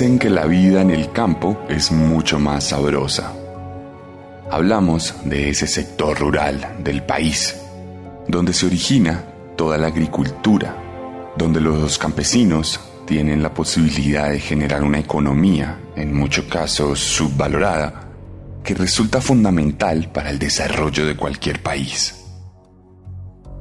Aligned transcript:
Dicen 0.00 0.18
que 0.18 0.30
la 0.30 0.46
vida 0.46 0.80
en 0.80 0.90
el 0.90 1.12
campo 1.12 1.60
es 1.68 1.92
mucho 1.92 2.38
más 2.38 2.68
sabrosa. 2.68 3.34
Hablamos 4.50 5.14
de 5.26 5.50
ese 5.50 5.66
sector 5.66 6.18
rural 6.18 6.76
del 6.82 7.02
país, 7.02 7.54
donde 8.26 8.54
se 8.54 8.64
origina 8.64 9.22
toda 9.58 9.76
la 9.76 9.88
agricultura, 9.88 10.74
donde 11.36 11.60
los 11.60 11.98
campesinos 11.98 12.80
tienen 13.06 13.42
la 13.42 13.52
posibilidad 13.52 14.30
de 14.30 14.40
generar 14.40 14.84
una 14.84 15.00
economía, 15.00 15.78
en 15.94 16.14
muchos 16.14 16.46
casos 16.46 16.98
subvalorada, 16.98 18.08
que 18.64 18.72
resulta 18.72 19.20
fundamental 19.20 20.10
para 20.10 20.30
el 20.30 20.38
desarrollo 20.38 21.04
de 21.04 21.14
cualquier 21.14 21.62
país. 21.62 22.24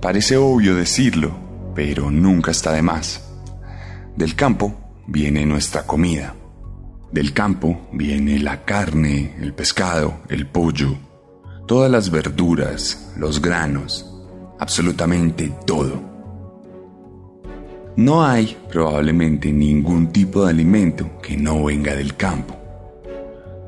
Parece 0.01 0.37
obvio 0.37 0.73
decirlo, 0.73 1.37
pero 1.75 2.09
nunca 2.09 2.51
está 2.51 2.71
de 2.71 2.81
más. 2.81 3.25
Del 4.15 4.37
campo 4.37 4.88
viene 5.09 5.45
nuestra 5.45 5.85
comida. 5.85 6.35
Del 7.11 7.33
campo 7.33 7.89
viene 7.91 8.37
la 8.39 8.63
carne, 8.63 9.35
el 9.41 9.53
pescado, 9.53 10.19
el 10.29 10.45
pollo, 10.45 10.95
todas 11.67 11.89
las 11.89 12.11
verduras, 12.11 13.11
los 13.17 13.41
granos, 13.41 14.05
absolutamente 14.59 15.51
todo. 15.65 16.07
No 17.95 18.23
hay 18.23 18.55
probablemente 18.71 19.51
ningún 19.51 20.11
tipo 20.11 20.45
de 20.45 20.51
alimento 20.51 21.19
que 21.21 21.35
no 21.35 21.63
venga 21.63 21.95
del 21.95 22.15
campo. 22.15 22.55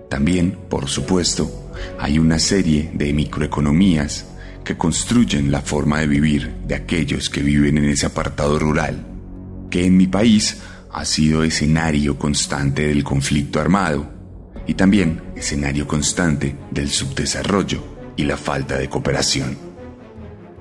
También, 0.09 0.57
por 0.69 0.87
supuesto, 0.87 1.71
hay 1.99 2.19
una 2.19 2.37
serie 2.37 2.91
de 2.93 3.11
microeconomías 3.13 4.27
que 4.63 4.77
construyen 4.77 5.51
la 5.51 5.61
forma 5.61 5.99
de 5.99 6.07
vivir 6.07 6.53
de 6.67 6.75
aquellos 6.75 7.31
que 7.31 7.41
viven 7.41 7.79
en 7.79 7.85
ese 7.85 8.05
apartado 8.05 8.59
rural, 8.59 9.07
que 9.71 9.85
en 9.85 9.97
mi 9.97 10.05
país 10.05 10.61
ha 10.93 11.05
sido 11.05 11.43
escenario 11.43 12.17
constante 12.17 12.87
del 12.87 13.03
conflicto 13.03 13.59
armado 13.59 14.11
y 14.67 14.73
también 14.73 15.21
escenario 15.35 15.87
constante 15.87 16.55
del 16.69 16.89
subdesarrollo 16.89 17.83
y 18.15 18.23
la 18.23 18.37
falta 18.37 18.77
de 18.77 18.89
cooperación. 18.89 19.57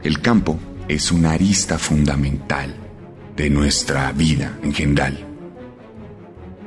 El 0.03 0.21
campo 0.21 0.59
es 0.89 1.11
una 1.13 1.33
arista 1.33 1.79
fundamental 1.79 2.75
de 3.37 3.51
nuestra 3.51 4.13
vida 4.13 4.59
en 4.63 4.73
general. 4.73 5.27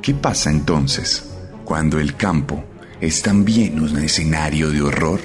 ¿Qué 0.02 0.14
pasa 0.14 0.50
entonces 0.50 1.33
cuando 1.64 2.00
el 2.00 2.16
campo 2.16 2.64
es 3.00 3.22
también 3.22 3.80
un 3.80 3.98
escenario 3.98 4.70
de 4.70 4.81
horror? 4.81 5.20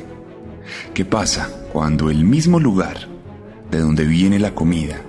¿Qué 0.94 1.04
pasa 1.04 1.50
cuando 1.72 2.10
el 2.10 2.24
mismo 2.24 2.60
lugar 2.60 3.08
de 3.70 3.80
donde 3.80 4.04
viene 4.04 4.38
la 4.38 4.54
comida 4.54 5.00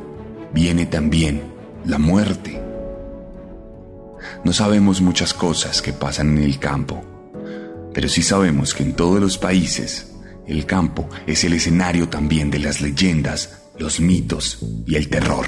viene 0.53 0.85
también 0.85 1.43
la 1.85 1.99
muerte? 1.99 2.68
No 4.43 4.53
sabemos 4.53 5.01
muchas 5.01 5.33
cosas 5.33 5.81
que 5.81 5.93
pasan 5.93 6.37
en 6.37 6.43
el 6.43 6.59
campo, 6.59 7.03
pero 7.93 8.07
sí 8.07 8.21
sabemos 8.21 8.73
que 8.73 8.83
en 8.83 8.93
todos 8.93 9.19
los 9.19 9.37
países 9.37 10.13
el 10.47 10.65
campo 10.65 11.09
es 11.27 11.43
el 11.43 11.53
escenario 11.53 12.09
también 12.09 12.49
de 12.49 12.59
las 12.59 12.81
leyendas, 12.81 13.61
los 13.77 13.99
mitos 13.99 14.65
y 14.85 14.95
el 14.95 15.09
terror. 15.09 15.45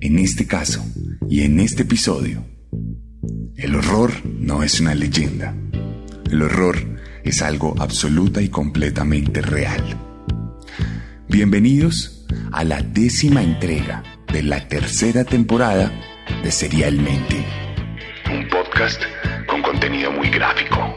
En 0.00 0.18
este 0.18 0.46
caso 0.46 0.84
y 1.28 1.42
en 1.42 1.60
este 1.60 1.82
episodio, 1.82 2.44
el 3.56 3.74
horror 3.74 4.12
no 4.24 4.62
es 4.62 4.80
una 4.80 4.94
leyenda. 4.94 5.54
El 6.30 6.42
horror 6.42 6.76
es 7.24 7.42
algo 7.42 7.74
absoluta 7.78 8.40
y 8.42 8.48
completamente 8.48 9.42
real. 9.42 9.82
Bienvenidos 11.28 12.26
a 12.52 12.64
la 12.64 12.82
décima 12.82 13.42
entrega 13.42 14.02
de 14.32 14.42
la 14.42 14.68
tercera 14.68 15.24
temporada 15.24 15.92
de 16.42 16.52
Serialmente 16.52 17.65
con 19.46 19.62
contenido 19.62 20.12
muy 20.12 20.28
gráfico. 20.28 20.94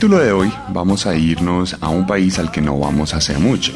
Capítulo 0.00 0.24
de 0.24 0.32
hoy 0.32 0.50
vamos 0.70 1.04
a 1.04 1.14
irnos 1.14 1.76
a 1.78 1.90
un 1.90 2.06
país 2.06 2.38
al 2.38 2.50
que 2.50 2.62
no 2.62 2.78
vamos 2.78 3.12
hace 3.12 3.36
mucho. 3.36 3.74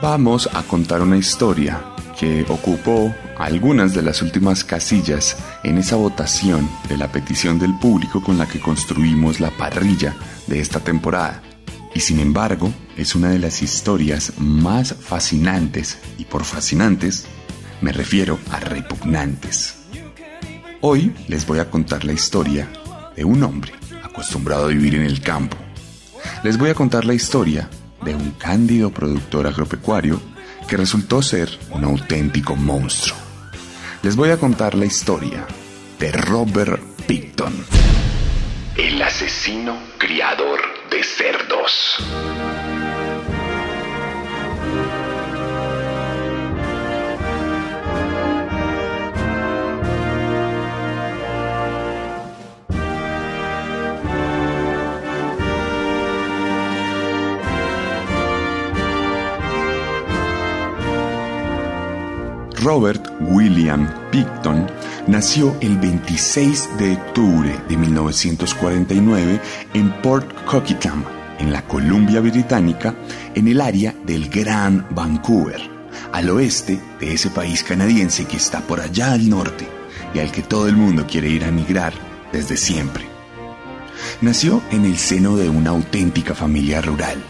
Vamos 0.00 0.48
a 0.52 0.62
contar 0.62 1.02
una 1.02 1.16
historia 1.16 1.82
que 2.16 2.46
ocupó 2.48 3.12
algunas 3.36 3.92
de 3.92 4.02
las 4.02 4.22
últimas 4.22 4.62
casillas 4.62 5.36
en 5.64 5.78
esa 5.78 5.96
votación 5.96 6.70
de 6.88 6.96
la 6.96 7.10
petición 7.10 7.58
del 7.58 7.76
público 7.76 8.22
con 8.22 8.38
la 8.38 8.46
que 8.46 8.60
construimos 8.60 9.40
la 9.40 9.50
parrilla 9.50 10.14
de 10.46 10.60
esta 10.60 10.78
temporada. 10.78 11.42
Y 11.92 11.98
sin 11.98 12.20
embargo, 12.20 12.72
es 12.96 13.16
una 13.16 13.30
de 13.30 13.40
las 13.40 13.62
historias 13.62 14.34
más 14.38 14.94
fascinantes, 14.94 15.98
y 16.18 16.24
por 16.24 16.44
fascinantes 16.44 17.26
me 17.80 17.90
refiero 17.90 18.38
a 18.52 18.60
repugnantes. 18.60 19.74
Hoy 20.82 21.12
les 21.26 21.44
voy 21.48 21.58
a 21.58 21.68
contar 21.68 22.04
la 22.04 22.12
historia 22.12 22.68
de 23.16 23.24
un 23.24 23.42
hombre 23.42 23.72
acostumbrado 24.16 24.64
a 24.64 24.68
vivir 24.68 24.94
en 24.94 25.02
el 25.02 25.20
campo. 25.20 25.58
Les 26.42 26.56
voy 26.56 26.70
a 26.70 26.74
contar 26.74 27.04
la 27.04 27.12
historia 27.12 27.68
de 28.02 28.14
un 28.14 28.30
cándido 28.30 28.90
productor 28.90 29.46
agropecuario 29.46 30.18
que 30.66 30.78
resultó 30.78 31.20
ser 31.20 31.50
un 31.70 31.84
auténtico 31.84 32.56
monstruo. 32.56 33.18
Les 34.02 34.16
voy 34.16 34.30
a 34.30 34.38
contar 34.38 34.74
la 34.74 34.86
historia 34.86 35.46
de 35.98 36.12
Robert 36.12 36.82
Picton, 37.06 37.52
el 38.78 39.02
asesino 39.02 39.76
criador 39.98 40.60
de 40.90 41.02
cerdos. 41.04 41.98
Robert 62.66 63.12
William 63.20 63.88
Picton 64.10 64.66
nació 65.06 65.56
el 65.60 65.78
26 65.78 66.70
de 66.78 66.94
octubre 66.94 67.56
de 67.68 67.76
1949 67.76 69.40
en 69.72 69.92
Port 70.02 70.28
Coquitlam, 70.46 71.04
en 71.38 71.52
la 71.52 71.62
Columbia 71.62 72.20
Británica, 72.20 72.92
en 73.36 73.46
el 73.46 73.60
área 73.60 73.94
del 74.04 74.28
Gran 74.28 74.84
Vancouver, 74.90 75.60
al 76.10 76.28
oeste 76.28 76.80
de 76.98 77.14
ese 77.14 77.30
país 77.30 77.62
canadiense 77.62 78.24
que 78.24 78.36
está 78.36 78.58
por 78.62 78.80
allá 78.80 79.12
al 79.12 79.30
norte 79.30 79.68
y 80.12 80.18
al 80.18 80.32
que 80.32 80.42
todo 80.42 80.66
el 80.66 80.74
mundo 80.74 81.06
quiere 81.08 81.28
ir 81.28 81.44
a 81.44 81.52
migrar 81.52 81.92
desde 82.32 82.56
siempre. 82.56 83.04
Nació 84.22 84.60
en 84.72 84.86
el 84.86 84.98
seno 84.98 85.36
de 85.36 85.48
una 85.48 85.70
auténtica 85.70 86.34
familia 86.34 86.82
rural. 86.82 87.22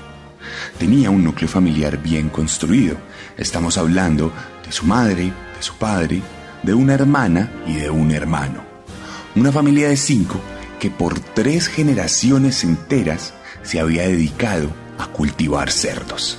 Tenía 0.78 1.10
un 1.10 1.24
núcleo 1.24 1.48
familiar 1.48 2.02
bien 2.02 2.30
construido. 2.30 2.96
Estamos 3.36 3.76
hablando 3.76 4.32
de 4.66 4.72
su 4.72 4.84
madre, 4.84 5.24
de 5.24 5.62
su 5.62 5.74
padre, 5.74 6.22
de 6.62 6.74
una 6.74 6.94
hermana 6.94 7.50
y 7.66 7.74
de 7.74 7.90
un 7.90 8.10
hermano. 8.10 8.64
Una 9.34 9.52
familia 9.52 9.88
de 9.88 9.96
cinco 9.96 10.40
que 10.80 10.90
por 10.90 11.18
tres 11.20 11.68
generaciones 11.68 12.64
enteras 12.64 13.32
se 13.62 13.80
había 13.80 14.02
dedicado 14.02 14.70
a 14.98 15.06
cultivar 15.06 15.70
cerdos. 15.70 16.38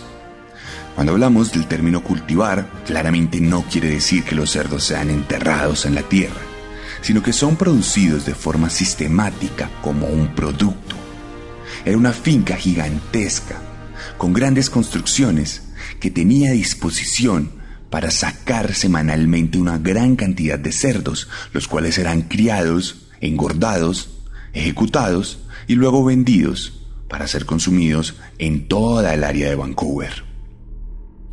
Cuando 0.95 1.13
hablamos 1.13 1.51
del 1.51 1.68
término 1.68 2.03
cultivar, 2.03 2.68
claramente 2.85 3.39
no 3.39 3.63
quiere 3.63 3.89
decir 3.89 4.24
que 4.24 4.35
los 4.35 4.51
cerdos 4.51 4.83
sean 4.83 5.09
enterrados 5.09 5.85
en 5.85 5.94
la 5.94 6.01
tierra, 6.01 6.41
sino 7.01 7.21
que 7.21 7.33
son 7.33 7.56
producidos 7.56 8.25
de 8.25 8.33
forma 8.33 8.69
sistemática 8.69 9.69
como 9.81 10.07
un 10.07 10.33
producto. 10.33 10.95
Era 11.85 11.97
una 11.97 12.13
finca 12.13 12.56
gigantesca, 12.56 13.62
con 14.18 14.33
grandes 14.33 14.69
construcciones, 14.69 15.62
que 16.00 16.09
tenía 16.09 16.50
a 16.50 16.53
disposición 16.53 17.56
para 17.89 18.11
sacar 18.11 18.73
semanalmente 18.73 19.57
una 19.57 19.77
gran 19.77 20.15
cantidad 20.15 20.59
de 20.59 20.71
cerdos, 20.71 21.27
los 21.53 21.67
cuales 21.67 21.97
eran 21.97 22.23
criados, 22.23 23.07
engordados, 23.21 24.09
ejecutados 24.53 25.39
y 25.67 25.75
luego 25.75 26.03
vendidos 26.03 26.81
para 27.07 27.27
ser 27.27 27.45
consumidos 27.45 28.15
en 28.37 28.67
toda 28.67 29.13
el 29.13 29.23
área 29.23 29.49
de 29.49 29.55
Vancouver. 29.55 30.23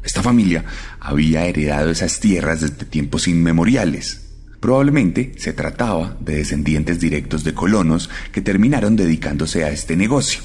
Esta 0.04 0.22
familia 0.22 0.64
había 1.00 1.46
heredado 1.46 1.90
esas 1.90 2.20
tierras 2.20 2.60
desde 2.60 2.84
tiempos 2.84 3.26
inmemoriales. 3.26 4.20
Probablemente 4.60 5.32
se 5.38 5.52
trataba 5.52 6.16
de 6.20 6.36
descendientes 6.36 7.00
directos 7.00 7.42
de 7.42 7.54
colonos 7.54 8.10
que 8.32 8.40
terminaron 8.40 8.96
dedicándose 8.96 9.64
a 9.64 9.70
este 9.70 9.96
negocio. 9.96 10.42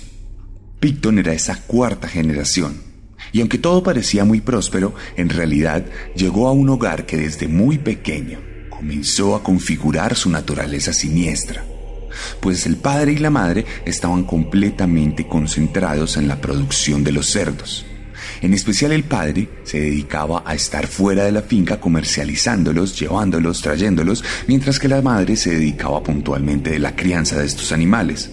Picton 0.79 1.19
era 1.19 1.33
esa 1.33 1.61
cuarta 1.61 2.07
generación, 2.07 2.88
y 3.31 3.41
aunque 3.41 3.57
todo 3.57 3.83
parecía 3.83 4.25
muy 4.25 4.41
próspero, 4.41 4.93
en 5.15 5.29
realidad 5.29 5.85
llegó 6.15 6.47
a 6.47 6.51
un 6.51 6.69
hogar 6.69 7.05
que 7.05 7.17
desde 7.17 7.47
muy 7.47 7.77
pequeño 7.77 8.39
comenzó 8.69 9.35
a 9.35 9.43
configurar 9.43 10.15
su 10.15 10.29
naturaleza 10.29 10.93
siniestra 10.93 11.63
pues 12.39 12.65
el 12.65 12.77
padre 12.77 13.13
y 13.13 13.17
la 13.17 13.29
madre 13.29 13.65
estaban 13.85 14.23
completamente 14.23 15.27
concentrados 15.27 16.17
en 16.17 16.27
la 16.27 16.39
producción 16.41 17.03
de 17.03 17.11
los 17.11 17.29
cerdos. 17.29 17.85
En 18.41 18.53
especial 18.53 18.91
el 18.91 19.03
padre 19.03 19.49
se 19.63 19.79
dedicaba 19.79 20.43
a 20.45 20.55
estar 20.55 20.87
fuera 20.87 21.25
de 21.25 21.31
la 21.31 21.41
finca 21.41 21.79
comercializándolos, 21.79 22.99
llevándolos, 22.99 23.61
trayéndolos, 23.61 24.23
mientras 24.47 24.79
que 24.79 24.87
la 24.87 25.01
madre 25.01 25.35
se 25.35 25.51
dedicaba 25.51 26.03
puntualmente 26.03 26.71
de 26.71 26.79
la 26.79 26.95
crianza 26.95 27.37
de 27.37 27.45
estos 27.45 27.71
animales. 27.71 28.31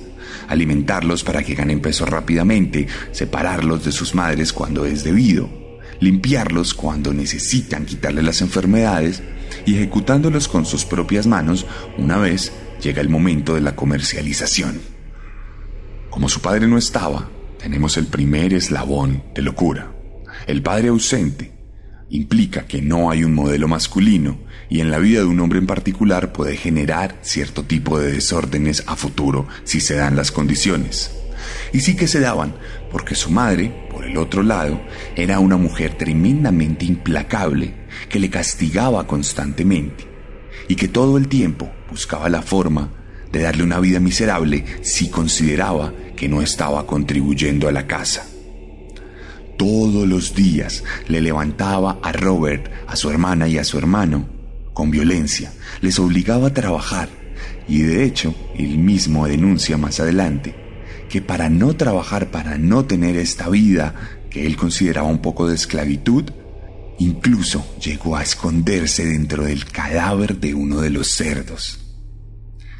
Alimentarlos 0.49 1.25
para 1.25 1.43
que 1.43 1.55
ganen 1.55 1.81
peso 1.81 2.07
rápidamente, 2.07 2.87
separarlos 3.13 3.85
de 3.85 3.93
sus 3.93 4.15
madres 4.15 4.53
cuando 4.53 4.85
es 4.85 5.05
debido, 5.05 5.49
limpiarlos 6.01 6.75
cuando 6.75 7.13
necesitan 7.13 7.87
quitarle 7.87 8.23
las 8.23 8.41
enfermedades 8.41 9.23
y 9.65 9.77
ejecutándolos 9.77 10.49
con 10.49 10.67
sus 10.67 10.85
propias 10.85 11.27
manos 11.27 11.67
una 11.99 12.19
vez 12.19 12.53
llega 12.83 13.01
el 13.01 13.09
momento 13.09 13.55
de 13.55 13.61
la 13.61 13.75
comercialización. 13.75 14.81
Como 16.11 16.29
su 16.29 16.41
padre 16.41 16.67
no 16.69 16.79
estaba, 16.79 17.29
tenemos 17.59 17.97
el 17.97 18.07
primer 18.07 18.55
eslabón 18.55 19.23
de 19.35 19.43
locura. 19.43 19.93
El 20.47 20.63
padre 20.63 20.89
ausente 20.89 21.56
implica 22.11 22.67
que 22.67 22.82
no 22.82 23.11
hay 23.11 23.25
un 23.25 23.35
modelo 23.35 23.69
masculino 23.69 24.38
y 24.69 24.81
en 24.81 24.91
la 24.91 24.99
vida 24.99 25.20
de 25.20 25.26
un 25.26 25.41
hombre 25.41 25.58
en 25.58 25.67
particular 25.67 26.32
puede 26.32 26.56
generar 26.56 27.19
cierto 27.23 27.64
tipo 27.64 27.99
de 27.99 28.12
desórdenes 28.12 28.85
a 28.87 28.97
futuro 28.97 29.47
si 29.64 29.81
se 29.81 29.94
dan 29.94 30.17
las 30.17 30.32
condiciones. 30.32 31.12
Y 31.73 31.81
sí 31.81 31.97
que 31.97 32.08
se 32.08 32.20
daban, 32.20 32.55
porque 32.91 33.14
su 33.14 33.31
madre, 33.31 33.88
por 33.91 34.05
el 34.05 34.17
otro 34.17 34.43
lado, 34.43 34.81
era 35.14 35.38
una 35.38 35.56
mujer 35.56 35.94
tremendamente 35.94 36.85
implacable 36.85 37.75
que 38.09 38.19
le 38.19 38.31
castigaba 38.31 39.06
constantemente 39.06 40.09
y 40.69 40.76
que 40.76 40.88
todo 40.88 41.19
el 41.19 41.29
tiempo 41.29 41.70
buscaba 41.91 42.29
la 42.29 42.43
forma 42.43 42.91
de 43.31 43.43
darle 43.43 43.62
una 43.62 43.81
vida 43.81 44.00
miserable 44.00 44.64
si 44.82 45.11
consideraba 45.11 45.93
que 46.17 46.29
no 46.29 46.43
estaba 46.43 46.87
contribuyendo 46.87 47.69
a 47.69 47.73
la 47.73 47.87
casa. 47.87 48.26
Todos 49.56 50.06
los 50.06 50.35
días 50.35 50.85
le 51.08 51.20
levantaba 51.20 51.99
a 52.03 52.12
Robert, 52.12 52.70
a 52.87 52.97
su 52.97 53.11
hermana 53.11 53.49
y 53.49 53.58
a 53.58 53.64
su 53.64 53.79
hermano 53.79 54.29
con 54.73 54.91
violencia, 54.91 55.53
les 55.81 55.99
obligaba 55.99 56.49
a 56.49 56.55
trabajar 56.55 57.08
y 57.67 57.82
de 57.82 58.05
hecho 58.05 58.35
él 58.56 58.79
mismo 58.79 59.26
denuncia 59.26 59.79
más 59.79 60.00
adelante 60.00 60.55
que 61.08 61.23
para 61.23 61.49
no 61.49 61.76
trabajar, 61.76 62.31
para 62.31 62.58
no 62.58 62.85
tener 62.85 63.17
esta 63.17 63.49
vida 63.49 63.94
que 64.29 64.47
él 64.47 64.56
consideraba 64.56 65.08
un 65.08 65.23
poco 65.23 65.49
de 65.49 65.55
esclavitud, 65.55 66.31
Incluso 66.99 67.76
llegó 67.79 68.17
a 68.17 68.23
esconderse 68.23 69.05
dentro 69.05 69.44
del 69.44 69.67
cadáver 69.67 70.38
de 70.38 70.55
uno 70.55 70.81
de 70.81 70.91
los 70.91 71.09
cerdos. 71.09 71.81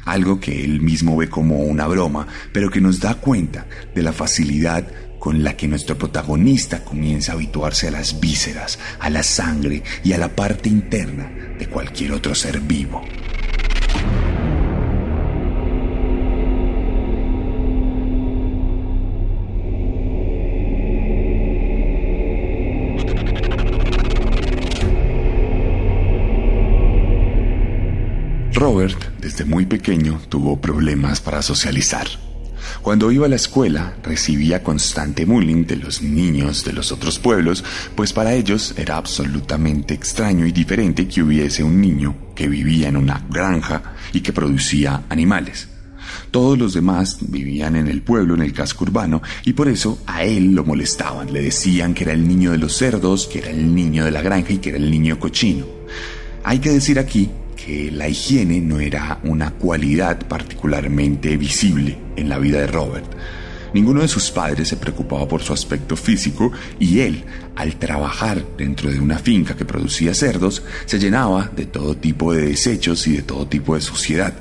Algo 0.05 0.39
que 0.39 0.63
él 0.63 0.81
mismo 0.81 1.17
ve 1.17 1.29
como 1.29 1.59
una 1.59 1.85
broma, 1.87 2.27
pero 2.51 2.71
que 2.71 2.81
nos 2.81 2.99
da 2.99 3.15
cuenta 3.15 3.67
de 3.93 4.01
la 4.01 4.13
facilidad 4.13 4.87
con 5.27 5.43
la 5.43 5.57
que 5.57 5.67
nuestro 5.67 5.97
protagonista 5.97 6.85
comienza 6.85 7.33
a 7.33 7.35
habituarse 7.35 7.89
a 7.89 7.91
las 7.91 8.21
vísceras, 8.21 8.79
a 8.97 9.09
la 9.09 9.23
sangre 9.23 9.83
y 10.01 10.13
a 10.13 10.17
la 10.17 10.33
parte 10.33 10.69
interna 10.69 11.29
de 11.59 11.67
cualquier 11.67 12.13
otro 12.13 12.33
ser 12.33 12.61
vivo. 12.61 13.03
Robert, 28.53 28.97
desde 29.19 29.43
muy 29.43 29.65
pequeño, 29.65 30.21
tuvo 30.29 30.61
problemas 30.61 31.19
para 31.19 31.41
socializar. 31.41 32.07
Cuando 32.87 33.11
iba 33.11 33.25
a 33.25 33.29
la 33.29 33.35
escuela, 33.35 33.97
recibía 34.01 34.63
constante 34.63 35.25
bullying 35.25 35.65
de 35.65 35.75
los 35.75 36.01
niños 36.01 36.63
de 36.63 36.71
los 36.71 36.93
otros 36.93 37.19
pueblos, 37.19 37.61
pues 37.95 38.13
para 38.13 38.33
ellos 38.33 38.73
era 38.77 38.95
absolutamente 38.95 39.93
extraño 39.93 40.45
y 40.45 40.53
diferente 40.53 41.05
que 41.05 41.21
hubiese 41.21 41.65
un 41.65 41.81
niño 41.81 42.15
que 42.33 42.47
vivía 42.47 42.87
en 42.87 42.95
una 42.95 43.25
granja 43.29 43.95
y 44.13 44.21
que 44.21 44.31
producía 44.31 45.03
animales. 45.09 45.67
Todos 46.31 46.57
los 46.57 46.73
demás 46.73 47.17
vivían 47.19 47.75
en 47.75 47.89
el 47.89 48.03
pueblo, 48.03 48.35
en 48.35 48.41
el 48.41 48.53
casco 48.53 48.85
urbano, 48.85 49.21
y 49.43 49.51
por 49.51 49.67
eso 49.67 50.01
a 50.07 50.23
él 50.23 50.55
lo 50.55 50.63
molestaban. 50.63 51.33
Le 51.33 51.41
decían 51.41 51.93
que 51.93 52.05
era 52.05 52.13
el 52.13 52.25
niño 52.25 52.51
de 52.51 52.57
los 52.57 52.77
cerdos, 52.77 53.27
que 53.27 53.39
era 53.39 53.49
el 53.49 53.75
niño 53.75 54.05
de 54.05 54.11
la 54.11 54.21
granja 54.21 54.53
y 54.53 54.59
que 54.59 54.69
era 54.69 54.77
el 54.77 54.89
niño 54.89 55.19
cochino. 55.19 55.65
Hay 56.45 56.59
que 56.59 56.69
decir 56.69 56.99
aquí 56.99 57.29
la 57.67 58.07
higiene 58.07 58.61
no 58.61 58.79
era 58.79 59.19
una 59.23 59.51
cualidad 59.51 60.25
particularmente 60.27 61.35
visible 61.35 61.97
en 62.15 62.29
la 62.29 62.39
vida 62.39 62.59
de 62.59 62.67
Robert. 62.67 63.05
Ninguno 63.73 64.01
de 64.01 64.07
sus 64.07 64.31
padres 64.31 64.69
se 64.69 64.77
preocupaba 64.77 65.27
por 65.27 65.41
su 65.43 65.51
aspecto 65.51 65.97
físico 65.97 66.51
y 66.79 67.01
él, 67.01 67.25
al 67.55 67.75
trabajar 67.75 68.41
dentro 68.57 68.89
de 68.89 68.99
una 68.99 69.19
finca 69.19 69.55
que 69.57 69.65
producía 69.65 70.13
cerdos, 70.13 70.63
se 70.85 70.97
llenaba 70.97 71.51
de 71.55 71.65
todo 71.65 71.97
tipo 71.97 72.33
de 72.33 72.43
desechos 72.43 73.05
y 73.07 73.17
de 73.17 73.23
todo 73.23 73.47
tipo 73.47 73.75
de 73.75 73.81
suciedad, 73.81 74.33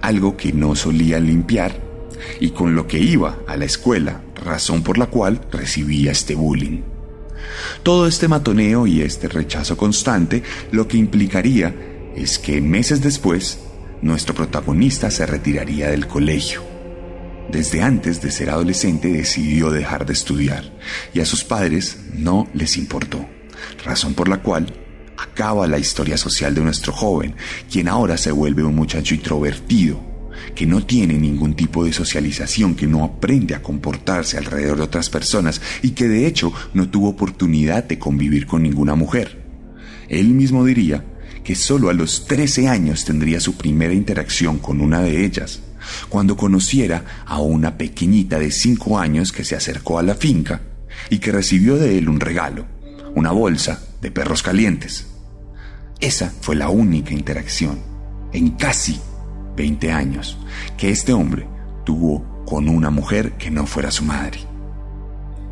algo 0.00 0.36
que 0.36 0.52
no 0.52 0.74
solía 0.74 1.20
limpiar 1.20 1.80
y 2.40 2.50
con 2.50 2.74
lo 2.74 2.88
que 2.88 2.98
iba 2.98 3.38
a 3.46 3.56
la 3.56 3.64
escuela, 3.66 4.22
razón 4.34 4.82
por 4.82 4.98
la 4.98 5.06
cual 5.06 5.40
recibía 5.52 6.10
este 6.10 6.34
bullying. 6.34 6.80
Todo 7.84 8.08
este 8.08 8.26
matoneo 8.26 8.88
y 8.88 9.02
este 9.02 9.28
rechazo 9.28 9.76
constante 9.76 10.42
lo 10.72 10.88
que 10.88 10.96
implicaría 10.96 11.95
es 12.16 12.38
que 12.38 12.60
meses 12.62 13.02
después, 13.02 13.58
nuestro 14.00 14.34
protagonista 14.34 15.10
se 15.10 15.26
retiraría 15.26 15.90
del 15.90 16.06
colegio. 16.06 16.62
Desde 17.50 17.82
antes 17.82 18.22
de 18.22 18.30
ser 18.32 18.50
adolescente 18.50 19.08
decidió 19.08 19.70
dejar 19.70 20.06
de 20.06 20.14
estudiar 20.14 20.72
y 21.14 21.20
a 21.20 21.26
sus 21.26 21.44
padres 21.44 21.98
no 22.14 22.48
les 22.54 22.76
importó, 22.76 23.24
razón 23.84 24.14
por 24.14 24.28
la 24.28 24.42
cual 24.42 24.72
acaba 25.16 25.66
la 25.66 25.78
historia 25.78 26.16
social 26.16 26.54
de 26.54 26.62
nuestro 26.62 26.92
joven, 26.92 27.36
quien 27.70 27.86
ahora 27.86 28.16
se 28.16 28.32
vuelve 28.32 28.64
un 28.64 28.74
muchacho 28.74 29.14
introvertido, 29.14 30.00
que 30.54 30.66
no 30.66 30.84
tiene 30.84 31.14
ningún 31.18 31.54
tipo 31.54 31.84
de 31.84 31.92
socialización, 31.92 32.74
que 32.74 32.86
no 32.86 33.04
aprende 33.04 33.54
a 33.54 33.62
comportarse 33.62 34.38
alrededor 34.38 34.78
de 34.78 34.84
otras 34.84 35.10
personas 35.10 35.60
y 35.82 35.90
que 35.90 36.08
de 36.08 36.26
hecho 36.26 36.52
no 36.74 36.88
tuvo 36.88 37.10
oportunidad 37.10 37.84
de 37.84 37.98
convivir 37.98 38.46
con 38.46 38.62
ninguna 38.62 38.94
mujer. 38.94 39.44
Él 40.08 40.28
mismo 40.28 40.64
diría 40.64 41.04
que 41.46 41.54
solo 41.54 41.90
a 41.90 41.92
los 41.92 42.26
13 42.26 42.66
años 42.66 43.04
tendría 43.04 43.38
su 43.38 43.56
primera 43.56 43.94
interacción 43.94 44.58
con 44.58 44.80
una 44.80 45.00
de 45.00 45.24
ellas, 45.24 45.60
cuando 46.08 46.36
conociera 46.36 47.22
a 47.24 47.38
una 47.38 47.78
pequeñita 47.78 48.40
de 48.40 48.50
5 48.50 48.98
años 48.98 49.30
que 49.30 49.44
se 49.44 49.54
acercó 49.54 50.00
a 50.00 50.02
la 50.02 50.16
finca 50.16 50.62
y 51.08 51.20
que 51.20 51.30
recibió 51.30 51.76
de 51.76 51.98
él 51.98 52.08
un 52.08 52.18
regalo, 52.18 52.66
una 53.14 53.30
bolsa 53.30 53.80
de 54.02 54.10
perros 54.10 54.42
calientes. 54.42 55.06
Esa 56.00 56.32
fue 56.40 56.56
la 56.56 56.68
única 56.68 57.14
interacción 57.14 57.78
en 58.32 58.50
casi 58.56 58.98
20 59.56 59.92
años 59.92 60.36
que 60.76 60.90
este 60.90 61.12
hombre 61.12 61.46
tuvo 61.84 62.44
con 62.44 62.68
una 62.68 62.90
mujer 62.90 63.34
que 63.34 63.52
no 63.52 63.68
fuera 63.68 63.92
su 63.92 64.02
madre. 64.02 64.40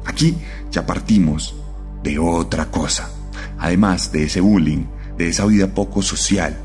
Aquí 0.07 0.35
ya 0.73 0.87
partimos 0.87 1.55
de 2.03 2.19
otra 2.19 2.73
cosa, 2.73 3.13
además 3.61 4.11
de 4.11 4.25
ese 4.25 4.41
bullying 4.41 4.87
de 5.17 5.29
esa 5.29 5.47
vida 5.47 5.75
poco 5.75 6.03
social 6.03 6.57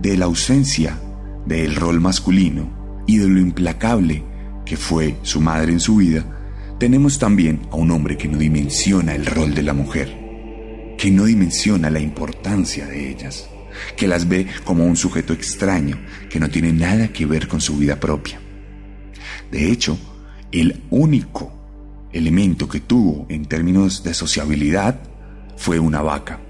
de 0.00 0.16
la 0.16 0.24
ausencia 0.26 0.98
del 1.46 1.76
rol 1.76 2.00
masculino 2.00 3.02
y 3.06 3.18
de 3.18 3.28
lo 3.28 3.40
implacable 3.40 4.24
que 4.64 4.76
fue 4.76 5.16
su 5.22 5.40
madre 5.40 5.72
en 5.72 5.80
su 5.80 5.96
vida, 5.96 6.24
tenemos 6.78 7.18
también 7.18 7.60
a 7.70 7.76
un 7.76 7.90
hombre 7.90 8.16
que 8.16 8.28
no 8.28 8.38
dimensiona 8.38 9.14
el 9.14 9.26
rol 9.26 9.54
de 9.54 9.62
la 9.62 9.74
mujer, 9.74 10.94
que 10.98 11.10
no 11.10 11.24
dimensiona 11.24 11.90
la 11.90 12.00
importancia 12.00 12.86
de 12.86 13.10
ellas, 13.10 13.48
que 13.96 14.08
las 14.08 14.28
ve 14.28 14.46
como 14.64 14.84
un 14.84 14.96
sujeto 14.96 15.32
extraño 15.32 15.98
que 16.30 16.40
no 16.40 16.48
tiene 16.48 16.72
nada 16.72 17.08
que 17.08 17.26
ver 17.26 17.46
con 17.46 17.60
su 17.60 17.76
vida 17.76 18.00
propia. 18.00 18.40
De 19.50 19.70
hecho, 19.70 19.98
el 20.50 20.82
único 20.90 21.52
elemento 22.12 22.68
que 22.68 22.80
tuvo 22.80 23.26
en 23.28 23.46
términos 23.46 24.02
de 24.02 24.14
sociabilidad 24.14 25.00
fue 25.56 25.78
una 25.78 26.00
vaca. 26.00 26.40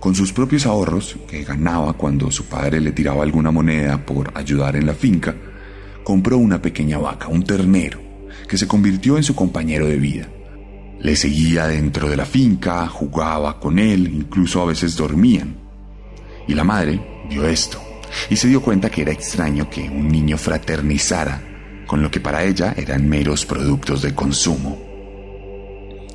Con 0.00 0.14
sus 0.14 0.32
propios 0.32 0.64
ahorros, 0.64 1.18
que 1.28 1.44
ganaba 1.44 1.92
cuando 1.92 2.30
su 2.30 2.46
padre 2.46 2.80
le 2.80 2.92
tiraba 2.92 3.22
alguna 3.22 3.50
moneda 3.50 4.04
por 4.06 4.32
ayudar 4.34 4.76
en 4.76 4.86
la 4.86 4.94
finca, 4.94 5.36
compró 6.02 6.38
una 6.38 6.62
pequeña 6.62 6.96
vaca, 6.96 7.28
un 7.28 7.44
ternero, 7.44 8.00
que 8.48 8.56
se 8.56 8.66
convirtió 8.66 9.18
en 9.18 9.22
su 9.22 9.34
compañero 9.34 9.86
de 9.86 9.96
vida. 9.96 10.26
Le 11.00 11.16
seguía 11.16 11.66
dentro 11.66 12.08
de 12.08 12.16
la 12.16 12.24
finca, 12.24 12.86
jugaba 12.88 13.60
con 13.60 13.78
él, 13.78 14.10
incluso 14.12 14.62
a 14.62 14.66
veces 14.66 14.96
dormían. 14.96 15.54
Y 16.48 16.54
la 16.54 16.64
madre 16.64 16.98
vio 17.28 17.46
esto 17.46 17.78
y 18.30 18.36
se 18.36 18.48
dio 18.48 18.62
cuenta 18.62 18.90
que 18.90 19.02
era 19.02 19.12
extraño 19.12 19.68
que 19.68 19.82
un 19.82 20.08
niño 20.08 20.38
fraternizara 20.38 21.42
con 21.86 22.02
lo 22.02 22.10
que 22.10 22.20
para 22.20 22.42
ella 22.44 22.74
eran 22.76 23.08
meros 23.08 23.44
productos 23.44 24.00
de 24.00 24.14
consumo. 24.14 24.78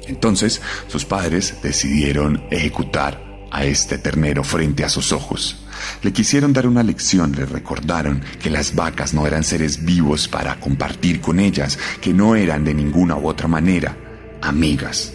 Entonces 0.08 0.62
sus 0.88 1.06
padres 1.06 1.58
decidieron 1.62 2.44
ejecutar 2.50 3.35
a 3.56 3.64
este 3.64 3.98
ternero 3.98 4.44
frente 4.44 4.84
a 4.84 4.90
sus 4.90 5.14
ojos. 5.14 5.56
Le 6.02 6.12
quisieron 6.12 6.52
dar 6.52 6.68
una 6.68 6.84
lección, 6.84 7.32
le 7.32 7.46
recordaron 7.46 8.22
que 8.42 8.50
las 8.50 8.76
vacas 8.76 9.14
no 9.14 9.26
eran 9.26 9.46
seres 9.46 9.86
vivos 9.86 10.28
para 10.28 10.60
compartir 10.60 11.22
con 11.22 11.40
ellas, 11.40 11.80
que 12.02 12.14
no 12.14 12.36
eran 12.36 12.66
de 12.66 12.74
ninguna 12.74 13.16
u 13.16 13.30
otra 13.30 13.48
manera 13.48 13.96
amigas. 14.42 15.14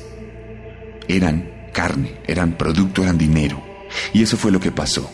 Eran 1.06 1.68
carne, 1.75 2.18
eran 2.26 2.56
producto, 2.56 3.02
eran 3.02 3.18
dinero. 3.18 3.62
Y 4.14 4.23
eso 4.23 4.38
fue 4.38 4.50
lo 4.50 4.59
que 4.59 4.73
pasó. 4.73 5.11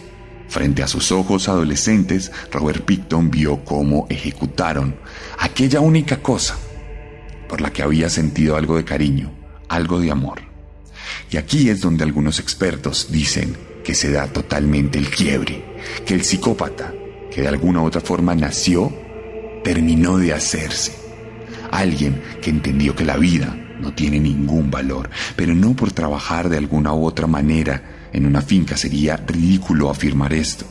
Frente 0.48 0.84
a 0.84 0.86
sus 0.86 1.10
ojos 1.10 1.48
adolescentes, 1.48 2.30
Robert 2.52 2.84
Picton 2.84 3.32
vio 3.32 3.64
cómo 3.64 4.06
ejecutaron 4.08 4.94
aquella 5.40 5.80
única 5.80 6.22
cosa 6.22 6.56
por 7.48 7.60
la 7.60 7.72
que 7.72 7.82
había 7.82 8.08
sentido 8.08 8.56
algo 8.56 8.76
de 8.76 8.84
cariño, 8.84 9.32
algo 9.68 9.98
de 9.98 10.12
amor. 10.12 10.45
Y 11.30 11.36
aquí 11.36 11.68
es 11.68 11.80
donde 11.80 12.04
algunos 12.04 12.38
expertos 12.38 13.08
dicen 13.10 13.56
que 13.84 13.94
se 13.94 14.10
da 14.10 14.26
totalmente 14.26 14.98
el 14.98 15.10
quiebre, 15.10 15.64
que 16.04 16.14
el 16.14 16.24
psicópata, 16.24 16.92
que 17.30 17.42
de 17.42 17.48
alguna 17.48 17.82
u 17.82 17.86
otra 17.86 18.00
forma 18.00 18.34
nació, 18.34 18.92
terminó 19.62 20.18
de 20.18 20.32
hacerse. 20.32 20.92
Alguien 21.70 22.22
que 22.40 22.50
entendió 22.50 22.94
que 22.94 23.04
la 23.04 23.16
vida 23.16 23.56
no 23.80 23.92
tiene 23.92 24.18
ningún 24.18 24.70
valor, 24.70 25.10
pero 25.36 25.54
no 25.54 25.74
por 25.74 25.92
trabajar 25.92 26.48
de 26.48 26.56
alguna 26.56 26.92
u 26.94 27.04
otra 27.04 27.26
manera 27.26 28.08
en 28.12 28.26
una 28.26 28.40
finca 28.42 28.76
sería 28.76 29.16
ridículo 29.16 29.90
afirmar 29.90 30.32
esto, 30.32 30.64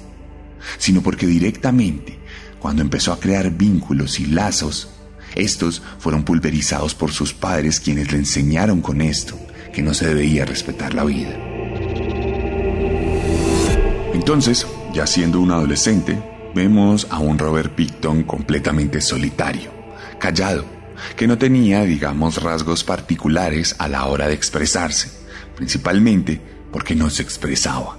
sino 0.77 1.01
porque 1.01 1.27
directamente, 1.27 2.17
cuando 2.59 2.81
empezó 2.81 3.13
a 3.13 3.19
crear 3.19 3.51
vínculos 3.51 4.19
y 4.19 4.25
lazos, 4.25 4.89
estos 5.35 5.81
fueron 5.99 6.23
pulverizados 6.23 6.95
por 6.95 7.11
sus 7.11 7.33
padres 7.33 7.79
quienes 7.79 8.11
le 8.11 8.17
enseñaron 8.17 8.81
con 8.81 9.01
esto 9.01 9.37
que 9.75 9.83
no 9.83 9.93
se 9.93 10.15
debía 10.15 10.45
respetar 10.45 10.93
la 10.93 11.03
vida. 11.03 11.37
Entonces, 14.13 14.65
ya 14.93 15.05
siendo 15.05 15.41
un 15.41 15.51
adolescente, 15.51 16.17
vemos 16.55 17.05
a 17.11 17.19
un 17.19 17.37
Robert 17.37 17.75
Picton 17.75 18.23
completamente 18.23 19.01
solitario, 19.01 19.71
callado, 20.17 20.63
que 21.17 21.27
no 21.27 21.37
tenía, 21.37 21.81
digamos, 21.81 22.41
rasgos 22.41 22.85
particulares 22.85 23.75
a 23.77 23.89
la 23.89 24.05
hora 24.05 24.29
de 24.29 24.33
expresarse, 24.33 25.11
principalmente 25.57 26.39
porque 26.71 26.95
no 26.95 27.09
se 27.09 27.23
expresaba. 27.23 27.97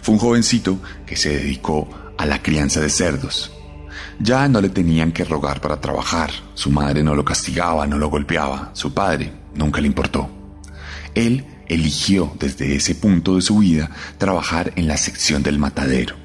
Fue 0.00 0.14
un 0.14 0.20
jovencito 0.20 0.78
que 1.04 1.16
se 1.16 1.36
dedicó 1.36 1.86
a 2.16 2.24
la 2.24 2.42
crianza 2.42 2.80
de 2.80 2.88
cerdos. 2.88 3.52
Ya 4.20 4.48
no 4.48 4.62
le 4.62 4.70
tenían 4.70 5.12
que 5.12 5.24
rogar 5.24 5.60
para 5.60 5.82
trabajar, 5.82 6.30
su 6.54 6.70
madre 6.70 7.02
no 7.02 7.14
lo 7.14 7.26
castigaba, 7.26 7.86
no 7.86 7.98
lo 7.98 8.08
golpeaba, 8.08 8.70
su 8.72 8.94
padre 8.94 9.32
nunca 9.54 9.82
le 9.82 9.88
importó. 9.88 10.37
Él 11.14 11.44
eligió 11.68 12.34
desde 12.38 12.74
ese 12.74 12.94
punto 12.94 13.36
de 13.36 13.42
su 13.42 13.58
vida 13.58 13.90
trabajar 14.18 14.72
en 14.76 14.86
la 14.86 14.96
sección 14.96 15.42
del 15.42 15.58
matadero. 15.58 16.16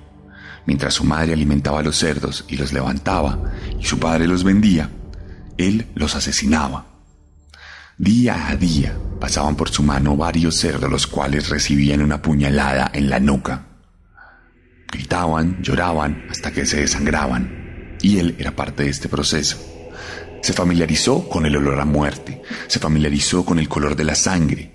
Mientras 0.65 0.93
su 0.93 1.03
madre 1.03 1.33
alimentaba 1.33 1.79
a 1.79 1.83
los 1.83 1.97
cerdos 1.97 2.45
y 2.47 2.55
los 2.55 2.71
levantaba 2.71 3.51
y 3.79 3.85
su 3.85 3.99
padre 3.99 4.27
los 4.27 4.43
vendía, 4.43 4.89
él 5.57 5.87
los 5.95 6.15
asesinaba. 6.15 6.87
Día 7.97 8.47
a 8.47 8.55
día 8.55 8.97
pasaban 9.19 9.55
por 9.55 9.69
su 9.69 9.83
mano 9.83 10.17
varios 10.17 10.55
cerdos 10.55 10.89
los 10.89 11.05
cuales 11.05 11.49
recibían 11.49 12.01
una 12.01 12.21
puñalada 12.21 12.89
en 12.93 13.09
la 13.09 13.19
nuca. 13.19 13.67
Gritaban, 14.91 15.61
lloraban 15.61 16.25
hasta 16.29 16.51
que 16.51 16.65
se 16.65 16.81
desangraban 16.81 17.97
y 18.01 18.19
él 18.19 18.35
era 18.39 18.55
parte 18.55 18.83
de 18.83 18.89
este 18.89 19.09
proceso. 19.09 19.57
Se 20.41 20.53
familiarizó 20.53 21.29
con 21.29 21.45
el 21.45 21.55
olor 21.55 21.79
a 21.79 21.85
muerte, 21.85 22.41
se 22.67 22.79
familiarizó 22.79 23.45
con 23.45 23.59
el 23.59 23.69
color 23.69 23.95
de 23.95 24.03
la 24.03 24.15
sangre, 24.15 24.73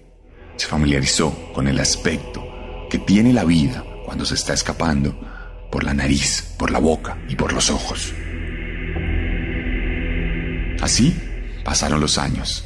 se 0.58 0.66
familiarizó 0.66 1.52
con 1.54 1.68
el 1.68 1.78
aspecto 1.78 2.44
que 2.90 2.98
tiene 2.98 3.32
la 3.32 3.44
vida 3.44 3.84
cuando 4.04 4.26
se 4.26 4.34
está 4.34 4.52
escapando 4.52 5.18
por 5.70 5.84
la 5.84 5.94
nariz, 5.94 6.54
por 6.58 6.70
la 6.70 6.80
boca 6.80 7.16
y 7.28 7.36
por 7.36 7.52
los 7.52 7.70
ojos. 7.70 8.12
Así 10.80 11.16
pasaron 11.64 12.00
los 12.00 12.18
años. 12.18 12.64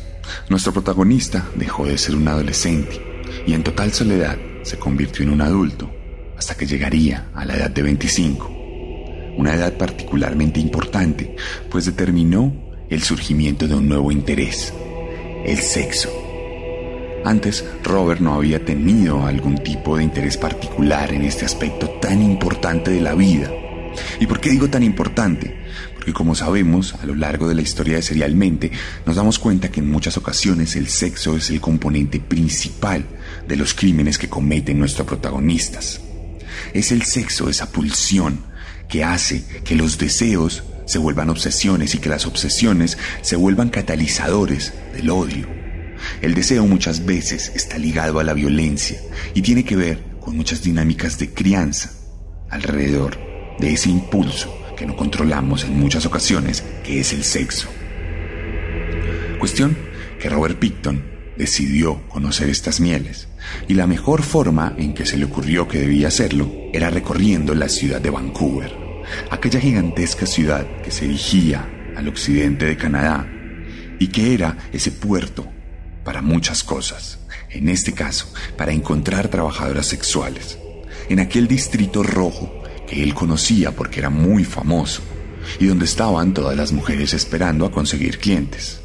Nuestro 0.48 0.72
protagonista 0.72 1.46
dejó 1.54 1.86
de 1.86 1.98
ser 1.98 2.16
un 2.16 2.26
adolescente 2.28 3.00
y 3.46 3.52
en 3.52 3.62
total 3.62 3.92
soledad 3.92 4.38
se 4.62 4.78
convirtió 4.78 5.24
en 5.24 5.30
un 5.30 5.42
adulto 5.42 5.92
hasta 6.36 6.56
que 6.56 6.66
llegaría 6.66 7.30
a 7.34 7.44
la 7.44 7.56
edad 7.56 7.70
de 7.70 7.82
25. 7.82 8.50
Una 9.36 9.54
edad 9.54 9.76
particularmente 9.76 10.60
importante, 10.60 11.36
pues 11.70 11.86
determinó 11.86 12.54
el 12.88 13.02
surgimiento 13.02 13.66
de 13.66 13.74
un 13.74 13.88
nuevo 13.88 14.12
interés, 14.12 14.72
el 15.44 15.58
sexo. 15.58 16.31
Antes, 17.24 17.64
Robert 17.84 18.20
no 18.20 18.34
había 18.34 18.64
tenido 18.64 19.26
algún 19.26 19.58
tipo 19.58 19.96
de 19.96 20.02
interés 20.02 20.36
particular 20.36 21.12
en 21.12 21.22
este 21.22 21.44
aspecto 21.44 21.88
tan 22.00 22.20
importante 22.20 22.90
de 22.90 23.00
la 23.00 23.14
vida. 23.14 23.48
¿Y 24.18 24.26
por 24.26 24.40
qué 24.40 24.50
digo 24.50 24.68
tan 24.68 24.82
importante? 24.82 25.56
Porque 25.94 26.12
como 26.12 26.34
sabemos, 26.34 26.94
a 27.00 27.06
lo 27.06 27.14
largo 27.14 27.48
de 27.48 27.54
la 27.54 27.62
historia 27.62 27.96
de 27.96 28.02
Serialmente, 28.02 28.72
nos 29.06 29.16
damos 29.16 29.38
cuenta 29.38 29.70
que 29.70 29.78
en 29.78 29.90
muchas 29.90 30.16
ocasiones 30.16 30.74
el 30.74 30.88
sexo 30.88 31.36
es 31.36 31.50
el 31.50 31.60
componente 31.60 32.18
principal 32.18 33.04
de 33.46 33.56
los 33.56 33.72
crímenes 33.72 34.18
que 34.18 34.28
cometen 34.28 34.80
nuestros 34.80 35.06
protagonistas. 35.06 36.00
Es 36.74 36.90
el 36.90 37.02
sexo, 37.02 37.48
esa 37.48 37.70
pulsión, 37.70 38.40
que 38.88 39.04
hace 39.04 39.44
que 39.64 39.76
los 39.76 39.96
deseos 39.96 40.64
se 40.86 40.98
vuelvan 40.98 41.30
obsesiones 41.30 41.94
y 41.94 41.98
que 41.98 42.08
las 42.08 42.26
obsesiones 42.26 42.98
se 43.20 43.36
vuelvan 43.36 43.70
catalizadores 43.70 44.72
del 44.92 45.08
odio 45.10 45.61
el 46.20 46.34
deseo 46.34 46.66
muchas 46.66 47.04
veces 47.04 47.52
está 47.54 47.78
ligado 47.78 48.20
a 48.20 48.24
la 48.24 48.34
violencia 48.34 49.00
y 49.34 49.42
tiene 49.42 49.64
que 49.64 49.76
ver 49.76 49.98
con 50.20 50.36
muchas 50.36 50.62
dinámicas 50.62 51.18
de 51.18 51.30
crianza 51.30 51.90
alrededor 52.50 53.18
de 53.58 53.72
ese 53.72 53.90
impulso 53.90 54.56
que 54.76 54.86
no 54.86 54.96
controlamos 54.96 55.64
en 55.64 55.78
muchas 55.78 56.06
ocasiones, 56.06 56.62
que 56.84 57.00
es 57.00 57.12
el 57.12 57.24
sexo. 57.24 57.68
Cuestión 59.38 59.76
que 60.18 60.28
Robert 60.28 60.58
Picton 60.58 61.02
decidió 61.36 62.06
conocer 62.08 62.48
estas 62.50 62.80
mieles, 62.80 63.28
y 63.68 63.74
la 63.74 63.86
mejor 63.86 64.22
forma 64.22 64.74
en 64.78 64.94
que 64.94 65.06
se 65.06 65.16
le 65.16 65.24
ocurrió 65.24 65.66
que 65.66 65.80
debía 65.80 66.08
hacerlo 66.08 66.50
era 66.72 66.90
recorriendo 66.90 67.54
la 67.54 67.68
ciudad 67.68 68.00
de 68.00 68.10
Vancouver, 68.10 68.72
aquella 69.30 69.60
gigantesca 69.60 70.26
ciudad 70.26 70.66
que 70.82 70.90
se 70.90 71.06
erigía 71.06 71.68
al 71.96 72.08
occidente 72.08 72.66
de 72.66 72.76
Canadá 72.76 73.26
y 73.98 74.08
que 74.08 74.34
era 74.34 74.58
ese 74.72 74.90
puerto 74.90 75.46
para 76.04 76.22
muchas 76.22 76.62
cosas, 76.62 77.18
en 77.50 77.68
este 77.68 77.92
caso, 77.92 78.32
para 78.56 78.72
encontrar 78.72 79.28
trabajadoras 79.28 79.86
sexuales, 79.86 80.58
en 81.08 81.20
aquel 81.20 81.48
distrito 81.48 82.02
rojo 82.02 82.62
que 82.86 83.02
él 83.02 83.14
conocía 83.14 83.72
porque 83.72 84.00
era 84.00 84.10
muy 84.10 84.44
famoso 84.44 85.02
y 85.58 85.66
donde 85.66 85.84
estaban 85.84 86.34
todas 86.34 86.56
las 86.56 86.72
mujeres 86.72 87.14
esperando 87.14 87.66
a 87.66 87.72
conseguir 87.72 88.18
clientes. 88.18 88.80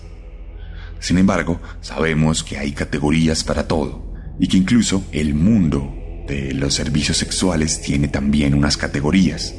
Sin 1.00 1.18
embargo, 1.18 1.62
sabemos 1.82 2.44
que 2.44 2.58
hay 2.58 2.72
categorías 2.72 3.44
para 3.44 3.68
todo 3.68 4.14
y 4.40 4.48
que 4.48 4.58
incluso 4.58 5.04
el 5.12 5.34
mundo 5.34 5.94
de 6.28 6.54
los 6.54 6.74
servicios 6.74 7.18
sexuales 7.18 7.82
tiene 7.82 8.08
también 8.08 8.54
unas 8.54 8.78
categorías. 8.78 9.54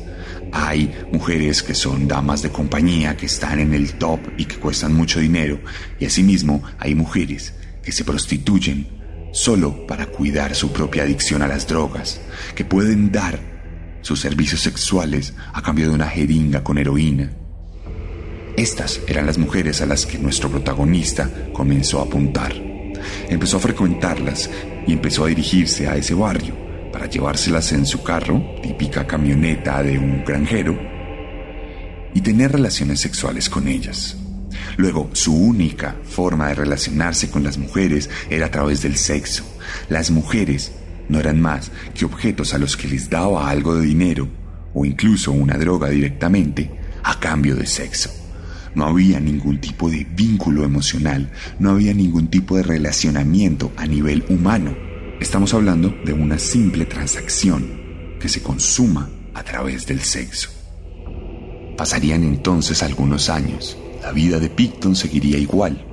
Hay 0.53 0.95
mujeres 1.13 1.63
que 1.63 1.75
son 1.75 2.09
damas 2.09 2.43
de 2.43 2.51
compañía, 2.51 3.17
que 3.17 3.27
están 3.27 3.61
en 3.61 3.75
el 3.75 3.95
top 3.95 4.21
y 4.37 4.45
que 4.45 4.57
cuestan 4.57 4.95
mucho 4.95 5.21
dinero, 5.21 5.61
y 5.99 6.07
asimismo 6.07 6.63
hay 6.79 6.95
mujeres 6.95 7.55
que 7.83 7.93
se 7.93 8.05
prostituyen 8.05 8.87
solo 9.33 9.87
para 9.87 10.07
cuidar 10.07 10.55
su 10.55 10.73
propia 10.73 11.03
adicción 11.03 11.43
a 11.43 11.49
las 11.49 11.67
drogas, 11.67 12.21
que 12.55 12.65
pueden 12.65 13.13
dar 13.13 13.39
sus 14.01 14.21
servicios 14.21 14.61
sexuales 14.61 15.35
a 15.53 15.63
cambio 15.63 15.89
de 15.89 15.95
una 15.95 16.09
jeringa 16.09 16.65
con 16.65 16.79
heroína. 16.79 17.31
Estas 18.57 19.01
eran 19.07 19.27
las 19.27 19.39
mujeres 19.39 19.81
a 19.83 19.87
las 19.87 20.07
que 20.07 20.19
nuestro 20.19 20.51
protagonista 20.51 21.31
comenzó 21.53 22.01
a 22.01 22.05
apuntar. 22.05 22.55
Empezó 23.29 23.59
a 23.59 23.61
frecuentarlas 23.61 24.51
y 24.87 24.93
empezó 24.93 25.25
a 25.25 25.29
dirigirse 25.29 25.87
a 25.87 25.97
ese 25.97 26.15
barrio 26.15 26.68
para 26.99 27.09
llevárselas 27.09 27.71
en 27.71 27.87
su 27.87 28.03
carro, 28.03 28.43
típica 28.61 29.07
camioneta 29.07 29.85
de 29.85 29.97
un 29.97 30.25
granjero, 30.25 30.77
y 32.13 32.21
tener 32.23 32.51
relaciones 32.51 32.99
sexuales 32.99 33.49
con 33.49 33.69
ellas. 33.69 34.17
Luego, 34.77 35.09
su 35.13 35.33
única 35.33 35.95
forma 36.03 36.49
de 36.49 36.57
relacionarse 36.57 37.31
con 37.31 37.45
las 37.45 37.57
mujeres 37.57 38.11
era 38.31 38.47
a 38.47 38.51
través 38.51 38.83
del 38.83 38.97
sexo. 38.97 39.45
Las 39.89 40.11
mujeres 40.11 40.73
no 41.09 41.21
eran 41.21 41.41
más 41.41 41.71
que 41.95 42.05
objetos 42.05 42.53
a 42.53 42.59
los 42.59 42.77
que 42.77 42.89
les 42.89 43.09
daba 43.09 43.49
algo 43.49 43.77
de 43.77 43.87
dinero 43.87 44.29
o 44.75 44.85
incluso 44.85 45.31
una 45.31 45.57
droga 45.57 45.91
directamente 45.91 46.69
a 47.05 47.21
cambio 47.21 47.55
de 47.55 47.67
sexo. 47.67 48.11
No 48.75 48.87
había 48.87 49.21
ningún 49.21 49.61
tipo 49.61 49.89
de 49.89 50.05
vínculo 50.05 50.65
emocional, 50.65 51.31
no 51.61 51.71
había 51.71 51.95
ningún 51.95 52.27
tipo 52.27 52.57
de 52.57 52.65
relacionamiento 52.65 53.71
a 53.77 53.87
nivel 53.87 54.25
humano. 54.29 54.88
Estamos 55.21 55.53
hablando 55.53 55.93
de 56.05 56.13
una 56.13 56.39
simple 56.39 56.85
transacción 56.85 58.17
que 58.21 58.29
se 58.29 58.41
consuma 58.41 59.11
a 59.35 59.43
través 59.43 59.85
del 59.85 60.01
sexo. 60.01 60.49
Pasarían 61.77 62.23
entonces 62.23 62.85
algunos 62.85 63.29
años. 63.29 63.77
La 64.01 64.13
vida 64.13 64.39
de 64.39 64.49
Picton 64.49 64.95
seguiría 64.95 65.37
igual. 65.37 65.85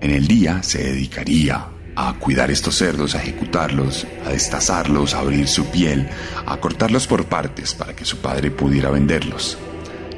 En 0.00 0.10
el 0.10 0.26
día 0.26 0.64
se 0.64 0.82
dedicaría 0.82 1.68
a 1.94 2.18
cuidar 2.18 2.50
estos 2.50 2.74
cerdos, 2.74 3.14
a 3.14 3.22
ejecutarlos, 3.22 4.04
a 4.26 4.30
destazarlos, 4.30 5.14
a 5.14 5.20
abrir 5.20 5.46
su 5.46 5.66
piel, 5.66 6.08
a 6.44 6.56
cortarlos 6.56 7.06
por 7.06 7.26
partes 7.26 7.74
para 7.74 7.94
que 7.94 8.04
su 8.04 8.18
padre 8.18 8.50
pudiera 8.50 8.90
venderlos. 8.90 9.58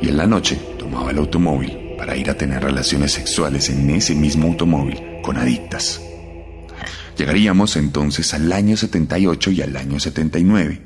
Y 0.00 0.08
en 0.08 0.16
la 0.16 0.26
noche 0.26 0.58
tomaba 0.78 1.10
el 1.10 1.18
automóvil 1.18 1.96
para 1.98 2.16
ir 2.16 2.30
a 2.30 2.38
tener 2.38 2.62
relaciones 2.62 3.12
sexuales 3.12 3.68
en 3.68 3.90
ese 3.90 4.14
mismo 4.14 4.48
automóvil 4.48 5.02
con 5.22 5.36
adictas. 5.36 6.00
Llegaríamos 7.16 7.76
entonces 7.76 8.34
al 8.34 8.52
año 8.52 8.76
78 8.76 9.50
y 9.52 9.62
al 9.62 9.76
año 9.76 10.00
79, 10.00 10.82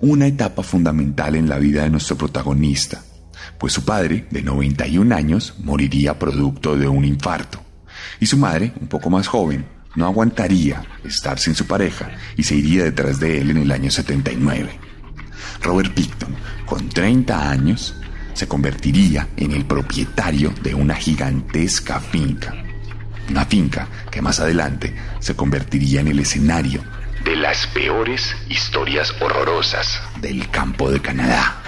una 0.00 0.26
etapa 0.26 0.62
fundamental 0.62 1.36
en 1.36 1.48
la 1.48 1.58
vida 1.58 1.82
de 1.82 1.90
nuestro 1.90 2.16
protagonista, 2.16 3.02
pues 3.58 3.74
su 3.74 3.84
padre, 3.84 4.26
de 4.30 4.42
91 4.42 5.14
años, 5.14 5.54
moriría 5.62 6.18
producto 6.18 6.76
de 6.76 6.88
un 6.88 7.04
infarto, 7.04 7.62
y 8.18 8.26
su 8.26 8.38
madre, 8.38 8.72
un 8.80 8.88
poco 8.88 9.10
más 9.10 9.26
joven, 9.26 9.66
no 9.96 10.06
aguantaría 10.06 10.82
estar 11.04 11.38
sin 11.38 11.54
su 11.54 11.66
pareja 11.66 12.10
y 12.36 12.44
se 12.44 12.54
iría 12.54 12.84
detrás 12.84 13.18
de 13.18 13.38
él 13.38 13.50
en 13.50 13.58
el 13.58 13.72
año 13.72 13.90
79. 13.90 14.70
Robert 15.62 15.92
Picton, 15.92 16.34
con 16.64 16.88
30 16.88 17.50
años, 17.50 17.94
se 18.32 18.46
convertiría 18.46 19.28
en 19.36 19.52
el 19.52 19.66
propietario 19.66 20.54
de 20.62 20.74
una 20.74 20.94
gigantesca 20.94 22.00
finca. 22.00 22.54
Una 23.30 23.46
finca 23.46 23.86
que 24.10 24.20
más 24.20 24.40
adelante 24.40 24.92
se 25.20 25.36
convertiría 25.36 26.00
en 26.00 26.08
el 26.08 26.18
escenario 26.18 26.82
de 27.24 27.36
las 27.36 27.66
peores 27.68 28.34
historias 28.48 29.14
horrorosas 29.20 30.02
del 30.20 30.50
campo 30.50 30.90
de 30.90 31.00
Canadá. 31.00 31.62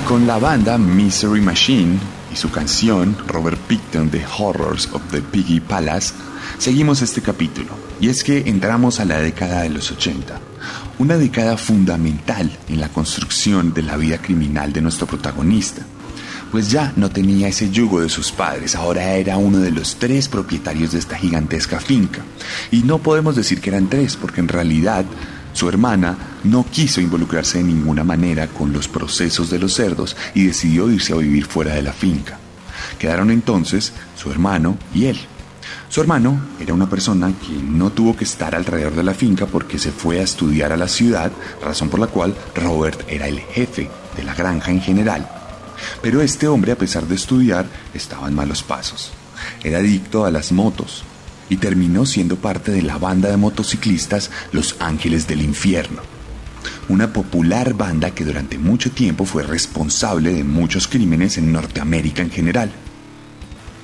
Con 0.00 0.26
la 0.26 0.38
banda 0.38 0.76
Misery 0.76 1.40
Machine 1.40 1.98
y 2.32 2.36
su 2.36 2.50
canción 2.50 3.16
Robert 3.28 3.58
Picton 3.60 4.10
The 4.10 4.24
Horrors 4.38 4.88
of 4.92 5.02
the 5.10 5.20
Piggy 5.20 5.60
Palace, 5.60 6.12
seguimos 6.58 7.00
este 7.02 7.22
capítulo. 7.22 7.70
Y 8.00 8.08
es 8.08 8.24
que 8.24 8.48
entramos 8.48 8.98
a 8.98 9.04
la 9.04 9.20
década 9.20 9.62
de 9.62 9.70
los 9.70 9.90
80, 9.92 10.40
una 10.98 11.16
década 11.16 11.56
fundamental 11.56 12.50
en 12.68 12.80
la 12.80 12.88
construcción 12.88 13.72
de 13.72 13.82
la 13.82 13.96
vida 13.96 14.18
criminal 14.18 14.72
de 14.72 14.82
nuestro 14.82 15.06
protagonista. 15.06 15.82
Pues 16.50 16.70
ya 16.70 16.92
no 16.96 17.10
tenía 17.10 17.48
ese 17.48 17.70
yugo 17.70 18.00
de 18.00 18.08
sus 18.08 18.32
padres, 18.32 18.74
ahora 18.74 19.14
era 19.14 19.36
uno 19.36 19.58
de 19.58 19.70
los 19.70 19.96
tres 19.96 20.28
propietarios 20.28 20.92
de 20.92 20.98
esta 20.98 21.16
gigantesca 21.16 21.78
finca. 21.78 22.22
Y 22.70 22.82
no 22.82 22.98
podemos 22.98 23.36
decir 23.36 23.60
que 23.60 23.70
eran 23.70 23.88
tres, 23.88 24.16
porque 24.16 24.40
en 24.40 24.48
realidad 24.48 25.04
su 25.54 25.68
hermana 25.68 26.18
no 26.42 26.66
quiso 26.70 27.00
involucrarse 27.00 27.58
de 27.58 27.64
ninguna 27.64 28.04
manera 28.04 28.48
con 28.48 28.72
los 28.72 28.88
procesos 28.88 29.48
de 29.50 29.58
los 29.58 29.72
cerdos 29.72 30.16
y 30.34 30.46
decidió 30.46 30.90
irse 30.90 31.12
a 31.12 31.16
vivir 31.16 31.46
fuera 31.46 31.74
de 31.74 31.82
la 31.82 31.92
finca. 31.92 32.38
Quedaron 32.98 33.30
entonces 33.30 33.92
su 34.16 34.30
hermano 34.30 34.76
y 34.92 35.06
él. 35.06 35.18
Su 35.88 36.00
hermano 36.00 36.40
era 36.58 36.74
una 36.74 36.90
persona 36.90 37.28
que 37.28 37.52
no 37.62 37.90
tuvo 37.90 38.16
que 38.16 38.24
estar 38.24 38.54
alrededor 38.54 38.96
de 38.96 39.04
la 39.04 39.14
finca 39.14 39.46
porque 39.46 39.78
se 39.78 39.92
fue 39.92 40.18
a 40.18 40.24
estudiar 40.24 40.72
a 40.72 40.76
la 40.76 40.88
ciudad, 40.88 41.30
razón 41.62 41.88
por 41.88 42.00
la 42.00 42.08
cual 42.08 42.34
Robert 42.56 43.02
era 43.08 43.28
el 43.28 43.38
jefe 43.38 43.88
de 44.16 44.24
la 44.24 44.34
granja 44.34 44.72
en 44.72 44.80
general. 44.80 45.28
Pero 46.02 46.20
este 46.20 46.48
hombre, 46.48 46.72
a 46.72 46.78
pesar 46.78 47.06
de 47.06 47.14
estudiar, 47.14 47.66
estaba 47.94 48.26
en 48.26 48.34
malos 48.34 48.64
pasos. 48.64 49.12
Era 49.62 49.78
adicto 49.78 50.24
a 50.24 50.30
las 50.32 50.50
motos, 50.50 51.04
y 51.48 51.56
terminó 51.56 52.06
siendo 52.06 52.36
parte 52.36 52.72
de 52.72 52.82
la 52.82 52.98
banda 52.98 53.30
de 53.30 53.36
motociclistas 53.36 54.30
Los 54.52 54.76
Ángeles 54.80 55.26
del 55.26 55.42
Infierno, 55.42 56.02
una 56.88 57.12
popular 57.12 57.74
banda 57.74 58.12
que 58.12 58.24
durante 58.24 58.58
mucho 58.58 58.90
tiempo 58.90 59.24
fue 59.24 59.42
responsable 59.42 60.32
de 60.32 60.44
muchos 60.44 60.88
crímenes 60.88 61.38
en 61.38 61.52
Norteamérica 61.52 62.22
en 62.22 62.30
general. 62.30 62.72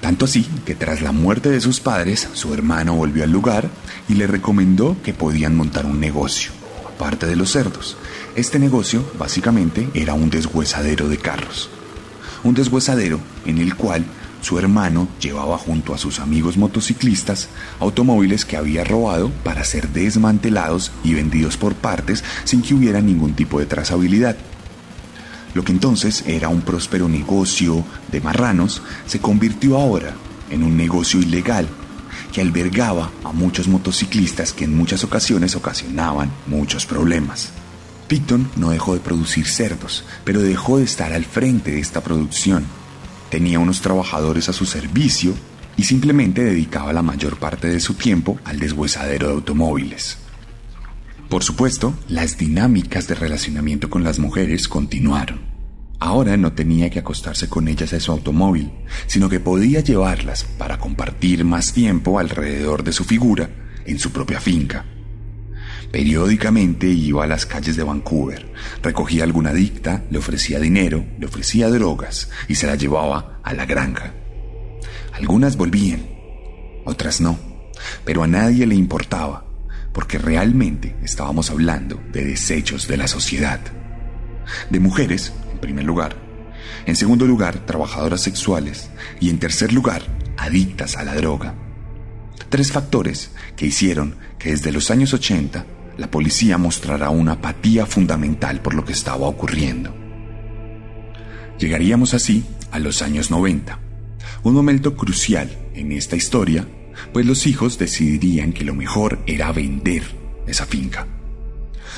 Tanto 0.00 0.24
así 0.24 0.46
que 0.64 0.74
tras 0.74 1.02
la 1.02 1.12
muerte 1.12 1.50
de 1.50 1.60
sus 1.60 1.80
padres, 1.80 2.28
su 2.32 2.54
hermano 2.54 2.94
volvió 2.94 3.24
al 3.24 3.30
lugar 3.30 3.68
y 4.08 4.14
le 4.14 4.26
recomendó 4.26 4.96
que 5.02 5.12
podían 5.12 5.54
montar 5.54 5.84
un 5.84 6.00
negocio, 6.00 6.52
aparte 6.88 7.26
de 7.26 7.36
los 7.36 7.50
cerdos. 7.52 7.96
Este 8.34 8.58
negocio 8.58 9.04
básicamente 9.18 9.88
era 9.92 10.14
un 10.14 10.30
deshuesadero 10.30 11.08
de 11.08 11.18
carros. 11.18 11.68
Un 12.42 12.54
deshuesadero 12.54 13.20
en 13.44 13.58
el 13.58 13.74
cual 13.74 14.06
su 14.40 14.58
hermano 14.58 15.08
llevaba 15.20 15.58
junto 15.58 15.94
a 15.94 15.98
sus 15.98 16.18
amigos 16.18 16.56
motociclistas 16.56 17.48
automóviles 17.78 18.44
que 18.44 18.56
había 18.56 18.84
robado 18.84 19.30
para 19.44 19.64
ser 19.64 19.88
desmantelados 19.90 20.92
y 21.04 21.14
vendidos 21.14 21.56
por 21.56 21.74
partes 21.74 22.24
sin 22.44 22.62
que 22.62 22.74
hubiera 22.74 23.00
ningún 23.00 23.34
tipo 23.34 23.60
de 23.60 23.66
trazabilidad. 23.66 24.36
Lo 25.54 25.64
que 25.64 25.72
entonces 25.72 26.24
era 26.26 26.48
un 26.48 26.62
próspero 26.62 27.08
negocio 27.08 27.84
de 28.10 28.20
marranos 28.20 28.82
se 29.06 29.20
convirtió 29.20 29.78
ahora 29.78 30.14
en 30.48 30.62
un 30.62 30.76
negocio 30.76 31.20
ilegal 31.20 31.68
que 32.32 32.40
albergaba 32.40 33.10
a 33.24 33.32
muchos 33.32 33.66
motociclistas 33.68 34.52
que 34.52 34.64
en 34.64 34.76
muchas 34.76 35.02
ocasiones 35.04 35.56
ocasionaban 35.56 36.30
muchos 36.46 36.86
problemas. 36.86 37.50
Picton 38.06 38.48
no 38.56 38.70
dejó 38.70 38.94
de 38.94 39.00
producir 39.00 39.46
cerdos, 39.46 40.04
pero 40.24 40.40
dejó 40.40 40.78
de 40.78 40.84
estar 40.84 41.12
al 41.12 41.24
frente 41.24 41.72
de 41.72 41.80
esta 41.80 42.00
producción 42.00 42.64
tenía 43.30 43.58
unos 43.58 43.80
trabajadores 43.80 44.48
a 44.48 44.52
su 44.52 44.66
servicio 44.66 45.34
y 45.76 45.84
simplemente 45.84 46.44
dedicaba 46.44 46.92
la 46.92 47.02
mayor 47.02 47.38
parte 47.38 47.68
de 47.68 47.80
su 47.80 47.94
tiempo 47.94 48.38
al 48.44 48.58
deshuesadero 48.58 49.28
de 49.28 49.34
automóviles. 49.34 50.18
Por 51.28 51.44
supuesto, 51.44 51.94
las 52.08 52.36
dinámicas 52.36 53.06
de 53.06 53.14
relacionamiento 53.14 53.88
con 53.88 54.02
las 54.02 54.18
mujeres 54.18 54.66
continuaron. 54.66 55.40
Ahora 56.00 56.36
no 56.36 56.52
tenía 56.52 56.90
que 56.90 56.98
acostarse 56.98 57.48
con 57.48 57.68
ellas 57.68 57.92
a 57.92 58.00
su 58.00 58.10
automóvil, 58.10 58.72
sino 59.06 59.28
que 59.28 59.38
podía 59.38 59.80
llevarlas 59.80 60.44
para 60.44 60.78
compartir 60.78 61.44
más 61.44 61.72
tiempo 61.72 62.18
alrededor 62.18 62.82
de 62.82 62.92
su 62.92 63.04
figura 63.04 63.50
en 63.86 63.98
su 63.98 64.10
propia 64.10 64.40
finca. 64.40 64.84
Periódicamente 65.90 66.86
iba 66.86 67.24
a 67.24 67.26
las 67.26 67.46
calles 67.46 67.74
de 67.74 67.82
Vancouver, 67.82 68.52
recogía 68.80 69.24
alguna 69.24 69.50
adicta, 69.50 70.04
le 70.08 70.18
ofrecía 70.18 70.60
dinero, 70.60 71.04
le 71.18 71.26
ofrecía 71.26 71.68
drogas 71.68 72.30
y 72.46 72.54
se 72.54 72.68
la 72.68 72.76
llevaba 72.76 73.40
a 73.42 73.54
la 73.54 73.66
granja. 73.66 74.14
Algunas 75.12 75.56
volvían, 75.56 76.06
otras 76.84 77.20
no, 77.20 77.38
pero 78.04 78.22
a 78.22 78.28
nadie 78.28 78.68
le 78.68 78.76
importaba, 78.76 79.44
porque 79.92 80.18
realmente 80.18 80.94
estábamos 81.02 81.50
hablando 81.50 82.00
de 82.12 82.24
desechos 82.24 82.86
de 82.86 82.96
la 82.96 83.08
sociedad. 83.08 83.60
De 84.70 84.78
mujeres, 84.78 85.32
en 85.52 85.58
primer 85.58 85.84
lugar, 85.84 86.14
en 86.86 86.94
segundo 86.94 87.26
lugar, 87.26 87.66
trabajadoras 87.66 88.20
sexuales 88.20 88.90
y 89.18 89.28
en 89.28 89.40
tercer 89.40 89.72
lugar, 89.72 90.02
adictas 90.36 90.96
a 90.96 91.02
la 91.02 91.16
droga. 91.16 91.54
Tres 92.48 92.70
factores 92.70 93.32
que 93.56 93.66
hicieron 93.66 94.14
que 94.38 94.50
desde 94.50 94.70
los 94.72 94.90
años 94.92 95.12
80 95.12 95.66
la 95.96 96.10
policía 96.10 96.58
mostrará 96.58 97.10
una 97.10 97.32
apatía 97.32 97.86
fundamental 97.86 98.60
por 98.60 98.74
lo 98.74 98.84
que 98.84 98.92
estaba 98.92 99.26
ocurriendo. 99.26 99.94
Llegaríamos 101.58 102.14
así 102.14 102.44
a 102.70 102.78
los 102.78 103.02
años 103.02 103.30
90, 103.30 103.78
un 104.42 104.54
momento 104.54 104.96
crucial 104.96 105.50
en 105.74 105.92
esta 105.92 106.16
historia, 106.16 106.66
pues 107.12 107.26
los 107.26 107.46
hijos 107.46 107.78
decidirían 107.78 108.52
que 108.52 108.64
lo 108.64 108.74
mejor 108.74 109.18
era 109.26 109.52
vender 109.52 110.02
esa 110.46 110.66
finca. 110.66 111.06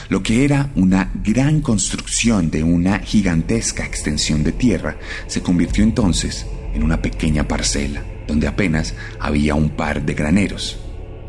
Lo 0.09 0.23
que 0.23 0.45
era 0.45 0.71
una 0.75 1.13
gran 1.15 1.61
construcción 1.61 2.51
de 2.51 2.65
una 2.65 2.99
gigantesca 2.99 3.85
extensión 3.85 4.43
de 4.43 4.53
tierra 4.53 4.97
se 5.27 5.43
convirtió 5.43 5.85
entonces 5.85 6.47
en 6.75 6.83
una 6.83 7.01
pequeña 7.01 7.47
parcela, 7.47 8.03
donde 8.27 8.47
apenas 8.47 8.95
había 9.21 9.55
un 9.55 9.71
par 9.71 10.05
de 10.05 10.15
graneros 10.15 10.79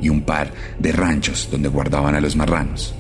y 0.04 0.10
un 0.10 0.22
par 0.22 0.54
de 0.78 0.92
ranchos 0.92 1.48
donde 1.50 1.70
guardaban 1.70 2.14
a 2.14 2.22
los 2.22 2.36
marranos. 2.36 2.94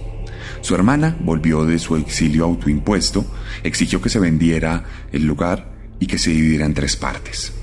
Su 0.61 0.75
hermana 0.75 1.17
volvió 1.19 1.65
de 1.65 1.77
su 1.77 1.97
exilio 1.97 2.45
autoimpuesto, 2.45 3.25
exigió 3.63 4.01
que 4.01 4.09
se 4.09 4.19
vendiera 4.19 4.85
el 5.11 5.25
lugar 5.25 5.73
y 5.99 6.07
que 6.07 6.17
se 6.17 6.31
dividiera 6.31 6.65
en 6.65 6.73
tres 6.73 6.95
partes. 6.95 7.53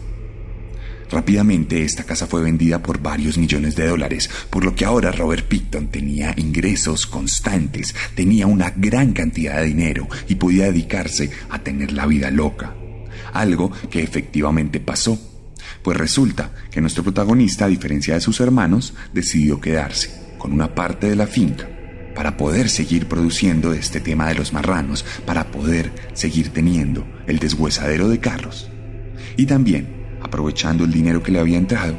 Rápidamente 1.10 1.82
esta 1.82 2.04
casa 2.04 2.26
fue 2.26 2.42
vendida 2.42 2.82
por 2.82 3.00
varios 3.00 3.36
millones 3.36 3.74
de 3.74 3.88
dólares, 3.88 4.30
por 4.48 4.64
lo 4.64 4.76
que 4.76 4.84
ahora 4.84 5.10
Robert 5.10 5.46
Picton 5.48 5.88
tenía 5.88 6.34
ingresos 6.36 7.06
constantes, 7.06 7.94
tenía 8.14 8.46
una 8.46 8.70
gran 8.70 9.12
cantidad 9.12 9.56
de 9.56 9.66
dinero 9.66 10.06
y 10.28 10.36
podía 10.36 10.66
dedicarse 10.66 11.30
a 11.48 11.58
tener 11.58 11.92
la 11.92 12.06
vida 12.06 12.30
loca. 12.30 12.74
Algo 13.32 13.72
que 13.90 14.02
efectivamente 14.02 14.78
pasó, 14.78 15.18
pues 15.82 15.96
resulta 15.96 16.52
que 16.70 16.80
nuestro 16.80 17.02
protagonista, 17.02 17.64
a 17.64 17.68
diferencia 17.68 18.14
de 18.14 18.20
sus 18.20 18.40
hermanos, 18.40 18.94
decidió 19.12 19.60
quedarse 19.60 20.34
con 20.38 20.52
una 20.52 20.74
parte 20.74 21.08
de 21.08 21.16
la 21.16 21.26
finca 21.26 21.68
para 22.14 22.36
poder 22.36 22.68
seguir 22.68 23.06
produciendo 23.06 23.72
este 23.72 24.00
tema 24.00 24.28
de 24.28 24.34
los 24.34 24.52
marranos, 24.52 25.04
para 25.24 25.50
poder 25.50 25.92
seguir 26.12 26.50
teniendo 26.50 27.06
el 27.26 27.38
deshuesadero 27.38 28.08
de 28.08 28.18
carros. 28.18 28.70
Y 29.36 29.46
también 29.46 30.18
aprovechando 30.20 30.84
el 30.84 30.92
dinero 30.92 31.22
que 31.22 31.32
le 31.32 31.40
había 31.40 31.56
entrado, 31.56 31.98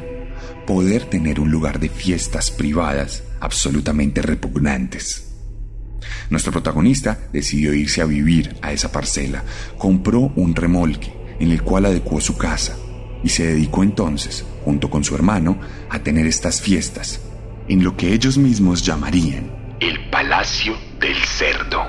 poder 0.66 1.06
tener 1.06 1.40
un 1.40 1.50
lugar 1.50 1.80
de 1.80 1.88
fiestas 1.88 2.50
privadas 2.50 3.24
absolutamente 3.40 4.22
repugnantes. 4.22 5.28
Nuestro 6.30 6.52
protagonista 6.52 7.18
decidió 7.32 7.74
irse 7.74 8.00
a 8.00 8.06
vivir 8.06 8.56
a 8.62 8.72
esa 8.72 8.92
parcela, 8.92 9.44
compró 9.76 10.32
un 10.36 10.54
remolque 10.54 11.12
en 11.40 11.50
el 11.50 11.62
cual 11.62 11.86
adecuó 11.86 12.20
su 12.20 12.36
casa 12.36 12.76
y 13.24 13.28
se 13.28 13.46
dedicó 13.46 13.82
entonces, 13.82 14.44
junto 14.64 14.90
con 14.90 15.04
su 15.04 15.14
hermano, 15.14 15.58
a 15.90 15.98
tener 16.00 16.26
estas 16.26 16.60
fiestas 16.60 17.20
en 17.68 17.82
lo 17.82 17.96
que 17.96 18.12
ellos 18.12 18.38
mismos 18.38 18.82
llamarían 18.82 19.62
el 19.82 19.98
Palacio 20.10 20.76
del 21.00 21.16
Cerdo. 21.16 21.82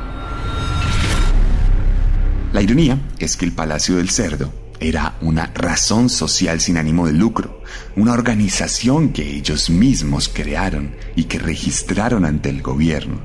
La 2.52 2.60
ironía 2.60 3.00
es 3.20 3.38
que 3.38 3.46
el 3.46 3.52
Palacio 3.52 3.98
del 3.98 4.10
Cerdo 4.10 4.52
era 4.80 5.16
una 5.22 5.52
razón 5.54 6.10
social 6.10 6.60
sin 6.60 6.78
ánimo 6.78 7.06
de 7.06 7.14
lucro, 7.14 7.62
una 7.96 8.14
organización 8.14 9.14
que 9.14 9.36
ellos 9.36 9.70
mismos 9.70 10.28
crearon 10.28 10.96
y 11.16 11.26
que 11.26 11.38
registraron 11.38 12.26
ante 12.26 12.50
el 12.50 12.64
gobierno. 12.64 13.22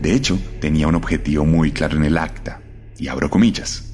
De 0.00 0.14
hecho, 0.14 0.38
tenía 0.60 0.86
un 0.86 0.94
objetivo 0.94 1.44
muy 1.44 1.72
claro 1.72 1.96
en 1.96 2.04
el 2.04 2.16
acta, 2.16 2.60
y 2.96 3.08
abro 3.08 3.28
comillas, 3.28 3.92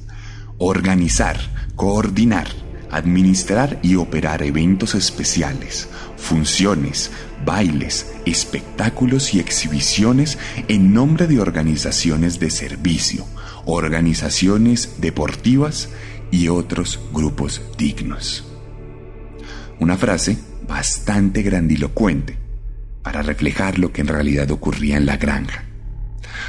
organizar, 0.59 1.39
coordinar, 1.75 2.49
administrar 2.97 3.79
y 3.83 3.97
operar 3.97 4.43
eventos 4.43 4.95
especiales, 4.95 5.89
funciones, 6.17 7.11
bailes, 7.45 8.13
espectáculos 8.25 9.35
y 9.35 9.41
exhibiciones 9.41 10.39
en 10.69 10.95
nombre 10.95 11.27
de 11.27 11.41
organizaciones 11.41 12.41
de 12.41 12.51
servicio, 12.51 13.27
organizaciones 13.67 15.01
deportivas 15.01 15.91
y 16.31 16.49
otros 16.49 17.01
grupos 17.13 17.61
dignos. 17.79 18.45
Una 19.79 19.97
frase 19.97 20.39
bastante 20.67 21.43
grandilocuente 21.43 22.39
para 23.03 23.23
reflejar 23.23 23.79
lo 23.79 23.93
que 23.93 24.01
en 24.01 24.09
realidad 24.09 24.51
ocurría 24.51 24.97
en 24.97 25.07
la 25.07 25.17
granja. 25.17 25.65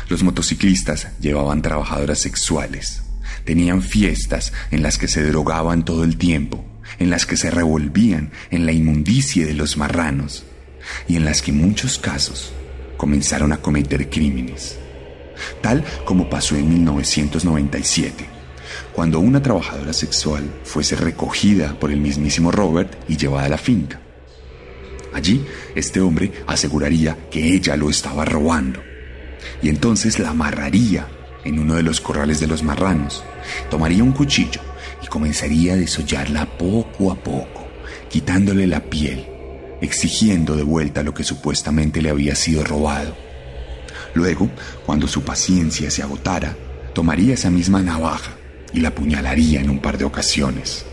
Los 0.10 0.24
motociclistas 0.24 1.10
llevaban 1.20 1.62
trabajadoras 1.62 2.20
sexuales, 2.20 3.04
tenían 3.48 3.82
fiestas 3.82 4.52
en 4.72 4.84
las 4.84 4.98
que 4.98 5.08
se 5.08 5.24
drogaban 5.24 5.86
todo 5.86 6.04
el 6.04 6.18
tiempo, 6.18 6.66
en 7.00 7.10
las 7.10 7.26
que 7.26 7.38
se 7.38 7.50
revolvían 7.50 8.32
en 8.52 8.66
la 8.66 8.74
inmundicie 8.74 9.46
de 9.46 9.54
los 9.54 9.78
marranos 9.78 10.44
y 11.08 11.16
en 11.16 11.24
las 11.24 11.42
que 11.42 11.52
en 11.52 11.58
muchos 11.58 11.98
casos 11.98 12.52
comenzaron 12.98 13.54
a 13.54 13.62
cometer 13.62 14.10
crímenes, 14.10 14.78
tal 15.62 15.86
como 16.04 16.30
pasó 16.30 16.58
en 16.58 16.68
1997 16.68 18.38
cuando 18.92 19.20
una 19.20 19.42
trabajadora 19.42 19.94
sexual 19.94 20.44
fuese 20.64 20.98
recogida 20.98 21.80
por 21.80 21.90
el 21.90 22.02
mismísimo 22.02 22.52
Robert 22.52 22.96
y 23.08 23.16
llevada 23.16 23.46
a 23.46 23.50
la 23.50 23.58
finca. 23.58 24.02
Allí, 25.14 25.46
este 25.74 26.02
hombre 26.02 26.34
aseguraría 26.48 27.18
que 27.32 27.54
ella 27.56 27.78
lo 27.78 27.90
estaba 27.90 28.26
robando, 28.26 28.82
y 29.62 29.70
entonces 29.70 30.20
la 30.20 30.32
amarraría 30.32 31.08
en 31.46 31.60
uno 31.60 31.76
de 31.76 31.84
los 31.84 32.02
corrales 32.02 32.40
de 32.40 32.48
los 32.48 32.62
marranos, 32.62 33.24
tomaría 33.70 34.04
un 34.04 34.12
cuchillo 34.12 34.62
y 35.04 35.08
comenzaría 35.08 35.74
a 35.74 35.78
desollarla 35.78 36.46
poco 36.58 37.12
a 37.12 37.16
poco, 37.16 37.68
quitándole 38.10 38.68
la 38.68 38.82
piel, 38.82 39.26
exigiendo 39.82 40.56
de 40.56 40.64
vuelta 40.64 41.04
lo 41.04 41.14
que 41.14 41.24
supuestamente 41.24 42.02
le 42.02 42.10
había 42.10 42.36
sido 42.36 42.64
robado. 42.64 43.16
Luego, 44.14 44.50
cuando 44.86 45.08
su 45.08 45.24
paciencia 45.24 45.92
se 45.92 46.02
agotara, 46.02 46.56
tomaría 46.94 47.36
esa 47.36 47.50
misma 47.50 47.82
navaja 47.82 48.32
y 48.74 48.80
la 48.80 48.90
apuñalaría 48.90 49.62
en 49.62 49.70
un 49.70 49.80
par 49.80 49.98
de 49.98 50.06
ocasiones. 50.06 50.86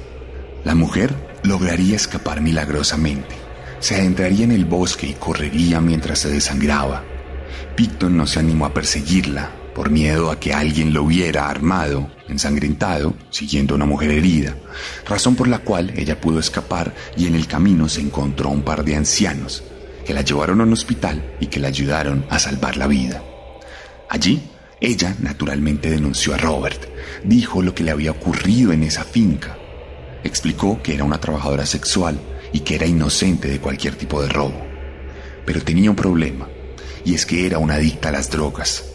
La 0.65 0.75
mujer 0.75 1.15
lograría 1.43 1.97
escapar 1.97 2.41
milagrosamente. 2.41 3.35
Se 3.81 3.97
adentraría 3.97 4.45
en 4.45 4.53
el 4.53 4.65
bosque 4.65 5.07
y 5.07 5.15
correría 5.15 5.81
mientras 5.81 6.21
se 6.21 6.31
desangraba. 6.31 7.05
Picton 7.77 8.17
no 8.17 8.27
se 8.27 8.41
animó 8.41 8.67
a 8.67 8.75
perseguirla 8.75 9.64
por 9.75 9.91
miedo 9.91 10.31
a 10.31 10.39
que 10.39 10.55
alguien 10.55 10.95
lo 10.95 11.05
viera 11.07 11.49
armado, 11.49 12.11
ensangrentado, 12.29 13.15
siguiendo 13.31 13.75
a 13.75 13.77
una 13.77 13.87
mujer 13.87 14.11
herida, 14.11 14.57
razón 15.07 15.35
por 15.35 15.49
la 15.49 15.59
cual 15.59 15.93
ella 15.97 16.21
pudo 16.21 16.39
escapar 16.39 16.95
y 17.17 17.27
en 17.27 17.35
el 17.35 17.47
camino 17.47 17.89
se 17.89 18.01
encontró 18.01 18.49
a 18.49 18.53
un 18.53 18.63
par 18.63 18.85
de 18.85 18.97
ancianos 18.97 19.65
que 20.05 20.15
la 20.15 20.23
llevaron 20.23 20.61
a 20.61 20.65
un 20.65 20.73
hospital 20.73 21.35
y 21.41 21.47
que 21.47 21.61
la 21.61 21.69
ayudaron 21.69 22.25
a 22.31 22.39
salvar 22.39 22.77
la 22.77 22.87
vida. 22.87 23.23
Allí 24.09 24.43
ella 24.81 25.17
naturalmente 25.21 25.91
denunció 25.91 26.35
a 26.35 26.39
Robert, 26.39 26.81
dijo 27.25 27.63
lo 27.63 27.75
que 27.75 27.85
le 27.85 27.91
había 27.91 28.11
ocurrido 28.11 28.73
en 28.73 28.83
esa 28.83 29.05
finca, 29.05 29.57
explicó 30.23 30.83
que 30.83 30.95
era 30.95 31.05
una 31.05 31.21
trabajadora 31.21 31.67
sexual 31.67 32.19
y 32.53 32.61
que 32.61 32.77
era 32.77 32.87
inocente 32.87 33.49
de 33.49 33.61
cualquier 33.61 33.97
tipo 33.97 34.23
de 34.23 34.29
robo. 34.29 34.61
Pero 35.47 35.63
tenía 35.63 35.91
un 35.91 35.97
problema, 35.97 36.49
y 37.05 37.15
es 37.15 37.27
que 37.27 37.47
era 37.47 37.59
una 37.59 37.75
adicta 37.75 38.11
a 38.11 38.13
las 38.13 38.31
drogas, 38.31 38.94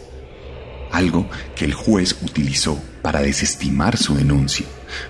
algo 0.92 1.28
que 1.54 1.64
el 1.64 1.74
juez 1.74 2.16
utilizó 2.22 2.80
para 3.02 3.20
desestimar 3.20 3.96
su 3.96 4.14
denuncia. 4.14 4.66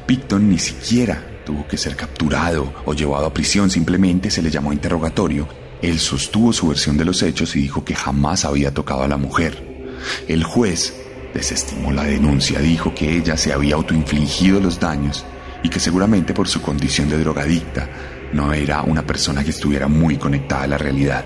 Picton 0.07 0.49
ni 0.51 0.59
siquiera 0.59 1.43
tuvo 1.45 1.67
que 1.67 1.77
ser 1.77 1.97
capturado 1.97 2.73
o 2.85 2.95
llevado 2.95 3.27
a 3.27 3.35
prisión, 3.35 3.71
simplemente 3.71 4.31
se 4.31 4.43
le 4.43 4.51
llamó 4.51 4.71
a 4.71 4.75
interrogatorio. 4.75 5.49
Él 5.83 5.99
sostuvo 5.99 6.53
su 6.53 6.69
versión 6.69 6.97
de 6.97 7.05
los 7.05 7.23
hechos 7.23 7.57
y 7.57 7.63
dijo 7.63 7.85
que 7.85 7.95
jamás 7.95 8.45
había 8.45 8.73
tocado 8.73 9.03
a 9.03 9.09
la 9.09 9.17
mujer. 9.17 9.97
El 10.29 10.45
juez 10.45 10.95
desestimó 11.35 11.93
la 11.93 12.05
denuncia, 12.05 12.61
dijo 12.61 12.95
que 12.95 13.17
ella 13.17 13.37
se 13.37 13.53
había 13.53 13.77
autoinfligido 13.77 14.61
los 14.61 14.79
daños 14.79 15.25
y 15.63 15.69
que 15.69 15.81
seguramente 15.81 16.35
por 16.35 16.49
su 16.49 16.61
condición 16.61 17.09
de 17.09 17.19
drogadicta 17.19 17.89
no 18.33 18.53
era 18.53 18.83
una 18.83 19.07
persona 19.07 19.43
que 19.43 19.51
estuviera 19.51 19.89
muy 19.89 20.17
conectada 20.17 20.65
a 20.65 20.69
la 20.69 20.79
realidad. 20.79 21.25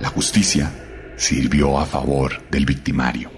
La 0.00 0.08
justicia 0.08 0.70
sirvió 1.20 1.78
a 1.78 1.84
favor 1.84 2.42
del 2.50 2.64
victimario, 2.64 3.30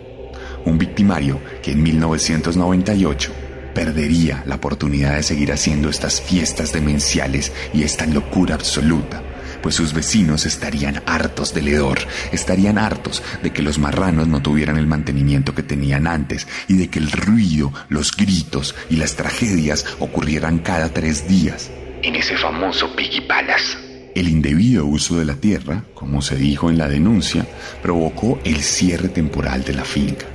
un 0.64 0.78
victimario 0.78 1.40
que 1.62 1.72
en 1.72 1.82
1998 1.82 3.32
perdería 3.74 4.44
la 4.46 4.54
oportunidad 4.54 5.16
de 5.16 5.22
seguir 5.22 5.50
haciendo 5.52 5.88
estas 5.90 6.20
fiestas 6.20 6.72
demenciales 6.72 7.52
y 7.74 7.82
esta 7.82 8.06
locura 8.06 8.54
absoluta 8.54 9.22
pues 9.62 9.76
sus 9.76 9.92
vecinos 9.92 10.44
estarían 10.44 11.04
hartos 11.06 11.54
del 11.54 11.68
hedor, 11.68 12.00
estarían 12.32 12.78
hartos 12.78 13.22
de 13.44 13.52
que 13.52 13.62
los 13.62 13.78
marranos 13.78 14.26
no 14.26 14.42
tuvieran 14.42 14.76
el 14.76 14.88
mantenimiento 14.88 15.54
que 15.54 15.62
tenían 15.62 16.08
antes 16.08 16.48
y 16.66 16.76
de 16.76 16.88
que 16.88 16.98
el 16.98 17.12
ruido, 17.12 17.72
los 17.88 18.16
gritos 18.16 18.74
y 18.90 18.96
las 18.96 19.14
tragedias 19.14 19.86
ocurrieran 20.00 20.58
cada 20.58 20.88
tres 20.88 21.28
días 21.28 21.70
en 22.02 22.16
ese 22.16 22.36
famoso 22.36 22.94
Piggy 22.94 23.20
Palace. 23.20 23.91
El 24.14 24.28
indebido 24.28 24.84
uso 24.84 25.18
de 25.18 25.24
la 25.24 25.36
tierra, 25.36 25.84
como 25.94 26.20
se 26.20 26.36
dijo 26.36 26.68
en 26.68 26.76
la 26.76 26.88
denuncia, 26.88 27.46
provocó 27.82 28.38
el 28.44 28.62
cierre 28.62 29.08
temporal 29.08 29.64
de 29.64 29.72
la 29.72 29.84
finca. 29.84 30.26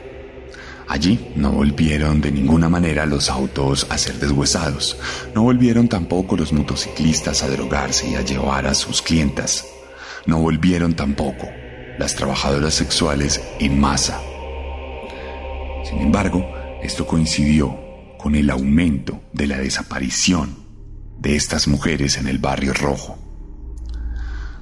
Allí 0.87 1.31
no 1.35 1.51
volvieron 1.51 2.19
de 2.19 2.31
ninguna 2.31 2.69
manera 2.69 3.05
los 3.05 3.29
autos 3.29 3.85
a 3.89 3.97
ser 3.97 4.15
deshuesados, 4.15 4.97
no 5.35 5.43
volvieron 5.43 5.87
tampoco 5.89 6.37
los 6.37 6.53
motociclistas 6.53 7.43
a 7.43 7.49
drogarse 7.49 8.09
y 8.09 8.15
a 8.15 8.21
llevar 8.21 8.65
a 8.65 8.73
sus 8.73 9.01
clientas, 9.01 9.65
no 10.25 10.39
volvieron 10.39 10.95
tampoco 10.95 11.47
las 11.99 12.15
trabajadoras 12.15 12.73
sexuales 12.73 13.43
en 13.59 13.79
masa. 13.79 14.19
Sin 15.87 15.99
embargo, 15.99 16.49
esto 16.81 17.05
coincidió 17.05 17.77
con 18.17 18.35
el 18.35 18.49
aumento 18.49 19.21
de 19.33 19.47
la 19.47 19.57
desaparición 19.57 20.55
de 21.19 21.35
estas 21.35 21.67
mujeres 21.67 22.17
en 22.17 22.27
el 22.27 22.39
barrio 22.39 22.73
rojo. 22.73 23.26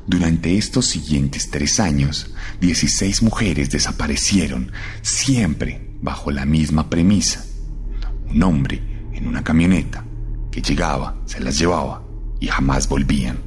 Durante 0.08 0.56
estos 0.56 0.86
siguientes 0.86 1.50
tres 1.50 1.80
años, 1.80 2.30
16 2.62 3.24
mujeres 3.24 3.72
desaparecieron, 3.72 4.72
siempre 5.02 5.90
bajo 6.00 6.30
la 6.30 6.46
misma 6.46 6.92
premisa. 6.92 7.44
Un 8.30 8.44
hombre 8.44 8.84
en 9.14 9.28
una 9.28 9.44
camioneta 9.44 10.06
que 10.52 10.62
llegaba, 10.62 11.18
se 11.26 11.40
las 11.40 11.58
llevaba 11.58 12.04
y 12.40 12.48
jamás 12.48 12.88
volvían. 12.88 13.40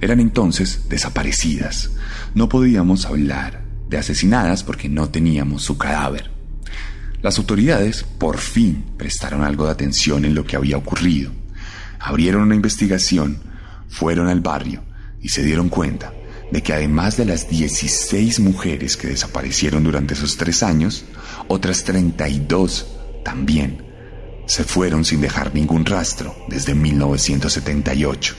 Eran 0.00 0.18
entonces 0.18 0.88
desaparecidas. 0.88 1.90
No 2.34 2.48
podíamos 2.48 3.06
hablar 3.06 3.62
de 3.88 3.98
asesinadas 3.98 4.64
porque 4.64 4.88
no 4.88 5.10
teníamos 5.10 5.62
su 5.62 5.78
cadáver. 5.78 6.32
Las 7.22 7.38
autoridades 7.38 8.02
por 8.02 8.38
fin 8.38 8.84
prestaron 8.96 9.44
algo 9.44 9.66
de 9.66 9.70
atención 9.70 10.24
en 10.24 10.34
lo 10.34 10.44
que 10.44 10.56
había 10.56 10.76
ocurrido. 10.76 11.30
Abrieron 12.00 12.42
una 12.42 12.56
investigación, 12.56 13.38
fueron 13.88 14.26
al 14.26 14.40
barrio 14.40 14.82
y 15.22 15.28
se 15.28 15.42
dieron 15.42 15.68
cuenta 15.68 16.12
de 16.50 16.62
que 16.62 16.74
además 16.74 17.16
de 17.16 17.24
las 17.24 17.48
16 17.48 18.40
mujeres 18.40 18.98
que 18.98 19.08
desaparecieron 19.08 19.84
durante 19.84 20.12
esos 20.12 20.36
tres 20.36 20.62
años, 20.62 21.06
otras 21.48 21.84
32 21.84 22.88
también 23.24 23.86
se 24.46 24.64
fueron 24.64 25.04
sin 25.04 25.22
dejar 25.22 25.54
ningún 25.54 25.86
rastro 25.86 26.36
desde 26.48 26.74
1978. 26.74 28.34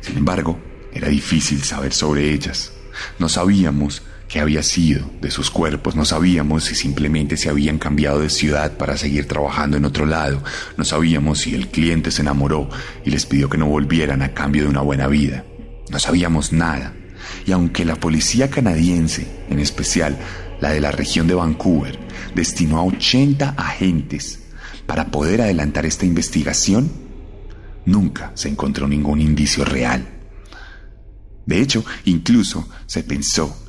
Sin 0.00 0.18
embargo, 0.18 0.60
era 0.92 1.08
difícil 1.08 1.64
saber 1.64 1.92
sobre 1.92 2.32
ellas. 2.32 2.70
No 3.18 3.28
sabíamos 3.28 4.02
qué 4.28 4.40
había 4.40 4.62
sido 4.62 5.08
de 5.20 5.30
sus 5.30 5.50
cuerpos, 5.50 5.96
no 5.96 6.04
sabíamos 6.04 6.64
si 6.64 6.74
simplemente 6.74 7.36
se 7.36 7.48
habían 7.48 7.78
cambiado 7.78 8.20
de 8.20 8.30
ciudad 8.30 8.76
para 8.76 8.96
seguir 8.96 9.26
trabajando 9.28 9.76
en 9.76 9.84
otro 9.84 10.06
lado, 10.06 10.42
no 10.76 10.84
sabíamos 10.84 11.40
si 11.40 11.54
el 11.54 11.68
cliente 11.68 12.10
se 12.10 12.22
enamoró 12.22 12.68
y 13.04 13.10
les 13.10 13.26
pidió 13.26 13.48
que 13.48 13.58
no 13.58 13.66
volvieran 13.66 14.22
a 14.22 14.32
cambio 14.32 14.64
de 14.64 14.68
una 14.68 14.80
buena 14.80 15.06
vida. 15.08 15.44
No 15.90 15.98
sabíamos 15.98 16.52
nada. 16.52 16.94
Y 17.46 17.52
aunque 17.52 17.84
la 17.84 17.96
policía 17.96 18.50
canadiense, 18.50 19.26
en 19.50 19.58
especial 19.58 20.18
la 20.60 20.70
de 20.70 20.80
la 20.80 20.90
región 20.90 21.26
de 21.26 21.34
Vancouver, 21.34 21.98
destinó 22.34 22.78
a 22.78 22.84
80 22.84 23.54
agentes 23.56 24.40
para 24.86 25.10
poder 25.10 25.42
adelantar 25.42 25.86
esta 25.86 26.06
investigación, 26.06 26.90
nunca 27.86 28.32
se 28.34 28.48
encontró 28.48 28.88
ningún 28.88 29.20
indicio 29.20 29.64
real. 29.64 30.06
De 31.46 31.60
hecho, 31.60 31.84
incluso 32.04 32.68
se 32.86 33.02
pensó 33.02 33.63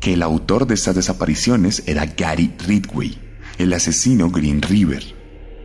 que 0.00 0.14
el 0.14 0.22
autor 0.22 0.66
de 0.66 0.74
estas 0.74 0.96
desapariciones 0.96 1.82
era 1.86 2.06
Gary 2.06 2.52
Ridgway, 2.66 3.18
el 3.58 3.72
asesino 3.74 4.30
Green 4.30 4.62
River, 4.62 5.04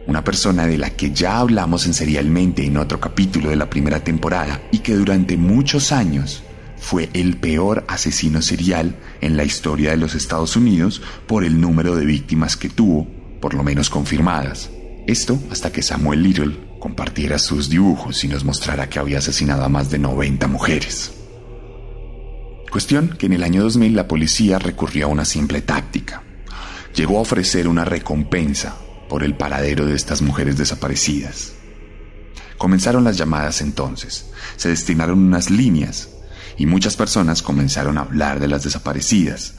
una 0.07 0.23
persona 0.23 0.67
de 0.67 0.77
la 0.77 0.91
que 0.91 1.11
ya 1.11 1.39
hablamos 1.39 1.83
serialmente 1.83 2.65
en 2.65 2.77
otro 2.77 2.99
capítulo 2.99 3.49
de 3.49 3.55
la 3.55 3.69
primera 3.69 4.03
temporada 4.03 4.61
y 4.71 4.79
que 4.79 4.93
durante 4.93 5.37
muchos 5.37 5.91
años 5.91 6.43
fue 6.77 7.09
el 7.13 7.37
peor 7.37 7.85
asesino 7.87 8.41
serial 8.41 8.97
en 9.21 9.37
la 9.37 9.45
historia 9.45 9.91
de 9.91 9.97
los 9.97 10.13
Estados 10.13 10.55
Unidos 10.55 11.01
por 11.25 11.45
el 11.45 11.59
número 11.59 11.95
de 11.95 12.05
víctimas 12.05 12.57
que 12.57 12.69
tuvo, 12.69 13.07
por 13.39 13.53
lo 13.53 13.63
menos 13.63 13.89
confirmadas. 13.89 14.69
Esto 15.07 15.39
hasta 15.49 15.71
que 15.71 15.81
Samuel 15.81 16.21
Little 16.21 16.57
compartiera 16.79 17.39
sus 17.39 17.69
dibujos 17.69 18.23
y 18.23 18.27
nos 18.27 18.43
mostrara 18.43 18.89
que 18.89 18.99
había 18.99 19.19
asesinado 19.19 19.63
a 19.63 19.69
más 19.69 19.89
de 19.89 19.97
90 19.97 20.47
mujeres. 20.47 21.24
Cuestión 22.75 23.15
que 23.17 23.27
en 23.27 23.31
el 23.31 23.43
año 23.43 23.63
2000 23.63 23.95
la 23.95 24.05
policía 24.05 24.59
recurrió 24.59 25.05
a 25.05 25.07
una 25.07 25.23
simple 25.23 25.61
táctica. 25.61 26.23
Llegó 26.93 27.19
a 27.19 27.21
ofrecer 27.21 27.69
una 27.69 27.85
recompensa 27.85 28.75
por 29.07 29.23
el 29.23 29.33
paradero 29.33 29.85
de 29.85 29.95
estas 29.95 30.21
mujeres 30.21 30.57
desaparecidas. 30.57 31.53
Comenzaron 32.57 33.05
las 33.05 33.15
llamadas 33.17 33.61
entonces, 33.61 34.29
se 34.57 34.67
destinaron 34.67 35.19
unas 35.19 35.49
líneas 35.49 36.09
y 36.57 36.65
muchas 36.65 36.97
personas 36.97 37.41
comenzaron 37.41 37.97
a 37.97 38.01
hablar 38.01 38.41
de 38.41 38.49
las 38.49 38.65
desaparecidas, 38.65 39.53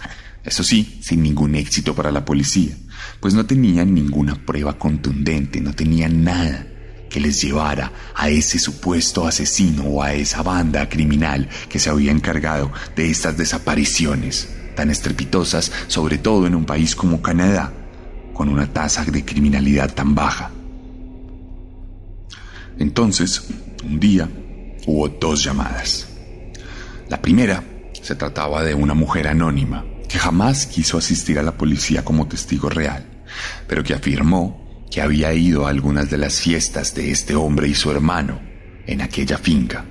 eso 0.44 0.62
sí, 0.62 1.00
sin 1.02 1.22
ningún 1.22 1.55
éxito 1.55 1.94
para 1.94 2.12
la 2.12 2.26
policía, 2.26 2.76
pues 3.20 3.33
no 3.33 3.46
tenían 3.46 3.94
ninguna 3.94 4.44
prueba 4.44 4.79
contundente, 4.79 5.62
no 5.62 5.72
tenían 5.72 6.22
nada 6.22 6.66
que 7.09 7.21
les 7.21 7.40
llevara 7.40 7.92
a 8.14 8.29
ese 8.29 8.59
supuesto 8.59 9.27
asesino 9.27 9.85
o 9.85 10.03
a 10.03 10.14
esa 10.14 10.42
banda 10.42 10.88
criminal 10.88 11.49
que 11.69 11.79
se 11.79 11.90
había 11.90 12.11
encargado 12.11 12.73
de 12.95 13.11
estas 13.11 13.37
desapariciones 13.37 14.49
tan 14.75 14.90
estrepitosas, 14.90 15.73
sobre 15.88 16.19
todo 16.19 16.47
en 16.47 16.55
un 16.55 16.66
país 16.66 16.95
como 16.95 17.23
Canadá, 17.23 17.73
con 18.35 18.49
una 18.49 18.73
tasa 18.73 19.05
de 19.05 19.25
criminalidad 19.25 19.95
tan 19.95 20.14
baja. 20.14 20.51
Entonces, 22.79 23.49
un 23.83 23.99
día 23.99 24.29
hubo 24.87 25.09
dos 25.09 25.42
llamadas. 25.42 26.07
La 27.09 27.23
primera 27.23 27.64
se 28.03 28.14
trataba 28.14 28.62
de 28.62 28.75
una 28.75 28.95
mujer 28.95 29.29
anónima 29.29 29.85
que 30.09 30.19
jamás 30.19 30.66
quiso 30.66 30.99
asistir 30.99 31.38
a 31.38 31.42
la 31.42 31.57
policía 31.57 32.05
como 32.05 32.29
testigo 32.29 32.69
real, 32.69 33.07
pero 33.66 33.83
que 33.83 33.95
afirmó 33.95 34.65
que 34.90 35.01
había 35.01 35.33
ido 35.33 35.66
a 35.66 35.70
algunas 35.70 36.11
de 36.11 36.18
las 36.18 36.40
fiestas 36.40 36.94
de 36.94 37.11
este 37.11 37.35
hombre 37.35 37.68
y 37.68 37.75
su 37.75 37.90
hermano 37.90 38.40
en 38.87 39.03
aquella 39.03 39.38
finca. 39.38 39.85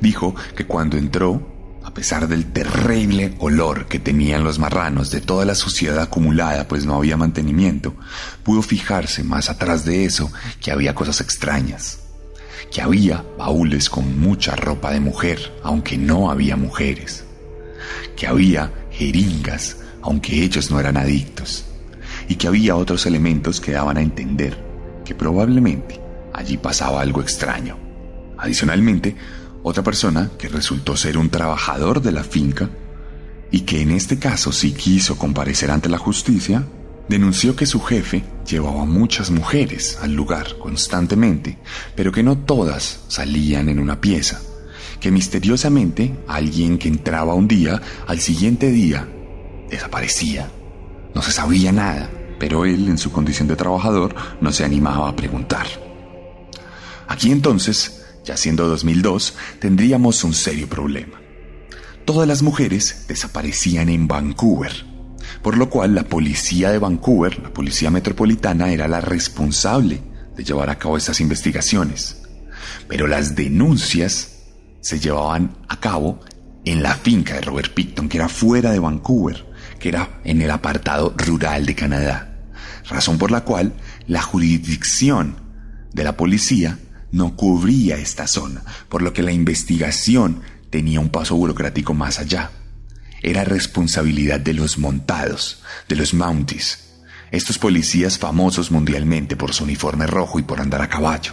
Dijo 0.00 0.34
que 0.56 0.66
cuando 0.66 0.96
entró, 0.96 1.80
a 1.84 1.92
pesar 1.92 2.28
del 2.28 2.52
terrible 2.52 3.34
olor 3.38 3.86
que 3.86 3.98
tenían 3.98 4.44
los 4.44 4.58
marranos 4.58 5.10
de 5.10 5.20
toda 5.20 5.44
la 5.44 5.54
suciedad 5.54 6.00
acumulada, 6.00 6.68
pues 6.68 6.84
no 6.84 6.94
había 6.94 7.16
mantenimiento, 7.16 7.96
pudo 8.42 8.62
fijarse 8.62 9.24
más 9.24 9.50
atrás 9.50 9.84
de 9.84 10.04
eso 10.04 10.30
que 10.60 10.70
había 10.70 10.94
cosas 10.94 11.20
extrañas, 11.20 12.00
que 12.70 12.82
había 12.82 13.24
baúles 13.36 13.88
con 13.90 14.20
mucha 14.20 14.54
ropa 14.54 14.92
de 14.92 15.00
mujer, 15.00 15.52
aunque 15.64 15.96
no 15.96 16.30
había 16.30 16.56
mujeres, 16.56 17.24
que 18.16 18.26
había 18.26 18.72
jeringas, 18.90 19.78
aunque 20.02 20.44
ellos 20.44 20.70
no 20.70 20.78
eran 20.78 20.96
adictos, 20.96 21.64
y 22.28 22.36
que 22.36 22.46
había 22.46 22.76
otros 22.76 23.06
elementos 23.06 23.60
que 23.60 23.72
daban 23.72 23.96
a 23.96 24.02
entender 24.02 24.62
que 25.04 25.14
probablemente 25.14 26.00
allí 26.32 26.58
pasaba 26.58 27.00
algo 27.00 27.22
extraño. 27.22 27.76
Adicionalmente, 28.36 29.16
otra 29.62 29.82
persona 29.82 30.30
que 30.38 30.48
resultó 30.48 30.96
ser 30.96 31.18
un 31.18 31.30
trabajador 31.30 32.02
de 32.02 32.12
la 32.12 32.22
finca 32.22 32.70
y 33.50 33.62
que 33.62 33.80
en 33.80 33.90
este 33.90 34.18
caso 34.18 34.52
sí 34.52 34.72
quiso 34.72 35.16
comparecer 35.16 35.70
ante 35.70 35.88
la 35.88 35.98
justicia, 35.98 36.64
denunció 37.08 37.56
que 37.56 37.66
su 37.66 37.80
jefe 37.80 38.22
llevaba 38.46 38.84
muchas 38.84 39.30
mujeres 39.30 39.98
al 40.02 40.12
lugar 40.12 40.58
constantemente, 40.58 41.58
pero 41.96 42.12
que 42.12 42.22
no 42.22 42.36
todas 42.36 43.00
salían 43.08 43.68
en 43.68 43.78
una 43.78 44.00
pieza, 44.00 44.40
que 45.00 45.10
misteriosamente 45.10 46.14
alguien 46.28 46.78
que 46.78 46.88
entraba 46.88 47.34
un 47.34 47.48
día, 47.48 47.80
al 48.06 48.20
siguiente 48.20 48.70
día, 48.70 49.08
desaparecía. 49.70 50.50
No 51.14 51.22
se 51.22 51.32
sabía 51.32 51.72
nada, 51.72 52.10
pero 52.38 52.64
él, 52.64 52.88
en 52.88 52.98
su 52.98 53.12
condición 53.12 53.48
de 53.48 53.56
trabajador, 53.56 54.14
no 54.40 54.52
se 54.52 54.64
animaba 54.64 55.08
a 55.08 55.16
preguntar. 55.16 55.66
Aquí 57.08 57.32
entonces, 57.32 58.04
ya 58.24 58.36
siendo 58.36 58.68
2002, 58.68 59.34
tendríamos 59.60 60.22
un 60.24 60.34
serio 60.34 60.68
problema. 60.68 61.20
Todas 62.04 62.28
las 62.28 62.42
mujeres 62.42 63.04
desaparecían 63.08 63.88
en 63.88 64.08
Vancouver, 64.08 64.72
por 65.42 65.56
lo 65.56 65.68
cual 65.70 65.94
la 65.94 66.04
policía 66.04 66.70
de 66.70 66.78
Vancouver, 66.78 67.42
la 67.42 67.52
policía 67.52 67.90
metropolitana, 67.90 68.70
era 68.70 68.88
la 68.88 69.00
responsable 69.00 70.00
de 70.36 70.44
llevar 70.44 70.70
a 70.70 70.78
cabo 70.78 70.96
estas 70.96 71.20
investigaciones. 71.20 72.22
Pero 72.88 73.06
las 73.06 73.34
denuncias 73.34 74.38
se 74.80 74.98
llevaban 75.00 75.56
a 75.68 75.80
cabo 75.80 76.20
en 76.64 76.82
la 76.82 76.94
finca 76.94 77.34
de 77.34 77.40
Robert 77.40 77.72
Picton, 77.72 78.08
que 78.08 78.18
era 78.18 78.28
fuera 78.28 78.72
de 78.72 78.78
Vancouver, 78.78 79.46
que 79.78 79.88
era 79.88 80.20
en 80.24 80.42
el 80.42 80.50
apartado 80.50 81.14
rural 81.16 81.66
de 81.66 81.74
Canadá, 81.74 82.27
razón 82.88 83.18
por 83.18 83.30
la 83.30 83.42
cual 83.42 83.74
la 84.06 84.22
jurisdicción 84.22 85.36
de 85.92 86.04
la 86.04 86.16
policía 86.16 86.78
no 87.10 87.36
cubría 87.36 87.96
esta 87.96 88.26
zona, 88.26 88.62
por 88.88 89.02
lo 89.02 89.12
que 89.12 89.22
la 89.22 89.32
investigación 89.32 90.42
tenía 90.70 91.00
un 91.00 91.08
paso 91.08 91.36
burocrático 91.36 91.94
más 91.94 92.18
allá. 92.18 92.50
Era 93.22 93.44
responsabilidad 93.44 94.40
de 94.40 94.54
los 94.54 94.78
montados, 94.78 95.62
de 95.88 95.96
los 95.96 96.14
Mounties, 96.14 96.88
estos 97.30 97.58
policías 97.58 98.18
famosos 98.18 98.70
mundialmente 98.70 99.36
por 99.36 99.52
su 99.52 99.64
uniforme 99.64 100.06
rojo 100.06 100.38
y 100.38 100.42
por 100.42 100.60
andar 100.60 100.82
a 100.82 100.88
caballo. 100.88 101.32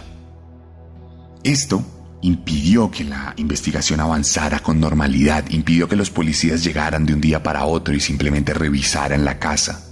Esto 1.44 1.84
impidió 2.22 2.90
que 2.90 3.04
la 3.04 3.34
investigación 3.36 4.00
avanzara 4.00 4.58
con 4.60 4.80
normalidad, 4.80 5.44
impidió 5.50 5.88
que 5.88 5.96
los 5.96 6.10
policías 6.10 6.64
llegaran 6.64 7.06
de 7.06 7.14
un 7.14 7.20
día 7.20 7.42
para 7.42 7.64
otro 7.64 7.94
y 7.94 8.00
simplemente 8.00 8.52
revisaran 8.52 9.24
la 9.24 9.38
casa. 9.38 9.85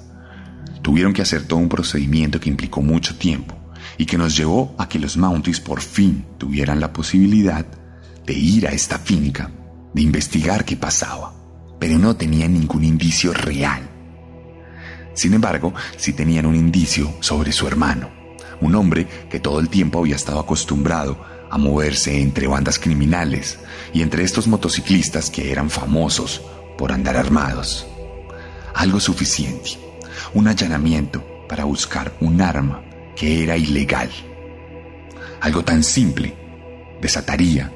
Tuvieron 0.84 1.14
que 1.14 1.22
hacer 1.22 1.44
todo 1.44 1.60
un 1.60 1.70
procedimiento 1.70 2.38
que 2.38 2.50
implicó 2.50 2.82
mucho 2.82 3.16
tiempo 3.16 3.56
y 3.96 4.04
que 4.04 4.18
nos 4.18 4.36
llevó 4.36 4.74
a 4.76 4.86
que 4.86 4.98
los 4.98 5.16
Mounties 5.16 5.58
por 5.58 5.80
fin 5.80 6.26
tuvieran 6.36 6.78
la 6.78 6.92
posibilidad 6.92 7.64
de 8.26 8.34
ir 8.34 8.68
a 8.68 8.72
esta 8.72 8.98
finca, 8.98 9.50
de 9.94 10.02
investigar 10.02 10.66
qué 10.66 10.76
pasaba, 10.76 11.32
pero 11.80 11.98
no 11.98 12.16
tenían 12.16 12.52
ningún 12.52 12.84
indicio 12.84 13.32
real. 13.32 13.80
Sin 15.14 15.32
embargo, 15.32 15.72
sí 15.96 16.12
tenían 16.12 16.44
un 16.44 16.54
indicio 16.54 17.14
sobre 17.20 17.50
su 17.52 17.66
hermano, 17.66 18.10
un 18.60 18.74
hombre 18.74 19.08
que 19.30 19.40
todo 19.40 19.60
el 19.60 19.70
tiempo 19.70 20.00
había 20.00 20.16
estado 20.16 20.38
acostumbrado 20.38 21.18
a 21.50 21.56
moverse 21.56 22.20
entre 22.20 22.46
bandas 22.46 22.78
criminales 22.78 23.58
y 23.94 24.02
entre 24.02 24.22
estos 24.22 24.46
motociclistas 24.48 25.30
que 25.30 25.50
eran 25.50 25.70
famosos 25.70 26.42
por 26.76 26.92
andar 26.92 27.16
armados. 27.16 27.86
Algo 28.74 29.00
suficiente, 29.00 29.78
un 30.34 30.48
allanamiento 30.48 31.24
para 31.48 31.64
buscar 31.64 32.12
un 32.20 32.40
arma 32.40 32.82
que 33.16 33.42
era 33.42 33.56
ilegal. 33.56 34.10
Algo 35.40 35.62
tan 35.62 35.82
simple 35.82 36.34
desataría 37.00 37.70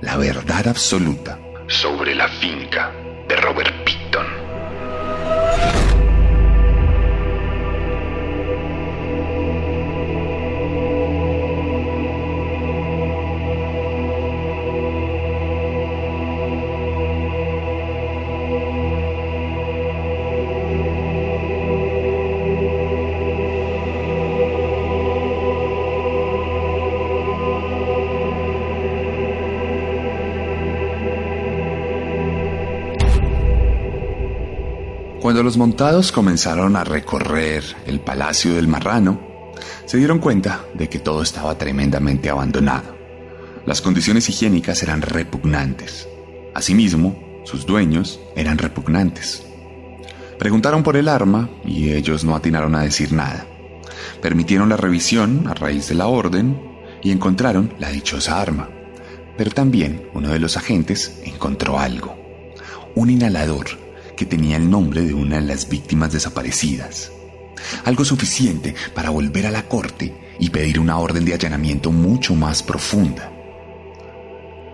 la 0.00 0.16
verdad 0.16 0.68
absoluta 0.68 1.38
sobre 1.66 2.14
la 2.14 2.28
finca 2.28 2.92
de 3.28 3.36
Robert 3.36 3.84
Picton. 3.84 4.03
Cuando 35.34 35.50
los 35.50 35.56
montados 35.56 36.12
comenzaron 36.12 36.76
a 36.76 36.84
recorrer 36.84 37.64
el 37.86 37.98
Palacio 37.98 38.54
del 38.54 38.68
Marrano, 38.68 39.50
se 39.84 39.96
dieron 39.96 40.20
cuenta 40.20 40.64
de 40.74 40.88
que 40.88 41.00
todo 41.00 41.22
estaba 41.22 41.58
tremendamente 41.58 42.30
abandonado. 42.30 42.94
Las 43.66 43.80
condiciones 43.80 44.28
higiénicas 44.28 44.84
eran 44.84 45.02
repugnantes. 45.02 46.08
Asimismo, 46.54 47.42
sus 47.42 47.66
dueños 47.66 48.20
eran 48.36 48.58
repugnantes. 48.58 49.44
Preguntaron 50.38 50.84
por 50.84 50.96
el 50.96 51.08
arma 51.08 51.50
y 51.64 51.90
ellos 51.90 52.22
no 52.22 52.36
atinaron 52.36 52.76
a 52.76 52.82
decir 52.82 53.12
nada. 53.12 53.44
Permitieron 54.22 54.68
la 54.68 54.76
revisión 54.76 55.48
a 55.48 55.54
raíz 55.54 55.88
de 55.88 55.96
la 55.96 56.06
orden 56.06 56.62
y 57.02 57.10
encontraron 57.10 57.74
la 57.80 57.90
dichosa 57.90 58.40
arma. 58.40 58.70
Pero 59.36 59.50
también 59.50 60.08
uno 60.14 60.28
de 60.28 60.38
los 60.38 60.56
agentes 60.56 61.18
encontró 61.24 61.80
algo. 61.80 62.14
Un 62.94 63.10
inhalador 63.10 63.83
tenía 64.26 64.56
el 64.56 64.68
nombre 64.68 65.02
de 65.02 65.14
una 65.14 65.36
de 65.36 65.46
las 65.46 65.68
víctimas 65.68 66.12
desaparecidas. 66.12 67.12
Algo 67.84 68.04
suficiente 68.04 68.74
para 68.94 69.10
volver 69.10 69.46
a 69.46 69.50
la 69.50 69.68
corte 69.68 70.14
y 70.38 70.50
pedir 70.50 70.80
una 70.80 70.98
orden 70.98 71.24
de 71.24 71.34
allanamiento 71.34 71.92
mucho 71.92 72.34
más 72.34 72.62
profunda. 72.62 73.30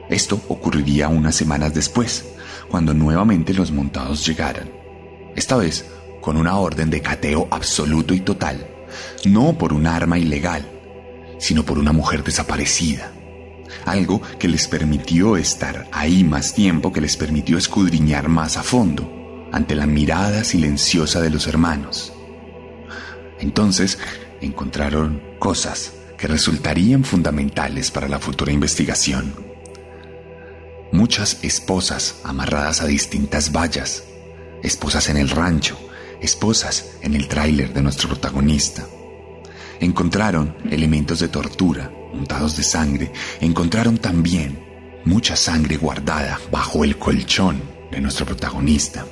Esto 0.09 0.41
ocurriría 0.49 1.09
unas 1.09 1.37
semanas 1.37 1.73
después, 1.73 2.25
cuando 2.69 2.95
nuevamente 2.95 3.55
los 3.55 3.71
montados 3.71 4.27
llegaran. 4.27 4.71
Esta 5.37 5.57
vez 5.57 5.87
con 6.21 6.37
una 6.37 6.57
orden 6.57 6.91
de 6.91 7.01
cateo 7.01 7.49
absoluto 7.51 8.13
y 8.13 8.21
total, 8.21 8.67
no 9.25 9.57
por 9.57 9.73
un 9.73 9.87
arma 9.87 10.19
ilegal, 10.19 10.69
sino 11.39 11.65
por 11.65 11.79
una 11.79 11.93
mujer 11.93 12.25
desaparecida. 12.25 13.13
Algo 13.87 14.21
que 14.39 14.49
les 14.49 14.67
permitió 14.67 15.37
estar 15.37 15.89
ahí 15.93 16.25
más 16.25 16.55
tiempo, 16.55 16.93
que 16.93 17.01
les 17.01 17.17
permitió 17.17 17.57
escudriñar 17.57 18.29
más 18.29 18.57
a 18.57 18.63
fondo 18.63 19.20
ante 19.53 19.75
la 19.75 19.87
mirada 19.87 20.45
silenciosa 20.45 21.21
de 21.21 21.31
los 21.31 21.47
hermanos. 21.47 22.13
Entonces 23.39 23.99
encontraron 24.41 25.23
cosas 25.39 25.93
que 26.17 26.27
resultarían 26.27 27.05
fundamentales 27.05 27.91
para 27.91 28.09
la 28.09 28.19
futura 28.19 28.53
investigación. 28.53 29.35
Muchas 30.93 31.39
esposas 31.43 32.17
amarradas 32.25 32.83
a 32.83 32.87
distintas 32.87 33.53
vallas, 33.53 34.05
esposas 34.63 35.09
en 35.09 35.17
el 35.17 35.31
rancho, 35.31 35.79
esposas 36.21 36.97
en 37.01 37.15
el 37.15 37.29
tráiler 37.29 37.73
de 37.73 37.83
nuestro 37.83 38.09
protagonista. 38.09 38.87
Encontraron 39.81 40.57
elementos 40.71 41.21
de 41.21 41.29
tortura, 41.29 41.91
untados 42.13 42.57
de 42.57 42.65
sangre, 42.65 43.13
encontraron 43.41 43.97
también 43.97 44.59
mucha 45.05 45.37
sangre 45.37 45.79
guardada 45.79 46.39
bajo 46.51 46.85
el 46.85 46.99
colchón 46.99 47.63
de 47.91 48.01
nuestro 48.01 48.27
protagonista 48.27 49.07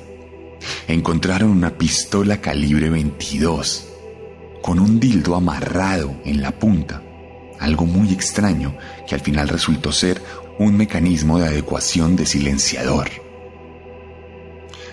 encontraron 0.87 1.49
una 1.49 1.77
pistola 1.77 2.41
calibre 2.41 2.89
22 2.89 3.87
con 4.61 4.79
un 4.79 4.99
dildo 4.99 5.35
amarrado 5.35 6.19
en 6.25 6.41
la 6.41 6.51
punta, 6.51 7.01
algo 7.59 7.85
muy 7.85 8.11
extraño 8.11 8.75
que 9.07 9.15
al 9.15 9.21
final 9.21 9.47
resultó 9.47 9.91
ser 9.91 10.21
un 10.59 10.75
mecanismo 10.75 11.39
de 11.39 11.47
adecuación 11.47 12.15
de 12.15 12.25
silenciador. 12.25 13.09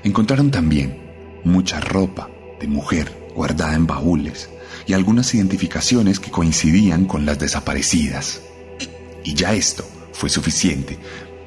Encontraron 0.04 0.50
también 0.50 1.40
mucha 1.44 1.80
ropa 1.80 2.30
de 2.60 2.68
mujer 2.68 3.30
guardada 3.34 3.74
en 3.74 3.86
baúles 3.86 4.48
y 4.86 4.92
algunas 4.92 5.34
identificaciones 5.34 6.20
que 6.20 6.30
coincidían 6.30 7.06
con 7.06 7.26
las 7.26 7.38
desaparecidas. 7.38 8.42
Y 9.24 9.34
ya 9.34 9.54
esto 9.54 9.84
fue 10.12 10.30
suficiente 10.30 10.98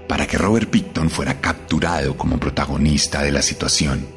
para 0.10 0.26
que 0.26 0.40
Robert 0.40 0.72
Picton 0.72 1.12
fuera 1.12 1.40
capturado 1.40 2.18
como 2.18 2.40
protagonista 2.40 3.22
de 3.22 3.32
la 3.32 3.44
situación. 3.44 4.08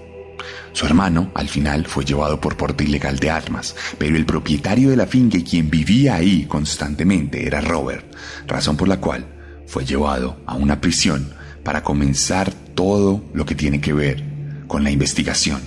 Su 0.73 0.87
hermano, 0.87 1.31
al 1.35 1.51
final, 1.51 1.85
fue 1.87 2.07
llevado 2.07 2.41
por 2.41 2.57
porte 2.57 2.85
ilegal 2.85 3.19
de 3.19 3.31
armas, 3.31 3.77
pero 3.99 4.17
el 4.17 4.25
propietario 4.25 4.89
de 4.89 4.97
la 4.97 5.07
finca 5.07 5.37
y 5.37 5.45
quien 5.45 5.69
vivía 5.69 6.15
ahí 6.15 6.47
constantemente 6.47 7.47
era 7.47 7.61
Robert, 7.61 8.07
razón 8.47 8.79
por 8.79 8.89
la 8.89 9.01
cual 9.01 9.27
fue 9.67 9.85
llevado 9.85 10.41
a 10.47 10.55
una 10.55 10.81
prisión 10.81 11.35
para 11.63 11.83
comenzar 11.83 12.51
todo 12.75 13.23
lo 13.35 13.45
que 13.45 13.55
tiene 13.55 13.83
que 13.83 13.93
ver 13.93 14.25
con 14.69 14.85
la 14.85 14.91
investigación. 14.91 15.61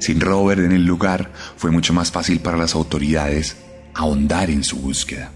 Sin 0.00 0.20
Robert 0.20 0.62
en 0.62 0.72
el 0.72 0.84
lugar, 0.84 1.30
fue 1.56 1.70
mucho 1.70 1.92
más 1.92 2.10
fácil 2.10 2.40
para 2.40 2.56
las 2.56 2.74
autoridades 2.74 3.56
ahondar 3.94 4.50
en 4.50 4.64
su 4.64 4.78
búsqueda. 4.78 5.30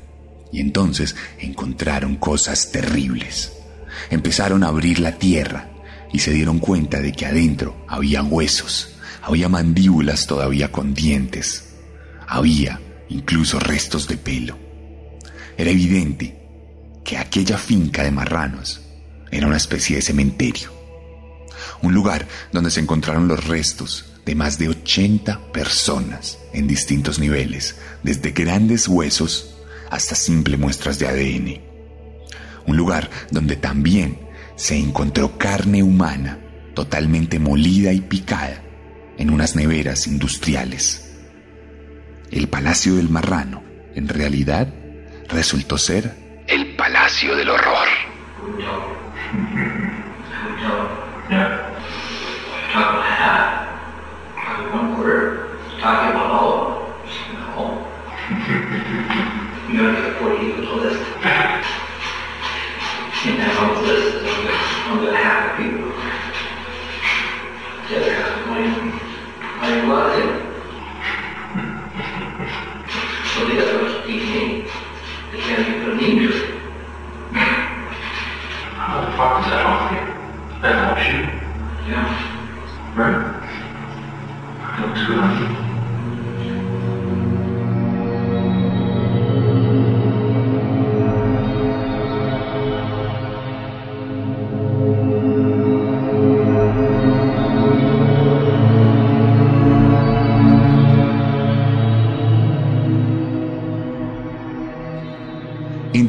Y 0.53 0.61
entonces 0.61 1.17
encontraron 1.39 2.17
cosas 2.17 2.71
terribles. 2.71 3.53
Empezaron 4.11 4.63
a 4.63 4.69
abrir 4.69 5.01
la 5.01 5.19
tierra 5.19 5.71
y 6.13 6.19
se 6.19 6.31
dieron 6.31 6.59
cuenta 6.59 7.01
de 7.01 7.13
que 7.13 7.27
adentro 7.27 7.85
había 7.89 8.23
huesos, 8.23 8.97
había 9.23 9.49
mandíbulas 9.49 10.27
todavía 10.27 10.71
con 10.71 10.95
dientes, 10.95 11.75
había 12.29 12.81
incluso 13.09 13.59
restos 13.59 14.07
de 14.09 14.19
pelo. 14.19 14.59
Era 15.57 15.71
evidente 15.71 16.39
que 17.05 17.17
aquella 17.17 17.57
finca 17.57 18.05
de 18.05 18.11
marranos 18.11 18.83
era 19.31 19.47
una 19.47 19.57
especie 19.57 19.97
de 19.97 20.03
cementerio, 20.03 20.71
un 21.81 21.95
lugar 21.95 22.29
donde 22.53 22.71
se 22.71 22.81
encontraron 22.81 23.27
los 23.27 23.47
restos 23.47 24.13
de 24.27 24.35
más 24.35 24.59
de 24.59 24.69
80 24.69 25.53
personas 25.53 26.39
en 26.53 26.67
distintos 26.67 27.19
niveles, 27.19 27.77
desde 28.03 28.31
grandes 28.31 28.87
huesos 28.87 29.52
hasta 29.93 30.15
simples 30.15 30.59
muestras 30.59 30.99
de 30.99 31.07
ADN. 31.07 31.61
Un 32.67 32.77
lugar 32.77 33.11
donde 33.31 33.57
también 33.57 34.19
se 34.57 34.77
encontró 34.77 35.37
carne 35.37 35.83
humana 35.83 36.39
totalmente 36.75 37.39
molida 37.39 37.93
y 37.93 38.01
picada 38.01 38.63
en 39.19 39.29
unas 39.29 39.55
neveras 39.55 40.07
industriales. 40.07 41.21
El 42.31 42.49
Palacio 42.49 42.95
del 42.95 43.11
Marrano, 43.11 43.63
en 43.95 44.09
realidad, 44.09 44.73
resultó 45.29 45.77
ser 45.77 46.43
el 46.47 46.75
Palacio 46.75 47.37
del 47.37 47.51
Horror. 47.51 47.89
in 63.25 64.02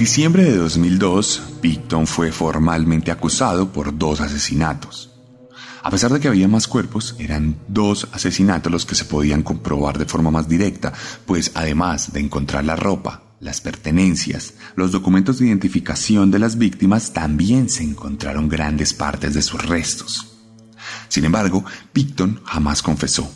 diciembre 0.03 0.43
de 0.43 0.57
2002, 0.57 1.41
Picton 1.61 2.07
fue 2.07 2.33
formalmente 2.33 3.09
acusado 3.09 3.71
por 3.71 3.97
dos 3.97 4.19
asesinatos. 4.19 5.11
A 5.81 5.89
pesar 5.89 6.11
de 6.11 6.19
que 6.19 6.27
había 6.27 6.49
más 6.49 6.67
cuerpos, 6.67 7.15
eran 7.19 7.55
dos 7.69 8.09
asesinatos 8.11 8.69
los 8.69 8.85
que 8.85 8.95
se 8.95 9.05
podían 9.05 9.43
comprobar 9.43 9.97
de 9.97 10.03
forma 10.03 10.29
más 10.29 10.49
directa, 10.49 10.91
pues 11.25 11.51
además 11.55 12.11
de 12.11 12.19
encontrar 12.19 12.65
la 12.65 12.75
ropa, 12.75 13.23
las 13.39 13.61
pertenencias, 13.61 14.55
los 14.75 14.91
documentos 14.91 15.39
de 15.39 15.47
identificación 15.47 16.31
de 16.31 16.39
las 16.39 16.57
víctimas, 16.57 17.13
también 17.13 17.69
se 17.69 17.83
encontraron 17.83 18.49
grandes 18.49 18.93
partes 18.93 19.33
de 19.33 19.41
sus 19.41 19.65
restos. 19.65 20.35
Sin 21.07 21.23
embargo, 21.23 21.63
Picton 21.93 22.41
jamás 22.43 22.81
confesó. 22.81 23.33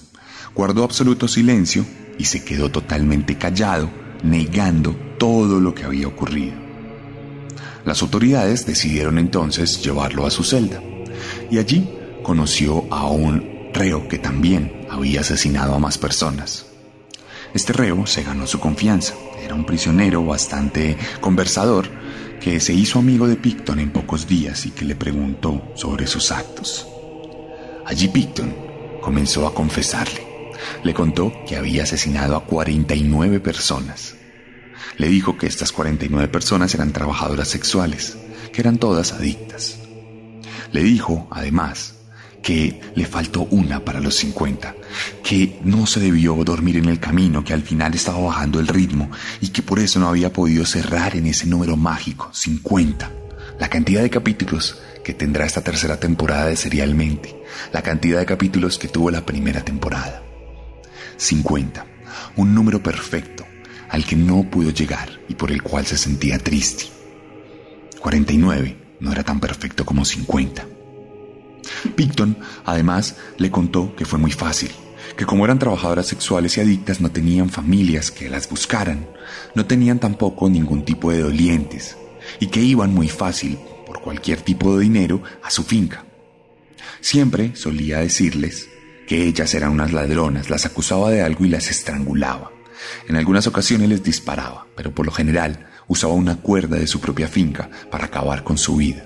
Guardó 0.53 0.83
absoluto 0.83 1.29
silencio 1.29 1.85
y 2.19 2.25
se 2.25 2.43
quedó 2.43 2.69
totalmente 2.69 3.37
callado, 3.37 3.89
negando 4.21 5.06
todo 5.17 5.59
lo 5.59 5.73
que 5.73 5.83
había 5.83 6.07
ocurrido. 6.07 6.53
Las 7.85 8.01
autoridades 8.01 8.65
decidieron 8.65 9.17
entonces 9.17 9.81
llevarlo 9.81 10.25
a 10.25 10.31
su 10.31 10.43
celda 10.43 10.81
y 11.49 11.57
allí 11.57 11.87
conoció 12.23 12.85
a 12.91 13.09
un 13.09 13.71
reo 13.73 14.07
que 14.07 14.17
también 14.17 14.85
había 14.89 15.21
asesinado 15.21 15.73
a 15.73 15.79
más 15.79 15.97
personas. 15.97 16.65
Este 17.53 17.73
reo 17.73 18.05
se 18.05 18.23
ganó 18.23 18.45
su 18.45 18.59
confianza. 18.59 19.13
Era 19.41 19.55
un 19.55 19.65
prisionero 19.65 20.25
bastante 20.25 20.97
conversador 21.21 21.87
que 22.41 22.59
se 22.59 22.73
hizo 22.73 22.99
amigo 22.99 23.27
de 23.27 23.35
Picton 23.35 23.79
en 23.79 23.91
pocos 23.91 24.27
días 24.27 24.65
y 24.65 24.71
que 24.71 24.85
le 24.85 24.95
preguntó 24.95 25.71
sobre 25.75 26.07
sus 26.07 26.31
actos. 26.31 26.87
Allí 27.85 28.09
Picton 28.09 28.53
comenzó 29.01 29.47
a 29.47 29.53
confesarle. 29.53 30.51
Le 30.83 30.93
contó 30.93 31.31
que 31.47 31.55
había 31.55 31.83
asesinado 31.83 32.35
a 32.35 32.43
49 32.43 33.39
personas. 33.39 34.15
Le 34.97 35.07
dijo 35.07 35.37
que 35.37 35.47
estas 35.47 35.71
49 35.71 36.27
personas 36.27 36.73
eran 36.73 36.91
trabajadoras 36.91 37.47
sexuales, 37.47 38.17
que 38.51 38.61
eran 38.61 38.77
todas 38.77 39.13
adictas. 39.13 39.79
Le 40.71 40.83
dijo, 40.83 41.27
además, 41.31 41.95
que 42.41 42.79
le 42.95 43.05
faltó 43.05 43.41
una 43.51 43.83
para 43.83 43.99
los 43.99 44.15
50, 44.15 44.75
que 45.23 45.59
no 45.63 45.85
se 45.85 45.99
debió 45.99 46.35
dormir 46.43 46.77
en 46.77 46.85
el 46.85 46.99
camino, 46.99 47.43
que 47.43 47.53
al 47.53 47.63
final 47.63 47.93
estaba 47.93 48.19
bajando 48.19 48.59
el 48.59 48.67
ritmo 48.67 49.11
y 49.41 49.49
que 49.49 49.61
por 49.61 49.79
eso 49.79 49.99
no 49.99 50.07
había 50.07 50.31
podido 50.31 50.65
cerrar 50.65 51.15
en 51.15 51.27
ese 51.27 51.45
número 51.45 51.75
mágico, 51.75 52.29
50. 52.33 53.11
La 53.59 53.69
cantidad 53.69 54.01
de 54.01 54.09
capítulos 54.09 54.81
que 55.03 55.13
tendrá 55.13 55.45
esta 55.45 55.61
tercera 55.61 55.99
temporada 55.99 56.45
de 56.45 56.55
Serialmente, 56.55 57.35
la 57.73 57.81
cantidad 57.81 58.19
de 58.19 58.25
capítulos 58.25 58.77
que 58.77 58.87
tuvo 58.87 59.11
la 59.11 59.25
primera 59.25 59.63
temporada. 59.63 60.23
50, 61.17 61.85
un 62.35 62.53
número 62.53 62.81
perfecto 62.83 63.45
al 63.89 64.05
que 64.05 64.15
no 64.15 64.49
pudo 64.49 64.71
llegar 64.71 65.19
y 65.27 65.35
por 65.35 65.51
el 65.51 65.61
cual 65.61 65.85
se 65.85 65.97
sentía 65.97 66.39
triste. 66.39 66.85
49 67.99 68.77
no 68.99 69.11
era 69.11 69.23
tan 69.23 69.39
perfecto 69.39 69.85
como 69.85 70.05
50. 70.05 70.67
Picton, 71.95 72.37
además, 72.65 73.17
le 73.37 73.51
contó 73.51 73.95
que 73.95 74.05
fue 74.05 74.19
muy 74.19 74.31
fácil, 74.31 74.71
que 75.15 75.25
como 75.25 75.45
eran 75.45 75.59
trabajadoras 75.59 76.07
sexuales 76.07 76.57
y 76.57 76.61
adictas 76.61 77.01
no 77.01 77.11
tenían 77.11 77.49
familias 77.49 78.11
que 78.11 78.29
las 78.29 78.49
buscaran, 78.49 79.07
no 79.55 79.65
tenían 79.65 79.99
tampoco 79.99 80.49
ningún 80.49 80.85
tipo 80.85 81.11
de 81.11 81.19
dolientes, 81.19 81.97
y 82.39 82.47
que 82.47 82.61
iban 82.61 82.93
muy 82.93 83.09
fácil, 83.09 83.57
por 83.85 84.01
cualquier 84.01 84.41
tipo 84.41 84.75
de 84.75 84.83
dinero, 84.83 85.21
a 85.43 85.51
su 85.51 85.63
finca. 85.63 86.05
Siempre 87.01 87.55
solía 87.55 87.99
decirles 87.99 88.69
que 89.07 89.25
ellas 89.25 89.53
eran 89.53 89.71
unas 89.71 89.93
ladronas, 89.93 90.49
las 90.49 90.65
acusaba 90.65 91.09
de 91.09 91.21
algo 91.21 91.45
y 91.45 91.49
las 91.49 91.69
estrangulaba. 91.69 92.51
En 93.07 93.15
algunas 93.15 93.47
ocasiones 93.47 93.89
les 93.89 94.03
disparaba, 94.03 94.67
pero 94.75 94.93
por 94.93 95.05
lo 95.05 95.11
general 95.11 95.67
usaba 95.87 96.13
una 96.13 96.37
cuerda 96.37 96.77
de 96.77 96.87
su 96.87 96.99
propia 96.99 97.27
finca 97.27 97.69
para 97.89 98.05
acabar 98.05 98.43
con 98.43 98.57
su 98.57 98.75
vida. 98.75 99.05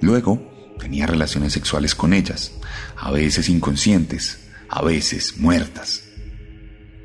Luego, 0.00 0.74
tenía 0.78 1.06
relaciones 1.06 1.52
sexuales 1.52 1.94
con 1.94 2.12
ellas, 2.12 2.52
a 2.96 3.10
veces 3.10 3.48
inconscientes, 3.48 4.48
a 4.68 4.82
veces 4.82 5.36
muertas. 5.38 6.04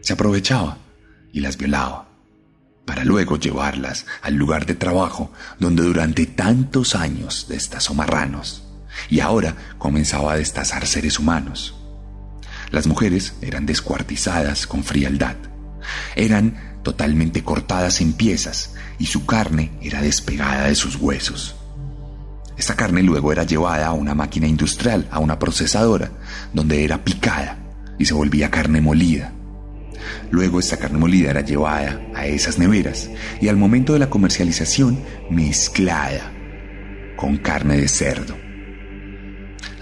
Se 0.02 0.14
aprovechaba 0.14 0.78
y 1.32 1.42
las 1.42 1.58
violaba, 1.58 2.10
para 2.86 3.04
luego 3.04 3.38
llevarlas 3.38 4.06
al 4.22 4.36
lugar 4.36 4.66
de 4.66 4.74
trabajo 4.74 5.32
donde 5.60 5.84
durante 5.84 6.26
tantos 6.26 6.96
años 6.96 7.48
destazó 7.50 7.94
marranos 7.94 8.64
y 9.10 9.20
ahora 9.20 9.56
comenzaba 9.78 10.34
a 10.34 10.38
destazar 10.38 10.88
seres 10.88 11.20
humanos. 11.20 11.76
Las 12.72 12.88
mujeres 12.88 13.34
eran 13.42 13.66
descuartizadas 13.66 14.68
con 14.68 14.84
frialdad, 14.84 15.36
eran 16.16 16.80
totalmente 16.84 17.44
cortadas 17.44 18.02
en 18.02 18.14
piezas 18.14 18.76
y 19.00 19.08
su 19.08 19.26
carne 19.26 19.72
era 19.82 20.02
despegada 20.02 20.68
de 20.68 20.76
sus 20.76 20.96
huesos. 20.96 21.56
Esta 22.58 22.76
carne 22.76 23.04
luego 23.04 23.32
era 23.32 23.44
llevada 23.44 23.88
a 23.88 23.94
una 23.94 24.16
máquina 24.16 24.48
industrial, 24.48 25.08
a 25.12 25.20
una 25.20 25.38
procesadora, 25.38 26.12
donde 26.54 26.84
era 26.84 27.04
picada 27.04 27.58
y 28.00 28.06
se 28.06 28.14
volvía 28.14 28.50
carne 28.50 28.82
molida. 28.82 29.32
Luego 30.32 30.60
esta 30.60 30.78
carne 30.78 30.98
molida 30.98 31.30
era 31.30 31.42
llevada 31.42 32.02
a 32.16 32.26
esas 32.26 32.58
neveras 32.58 33.10
y 33.42 33.48
al 33.48 33.58
momento 33.58 33.94
de 33.94 34.00
la 34.00 34.10
comercialización 34.10 35.00
mezclada 35.30 36.32
con 37.16 37.38
carne 37.38 37.78
de 37.78 37.88
cerdo. 37.88 38.36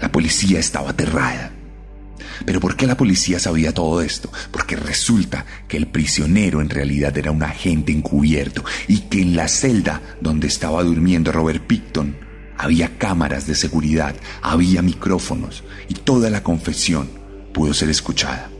La 0.00 0.10
policía 0.12 0.58
estaba 0.58 0.90
aterrada. 0.90 1.52
Pero 2.44 2.60
¿por 2.60 2.76
qué 2.76 2.86
la 2.86 2.96
policía 2.96 3.38
sabía 3.38 3.72
todo 3.72 4.02
esto? 4.02 4.32
Porque 4.50 4.76
resulta 4.76 5.46
que 5.68 5.76
el 5.76 5.86
prisionero 5.86 6.60
en 6.60 6.70
realidad 6.70 7.16
era 7.16 7.30
un 7.30 7.42
agente 7.42 7.92
encubierto 7.92 8.64
y 8.88 9.00
que 9.00 9.22
en 9.22 9.36
la 9.36 9.48
celda 9.48 10.02
donde 10.20 10.48
estaba 10.48 10.82
durmiendo 10.82 11.32
Robert 11.32 11.66
Picton 11.66 12.16
había 12.58 12.96
cámaras 12.98 13.46
de 13.46 13.54
seguridad, 13.54 14.16
había 14.42 14.82
micrófonos 14.82 15.62
y 15.88 15.94
toda 15.94 16.30
la 16.30 16.42
confesión 16.42 17.08
pudo 17.52 17.74
ser 17.74 17.90
escuchada. 17.90 18.50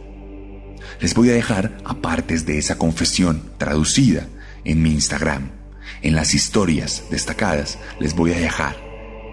Les 1.01 1.15
voy 1.15 1.31
a 1.31 1.35
dejar 1.35 1.79
apartes 1.85 2.47
de 2.47 2.59
esa 2.59 2.79
confesión 2.79 3.51
traducida 3.59 4.27
en 4.65 4.83
mi 4.83 4.93
Instagram. 4.93 5.51
En 6.03 6.15
las 6.15 6.35
historias 6.35 7.05
destacadas 7.11 7.79
les 8.01 8.15
voy 8.15 8.33
a 8.33 8.39
dejar 8.39 8.77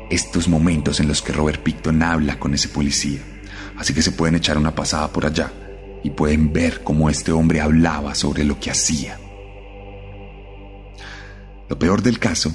estos 0.09 0.47
momentos 0.47 0.99
en 0.99 1.07
los 1.07 1.21
que 1.21 1.31
Robert 1.31 1.63
Picton 1.63 2.03
habla 2.03 2.39
con 2.39 2.53
ese 2.53 2.69
policía. 2.69 3.21
Así 3.77 3.93
que 3.93 4.01
se 4.01 4.11
pueden 4.11 4.35
echar 4.35 4.57
una 4.57 4.75
pasada 4.75 5.11
por 5.11 5.25
allá 5.25 5.51
y 6.03 6.09
pueden 6.11 6.53
ver 6.53 6.83
cómo 6.83 7.09
este 7.09 7.31
hombre 7.31 7.61
hablaba 7.61 8.15
sobre 8.15 8.43
lo 8.43 8.59
que 8.59 8.71
hacía. 8.71 9.17
Lo 11.69 11.79
peor 11.79 12.03
del 12.03 12.19
caso 12.19 12.53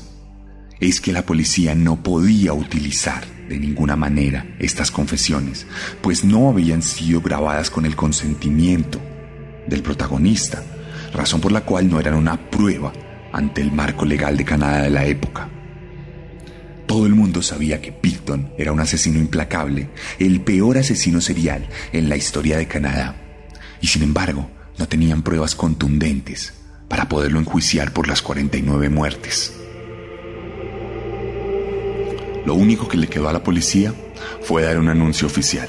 es 0.81 1.01
que 1.01 1.13
la 1.13 1.23
policía 1.23 1.75
no 1.75 2.03
podía 2.03 2.53
utilizar 2.53 3.25
de 3.49 3.59
ninguna 3.59 3.97
manera 3.97 4.47
estas 4.59 4.91
confesiones, 4.91 5.67
pues 6.03 6.25
no 6.25 6.51
habían 6.51 6.83
sido 6.83 7.21
grabadas 7.21 7.71
con 7.71 7.87
el 7.87 7.97
consentimiento 7.97 9.01
del 9.67 9.83
protagonista, 9.83 10.63
razón 11.13 11.41
por 11.41 11.53
la 11.53 11.63
cual 11.63 11.91
no 11.91 11.99
eran 11.99 12.15
una 12.15 12.51
prueba 12.51 12.93
ante 13.33 13.61
el 13.61 13.73
marco 13.73 14.05
legal 14.05 14.37
de 14.37 14.45
Canadá 14.45 14.83
de 14.83 14.91
la 14.91 15.05
época. 15.07 15.49
Todo 16.89 17.05
el 17.05 17.15
mundo 17.15 17.43
sabía 17.43 17.83
que 17.83 17.93
Picton 17.93 18.51
era 18.57 18.73
un 18.73 18.81
asesino 18.81 19.19
implacable, 19.19 19.91
el 20.19 20.41
peor 20.41 20.79
asesino 20.79 21.21
serial 21.21 21.69
en 21.93 22.09
la 22.09 22.17
historia 22.17 22.57
de 22.57 22.67
Canadá, 22.67 23.15
y 23.83 23.89
sin 23.89 24.03
embargo 24.03 24.51
no 24.79 24.89
tenían 24.89 25.23
pruebas 25.23 25.55
contundentes 25.55 26.55
para 26.89 27.07
poderlo 27.07 27.41
enjuiciar 27.41 27.93
por 27.93 28.09
las 28.09 28.23
49 28.23 28.89
muertes. 28.89 29.53
Lo 32.47 32.55
único 32.55 32.89
que 32.89 32.97
le 32.97 33.09
quedó 33.09 33.29
a 33.29 33.35
la 33.35 33.45
policía 33.45 33.93
fue 34.41 34.63
dar 34.63 34.79
un 34.79 34.89
anuncio 34.89 35.27
oficial. 35.27 35.69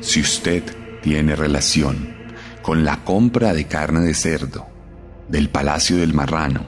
Si 0.00 0.22
usted 0.22 0.62
tiene 1.02 1.36
relación 1.36 2.16
con 2.62 2.86
la 2.86 3.04
compra 3.04 3.52
de 3.52 3.66
carne 3.66 4.00
de 4.00 4.14
cerdo 4.14 4.66
del 5.28 5.50
Palacio 5.50 5.98
del 5.98 6.14
Marrano 6.14 6.66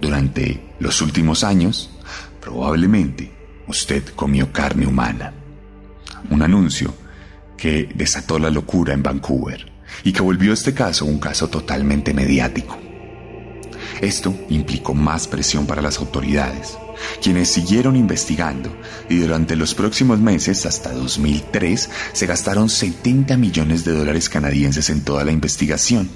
durante 0.00 0.62
los 0.78 1.02
últimos 1.02 1.42
años, 1.42 1.90
probablemente 2.46 3.28
usted 3.66 4.04
comió 4.14 4.52
carne 4.52 4.86
humana. 4.86 5.32
Un 6.30 6.42
anuncio 6.42 6.94
que 7.56 7.88
desató 7.92 8.38
la 8.38 8.50
locura 8.50 8.94
en 8.94 9.02
Vancouver 9.02 9.72
y 10.04 10.12
que 10.12 10.22
volvió 10.22 10.52
este 10.52 10.72
caso 10.72 11.06
un 11.06 11.18
caso 11.18 11.48
totalmente 11.48 12.14
mediático. 12.14 12.78
Esto 14.00 14.32
implicó 14.48 14.94
más 14.94 15.26
presión 15.26 15.66
para 15.66 15.82
las 15.82 15.98
autoridades, 15.98 16.78
quienes 17.20 17.50
siguieron 17.50 17.96
investigando 17.96 18.70
y 19.08 19.16
durante 19.16 19.56
los 19.56 19.74
próximos 19.74 20.20
meses, 20.20 20.66
hasta 20.66 20.92
2003, 20.92 21.90
se 22.12 22.26
gastaron 22.26 22.68
70 22.68 23.36
millones 23.38 23.84
de 23.84 23.92
dólares 23.92 24.28
canadienses 24.28 24.88
en 24.90 25.02
toda 25.02 25.24
la 25.24 25.32
investigación. 25.32 26.08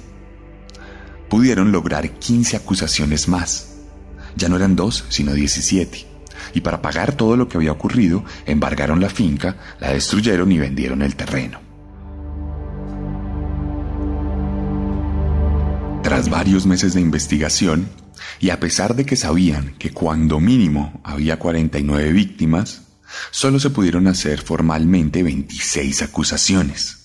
Pudieron 1.29 1.73
lograr 1.73 2.09
15 2.09 2.55
acusaciones 2.55 3.27
más. 3.27 3.67
Ya 4.37 4.47
no 4.47 4.55
eran 4.55 4.77
dos, 4.77 5.03
sino 5.09 5.33
17. 5.33 6.10
Y 6.53 6.61
para 6.61 6.81
pagar 6.81 7.13
todo 7.13 7.37
lo 7.37 7.47
que 7.47 7.57
había 7.57 7.71
ocurrido, 7.71 8.23
embargaron 8.45 8.99
la 8.99 9.09
finca, 9.09 9.57
la 9.79 9.91
destruyeron 9.93 10.51
y 10.51 10.59
vendieron 10.59 11.01
el 11.01 11.15
terreno. 11.15 11.59
Tras 16.03 16.29
varios 16.29 16.65
meses 16.65 16.93
de 16.93 17.01
investigación, 17.01 17.87
Y 18.39 18.49
a 18.49 18.59
pesar 18.59 18.95
de 18.95 19.05
que 19.05 19.15
sabían 19.15 19.75
que 19.77 19.91
cuando 19.91 20.39
mínimo 20.39 21.01
había 21.03 21.39
49 21.39 22.11
víctimas, 22.11 22.83
solo 23.31 23.59
se 23.59 23.69
pudieron 23.69 24.07
hacer 24.07 24.41
formalmente 24.41 25.23
26 25.23 26.01
acusaciones. 26.03 27.00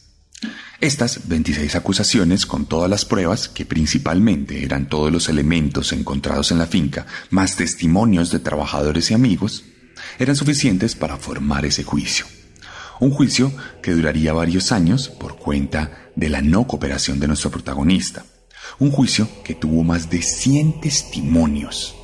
Estas 0.80 1.26
26 1.26 1.74
acusaciones, 1.74 2.44
con 2.44 2.66
todas 2.66 2.90
las 2.90 3.06
pruebas, 3.06 3.48
que 3.48 3.64
principalmente 3.64 4.62
eran 4.62 4.90
todos 4.90 5.10
los 5.10 5.30
elementos 5.30 5.90
encontrados 5.92 6.50
en 6.50 6.58
la 6.58 6.66
finca, 6.66 7.06
más 7.30 7.56
testimonios 7.56 8.30
de 8.30 8.40
trabajadores 8.40 9.10
y 9.10 9.14
amigos, 9.14 9.64
eran 10.18 10.36
suficientes 10.36 10.94
para 10.94 11.16
formar 11.16 11.64
ese 11.64 11.82
juicio. 11.82 12.26
Un 13.00 13.10
juicio 13.10 13.54
que 13.82 13.92
duraría 13.92 14.34
varios 14.34 14.70
años 14.70 15.08
por 15.08 15.38
cuenta 15.38 16.10
de 16.14 16.28
la 16.28 16.42
no 16.42 16.66
cooperación 16.66 17.20
de 17.20 17.28
nuestro 17.28 17.50
protagonista. 17.50 18.26
Un 18.78 18.90
juicio 18.90 19.30
que 19.44 19.54
tuvo 19.54 19.82
más 19.82 20.10
de 20.10 20.20
100 20.20 20.82
testimonios, 20.82 21.94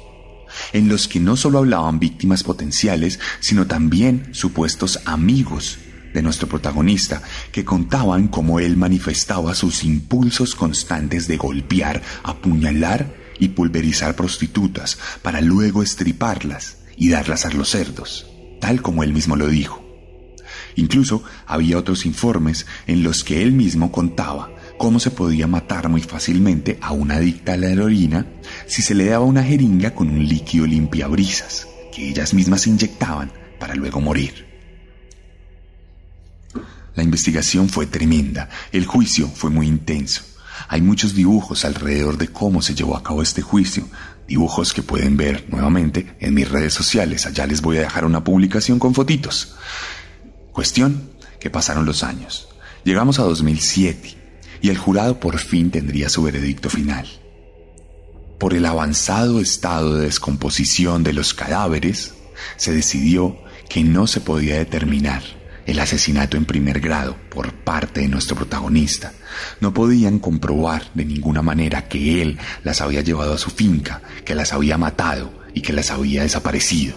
en 0.72 0.88
los 0.88 1.08
que 1.08 1.20
no 1.20 1.36
solo 1.36 1.58
hablaban 1.58 1.98
víctimas 1.98 2.42
potenciales, 2.42 3.20
sino 3.40 3.66
también 3.66 4.30
supuestos 4.32 5.00
amigos 5.04 5.78
de 6.12 6.22
nuestro 6.22 6.48
protagonista, 6.48 7.22
que 7.50 7.64
contaban 7.64 8.28
cómo 8.28 8.60
él 8.60 8.76
manifestaba 8.76 9.54
sus 9.54 9.84
impulsos 9.84 10.54
constantes 10.54 11.28
de 11.28 11.36
golpear, 11.36 12.02
apuñalar 12.22 13.14
y 13.38 13.48
pulverizar 13.48 14.14
prostitutas 14.14 14.98
para 15.22 15.40
luego 15.40 15.82
estriparlas 15.82 16.78
y 16.96 17.08
darlas 17.08 17.46
a 17.46 17.50
los 17.50 17.70
cerdos, 17.70 18.26
tal 18.60 18.82
como 18.82 19.02
él 19.02 19.12
mismo 19.12 19.36
lo 19.36 19.48
dijo. 19.48 19.82
Incluso 20.76 21.22
había 21.46 21.78
otros 21.78 22.06
informes 22.06 22.66
en 22.86 23.02
los 23.02 23.24
que 23.24 23.42
él 23.42 23.52
mismo 23.52 23.92
contaba 23.92 24.54
cómo 24.78 25.00
se 25.00 25.10
podía 25.10 25.46
matar 25.46 25.88
muy 25.88 26.02
fácilmente 26.02 26.78
a 26.80 26.92
una 26.92 27.16
adicta 27.16 27.52
a 27.52 27.56
la 27.56 27.68
heroína 27.68 28.26
si 28.66 28.82
se 28.82 28.94
le 28.94 29.06
daba 29.06 29.24
una 29.24 29.42
jeringa 29.42 29.94
con 29.94 30.08
un 30.08 30.26
líquido 30.26 30.66
limpiabrisas 30.66 31.68
que 31.94 32.08
ellas 32.08 32.34
mismas 32.34 32.66
inyectaban 32.66 33.30
para 33.58 33.74
luego 33.74 34.00
morir. 34.00 34.51
La 36.94 37.02
investigación 37.02 37.68
fue 37.68 37.86
tremenda, 37.86 38.48
el 38.70 38.86
juicio 38.86 39.28
fue 39.28 39.50
muy 39.50 39.66
intenso. 39.66 40.22
Hay 40.68 40.82
muchos 40.82 41.14
dibujos 41.14 41.64
alrededor 41.64 42.18
de 42.18 42.28
cómo 42.28 42.62
se 42.62 42.74
llevó 42.74 42.96
a 42.96 43.02
cabo 43.02 43.22
este 43.22 43.42
juicio, 43.42 43.88
dibujos 44.28 44.72
que 44.72 44.82
pueden 44.82 45.16
ver 45.16 45.46
nuevamente 45.48 46.14
en 46.20 46.34
mis 46.34 46.48
redes 46.48 46.74
sociales. 46.74 47.26
Allá 47.26 47.46
les 47.46 47.62
voy 47.62 47.78
a 47.78 47.82
dejar 47.82 48.04
una 48.04 48.24
publicación 48.24 48.78
con 48.78 48.94
fotitos. 48.94 49.54
Cuestión 50.52 51.10
que 51.40 51.50
pasaron 51.50 51.86
los 51.86 52.02
años. 52.02 52.48
Llegamos 52.84 53.18
a 53.18 53.22
2007 53.22 54.16
y 54.60 54.68
el 54.68 54.78
jurado 54.78 55.18
por 55.18 55.38
fin 55.38 55.70
tendría 55.70 56.08
su 56.08 56.22
veredicto 56.22 56.68
final. 56.68 57.08
Por 58.38 58.54
el 58.54 58.66
avanzado 58.66 59.40
estado 59.40 59.96
de 59.96 60.06
descomposición 60.06 61.04
de 61.04 61.12
los 61.12 61.32
cadáveres, 61.32 62.14
se 62.56 62.72
decidió 62.72 63.38
que 63.68 63.82
no 63.82 64.06
se 64.06 64.20
podía 64.20 64.58
determinar 64.58 65.22
el 65.66 65.78
asesinato 65.78 66.36
en 66.36 66.44
primer 66.44 66.80
grado 66.80 67.16
por 67.30 67.52
parte 67.52 68.00
de 68.00 68.08
nuestro 68.08 68.36
protagonista. 68.36 69.12
No 69.60 69.72
podían 69.72 70.18
comprobar 70.18 70.90
de 70.94 71.04
ninguna 71.04 71.42
manera 71.42 71.88
que 71.88 72.22
él 72.22 72.38
las 72.64 72.80
había 72.80 73.00
llevado 73.00 73.34
a 73.34 73.38
su 73.38 73.50
finca, 73.50 74.02
que 74.24 74.34
las 74.34 74.52
había 74.52 74.78
matado 74.78 75.32
y 75.54 75.60
que 75.60 75.72
las 75.72 75.90
había 75.90 76.22
desaparecido. 76.22 76.96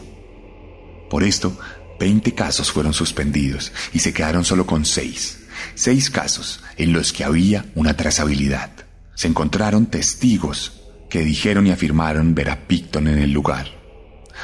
Por 1.10 1.24
esto, 1.24 1.58
20 2.00 2.34
casos 2.34 2.72
fueron 2.72 2.94
suspendidos 2.94 3.72
y 3.94 4.00
se 4.00 4.14
quedaron 4.14 4.44
solo 4.44 4.66
con 4.66 4.86
6. 4.86 5.40
Seis 5.76 6.10
casos 6.10 6.62
en 6.78 6.94
los 6.94 7.14
que 7.14 7.24
había 7.24 7.66
una 7.76 7.96
trazabilidad. 7.96 8.72
Se 9.16 9.28
encontraron 9.28 9.86
testigos 9.86 10.82
que 11.10 11.24
dijeron 11.24 11.68
y 11.68 11.72
afirmaron 11.72 12.36
ver 12.36 12.50
a 12.50 12.68
Picton 12.68 13.08
en 13.08 13.20
el 13.20 13.32
lugar. 13.32 13.68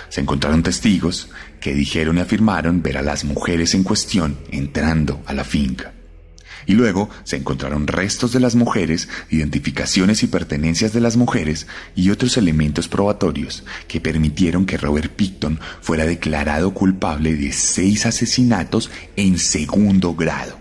Se 0.09 0.21
encontraron 0.21 0.63
testigos 0.63 1.29
que 1.61 1.73
dijeron 1.73 2.17
y 2.17 2.21
afirmaron 2.21 2.81
ver 2.81 2.97
a 2.97 3.01
las 3.01 3.23
mujeres 3.23 3.73
en 3.73 3.83
cuestión 3.83 4.37
entrando 4.51 5.21
a 5.25 5.33
la 5.33 5.45
finca. 5.45 5.93
Y 6.65 6.73
luego 6.73 7.09
se 7.23 7.37
encontraron 7.37 7.87
restos 7.87 8.33
de 8.33 8.39
las 8.39 8.55
mujeres, 8.55 9.09
identificaciones 9.29 10.23
y 10.23 10.27
pertenencias 10.27 10.93
de 10.93 11.01
las 11.01 11.17
mujeres 11.17 11.67
y 11.95 12.09
otros 12.09 12.37
elementos 12.37 12.87
probatorios 12.87 13.63
que 13.87 14.01
permitieron 14.01 14.65
que 14.65 14.77
Robert 14.77 15.11
Picton 15.15 15.59
fuera 15.81 16.05
declarado 16.05 16.73
culpable 16.73 17.35
de 17.35 17.51
seis 17.51 18.05
asesinatos 18.05 18.91
en 19.15 19.39
segundo 19.39 20.13
grado. 20.13 20.59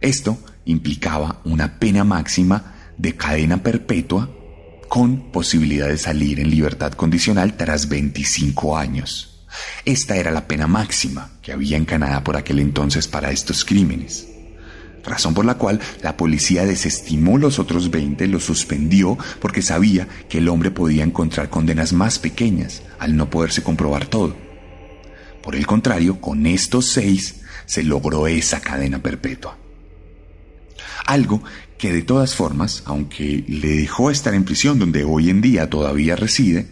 Esto 0.00 0.38
implicaba 0.64 1.40
una 1.44 1.78
pena 1.78 2.04
máxima 2.04 2.74
de 2.98 3.14
cadena 3.16 3.62
perpetua 3.62 4.35
con 4.88 5.32
posibilidad 5.32 5.88
de 5.88 5.98
salir 5.98 6.40
en 6.40 6.50
libertad 6.50 6.92
condicional 6.92 7.56
tras 7.56 7.88
25 7.88 8.76
años. 8.76 9.44
Esta 9.84 10.16
era 10.16 10.30
la 10.30 10.46
pena 10.46 10.66
máxima 10.66 11.30
que 11.42 11.52
había 11.52 11.76
en 11.76 11.84
Canadá 11.84 12.22
por 12.22 12.36
aquel 12.36 12.60
entonces 12.60 13.08
para 13.08 13.30
estos 13.30 13.64
crímenes. 13.64 14.28
Razón 15.04 15.34
por 15.34 15.44
la 15.44 15.54
cual 15.54 15.80
la 16.02 16.16
policía 16.16 16.64
desestimó 16.64 17.38
los 17.38 17.58
otros 17.60 17.90
20, 17.90 18.26
los 18.26 18.44
suspendió 18.44 19.16
porque 19.40 19.62
sabía 19.62 20.08
que 20.28 20.38
el 20.38 20.48
hombre 20.48 20.72
podía 20.72 21.04
encontrar 21.04 21.48
condenas 21.48 21.92
más 21.92 22.18
pequeñas 22.18 22.82
al 22.98 23.16
no 23.16 23.30
poderse 23.30 23.62
comprobar 23.62 24.06
todo. 24.06 24.36
Por 25.42 25.54
el 25.54 25.64
contrario, 25.64 26.20
con 26.20 26.44
estos 26.46 26.86
seis 26.86 27.42
se 27.66 27.84
logró 27.84 28.26
esa 28.26 28.60
cadena 28.60 29.00
perpetua. 29.00 29.56
Algo 31.06 31.42
que 31.78 31.92
de 31.92 32.02
todas 32.02 32.34
formas, 32.34 32.82
aunque 32.84 33.44
le 33.46 33.68
dejó 33.68 34.10
estar 34.10 34.34
en 34.34 34.44
prisión 34.44 34.78
donde 34.78 35.04
hoy 35.04 35.30
en 35.30 35.40
día 35.40 35.70
todavía 35.70 36.16
reside, 36.16 36.68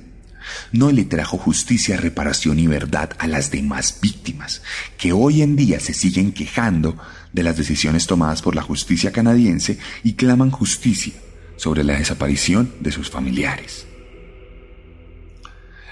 no 0.73 0.91
le 0.91 1.05
trajo 1.05 1.39
justicia, 1.39 1.97
reparación 1.97 2.59
y 2.59 2.67
verdad 2.67 3.11
a 3.19 3.27
las 3.27 3.51
demás 3.51 3.99
víctimas, 4.03 4.63
que 4.99 5.13
hoy 5.13 5.43
en 5.43 5.57
día 5.57 5.81
se 5.81 5.95
siguen 5.95 6.33
quejando 6.33 6.97
de 7.33 7.43
las 7.43 7.57
decisiones 7.57 8.07
tomadas 8.07 8.43
por 8.43 8.55
la 8.55 8.63
justicia 8.63 9.13
canadiense 9.13 9.79
y 10.03 10.15
claman 10.15 10.51
justicia 10.51 11.15
sobre 11.57 11.85
la 11.85 11.99
desaparición 11.99 12.75
de 12.81 12.93
sus 12.93 13.11
familiares. 13.11 13.87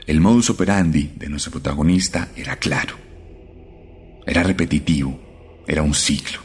El 0.07 0.21
modus 0.21 0.51
operandi 0.51 1.13
de 1.17 1.29
nuestro 1.29 1.53
protagonista 1.53 2.29
era 2.37 2.57
claro, 2.57 2.97
era 4.27 4.43
repetitivo, 4.43 5.63
era 5.67 5.83
un 5.83 5.95
ciclo. 5.95 6.41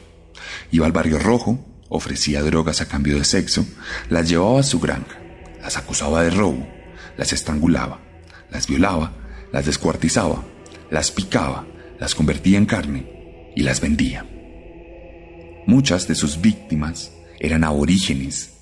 Iba 0.71 0.85
al 0.85 0.91
barrio 0.91 1.17
rojo, 1.17 1.76
ofrecía 1.89 2.41
drogas 2.41 2.81
a 2.81 2.87
cambio 2.87 3.17
de 3.17 3.25
sexo, 3.25 3.65
las 4.09 4.27
llevaba 4.29 4.59
a 4.59 4.63
su 4.63 4.79
granja, 4.79 5.19
las 5.61 5.77
acusaba 5.77 6.23
de 6.23 6.29
robo, 6.29 6.67
las 7.17 7.33
estrangulaba, 7.33 7.99
las 8.51 8.67
violaba, 8.67 9.13
las 9.51 9.65
descuartizaba, 9.65 10.43
las 10.91 11.11
picaba, 11.11 11.65
las 11.99 12.15
convertía 12.15 12.57
en 12.57 12.65
carne 12.65 13.51
y 13.55 13.63
las 13.63 13.81
vendía. 13.81 14.25
Muchas 15.65 16.07
de 16.07 16.15
sus 16.15 16.41
víctimas 16.41 17.11
eran 17.39 17.63
aborígenes, 17.63 18.53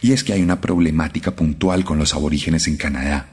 y 0.00 0.12
es 0.12 0.22
que 0.24 0.32
hay 0.32 0.42
una 0.42 0.60
problemática 0.60 1.34
puntual 1.34 1.84
con 1.84 1.98
los 1.98 2.14
aborígenes 2.14 2.68
en 2.68 2.76
Canadá. 2.76 3.28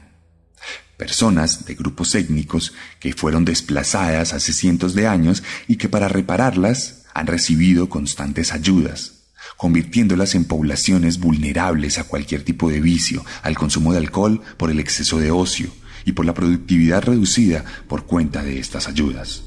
Personas 0.96 1.64
de 1.64 1.74
grupos 1.74 2.14
étnicos 2.14 2.74
que 2.98 3.12
fueron 3.12 3.44
desplazadas 3.44 4.34
hace 4.34 4.52
cientos 4.52 4.94
de 4.94 5.06
años 5.06 5.42
y 5.66 5.76
que 5.76 5.88
para 5.88 6.08
repararlas 6.08 7.04
han 7.14 7.26
recibido 7.26 7.88
constantes 7.88 8.52
ayudas, 8.52 9.19
convirtiéndolas 9.56 10.34
en 10.34 10.44
poblaciones 10.44 11.18
vulnerables 11.18 11.98
a 11.98 12.04
cualquier 12.04 12.42
tipo 12.42 12.70
de 12.70 12.80
vicio, 12.80 13.24
al 13.42 13.56
consumo 13.56 13.92
de 13.92 13.98
alcohol 13.98 14.40
por 14.56 14.70
el 14.70 14.80
exceso 14.80 15.18
de 15.18 15.30
ocio 15.30 15.70
y 16.04 16.12
por 16.12 16.24
la 16.24 16.34
productividad 16.34 17.02
reducida 17.02 17.64
por 17.88 18.06
cuenta 18.06 18.42
de 18.42 18.58
estas 18.58 18.88
ayudas. 18.88 19.44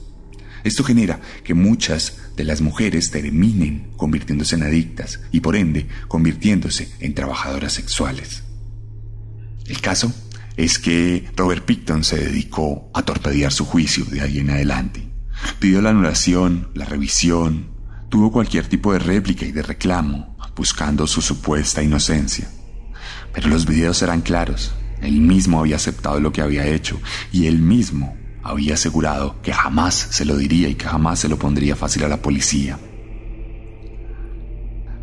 Esto 0.63 0.83
genera 0.83 1.19
que 1.43 1.53
muchas 1.53 2.17
de 2.37 2.45
las 2.45 2.61
mujeres 2.61 3.11
terminen 3.11 3.91
convirtiéndose 3.97 4.55
en 4.55 4.63
adictas 4.63 5.19
y 5.31 5.41
por 5.41 5.55
ende 5.55 5.87
convirtiéndose 6.07 6.89
en 6.99 7.13
trabajadoras 7.13 7.73
sexuales. 7.73 8.43
El 9.65 9.81
caso 9.81 10.13
es 10.55 10.79
que 10.79 11.27
Robert 11.35 11.65
Picton 11.65 12.03
se 12.03 12.17
dedicó 12.17 12.89
a 12.93 13.03
torpedear 13.03 13.51
su 13.51 13.65
juicio 13.65 14.05
de 14.05 14.21
ahí 14.21 14.39
en 14.39 14.51
adelante. 14.51 15.09
Pidió 15.59 15.81
la 15.81 15.89
anulación, 15.89 16.69
la 16.73 16.85
revisión, 16.85 17.72
tuvo 18.13 18.31
cualquier 18.31 18.67
tipo 18.67 18.93
de 18.93 18.99
réplica 18.99 19.43
y 19.43 19.51
de 19.51 19.63
reclamo, 19.63 20.37
buscando 20.55 21.07
su 21.07 21.19
supuesta 21.19 21.81
inocencia. 21.81 22.47
Pero 23.33 23.49
los 23.49 23.65
videos 23.65 24.03
eran 24.03 24.21
claros. 24.21 24.71
Él 25.01 25.19
mismo 25.19 25.59
había 25.59 25.77
aceptado 25.77 26.19
lo 26.19 26.31
que 26.31 26.43
había 26.43 26.67
hecho 26.67 27.01
y 27.31 27.47
él 27.47 27.57
mismo 27.57 28.15
había 28.43 28.75
asegurado 28.75 29.41
que 29.41 29.51
jamás 29.51 29.95
se 29.95 30.25
lo 30.25 30.37
diría 30.37 30.69
y 30.69 30.75
que 30.75 30.85
jamás 30.85 31.21
se 31.21 31.27
lo 31.27 31.39
pondría 31.39 31.75
fácil 31.75 32.03
a 32.03 32.07
la 32.07 32.21
policía. 32.21 32.77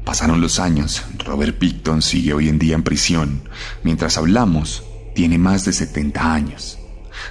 Pasaron 0.05 0.41
los 0.41 0.61
años, 0.61 1.03
Robert 1.27 1.59
Picton 1.59 2.03
sigue 2.03 2.33
hoy 2.33 2.49
en 2.49 2.61
día 2.61 2.77
en 2.77 2.85
prisión. 2.85 3.43
Mientras 3.83 4.19
hablamos, 4.19 4.85
tiene 5.17 5.37
más 5.37 5.65
de 5.65 5.73
70 5.73 6.33
años. 6.33 6.79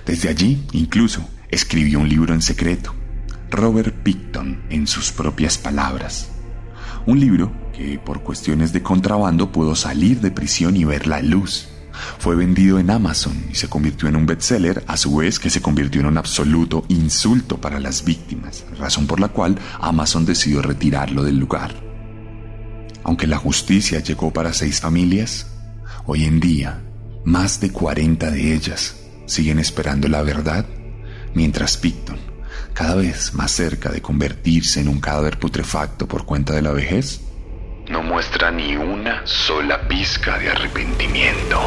Desde 0.05 0.27
allí, 0.27 0.61
incluso, 0.73 1.25
escribió 1.47 1.99
un 1.99 2.09
libro 2.09 2.33
en 2.33 2.41
secreto, 2.41 2.93
Robert 3.51 3.93
Picton 4.03 4.61
en 4.69 4.87
sus 4.87 5.11
propias 5.11 5.57
palabras. 5.57 6.29
Un 7.05 7.19
libro 7.19 7.51
que 7.73 7.99
por 7.99 8.21
cuestiones 8.21 8.73
de 8.73 8.83
contrabando 8.83 9.51
pudo 9.51 9.75
salir 9.75 10.21
de 10.21 10.31
prisión 10.31 10.77
y 10.77 10.83
ver 10.83 11.07
la 11.07 11.21
luz. 11.21 11.69
Fue 12.19 12.35
vendido 12.35 12.79
en 12.79 12.89
Amazon 12.89 13.45
y 13.51 13.55
se 13.55 13.67
convirtió 13.67 14.07
en 14.07 14.15
un 14.15 14.25
bestseller, 14.25 14.83
a 14.87 14.95
su 14.95 15.15
vez 15.17 15.39
que 15.39 15.49
se 15.49 15.61
convirtió 15.61 16.01
en 16.01 16.07
un 16.07 16.17
absoluto 16.17 16.85
insulto 16.87 17.59
para 17.59 17.79
las 17.79 18.05
víctimas, 18.05 18.65
razón 18.77 19.07
por 19.07 19.19
la 19.19 19.29
cual 19.29 19.57
Amazon 19.79 20.25
decidió 20.25 20.61
retirarlo 20.61 21.23
del 21.23 21.37
lugar. 21.37 21.73
Aunque 23.03 23.27
la 23.27 23.37
justicia 23.37 23.99
llegó 23.99 24.31
para 24.31 24.53
seis 24.53 24.79
familias, 24.79 25.47
hoy 26.05 26.25
en 26.25 26.39
día 26.39 26.81
más 27.25 27.59
de 27.59 27.71
40 27.71 28.31
de 28.31 28.53
ellas 28.53 28.95
siguen 29.25 29.59
esperando 29.59 30.07
la 30.07 30.21
verdad, 30.21 30.65
mientras 31.33 31.77
Picton, 31.77 32.28
cada 32.79 32.95
vez 32.95 33.33
más 33.33 33.51
cerca 33.51 33.89
de 33.89 34.01
convertirse 34.01 34.79
en 34.79 34.87
un 34.87 35.01
cadáver 35.01 35.37
putrefacto 35.37 36.07
por 36.07 36.23
cuenta 36.23 36.53
de 36.53 36.61
la 36.61 36.71
vejez, 36.71 37.19
no 37.89 38.01
muestra 38.01 38.51
ni 38.51 38.77
una 38.77 39.21
sola 39.27 39.85
pizca 39.85 40.39
de 40.39 40.49
arrepentimiento. 40.49 41.59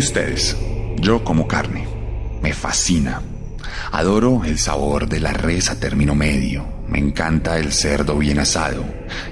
Ustedes, 0.00 0.56
yo 0.96 1.24
como 1.24 1.46
carne. 1.46 1.86
Me 2.42 2.52
fascina. 2.52 3.22
Adoro 3.90 4.44
el 4.44 4.58
sabor 4.58 5.08
de 5.08 5.20
la 5.20 5.32
res 5.32 5.70
a 5.70 5.78
término 5.78 6.14
medio. 6.14 6.66
Me 6.88 6.98
encanta 6.98 7.58
el 7.58 7.72
cerdo 7.72 8.16
bien 8.18 8.38
asado 8.38 8.84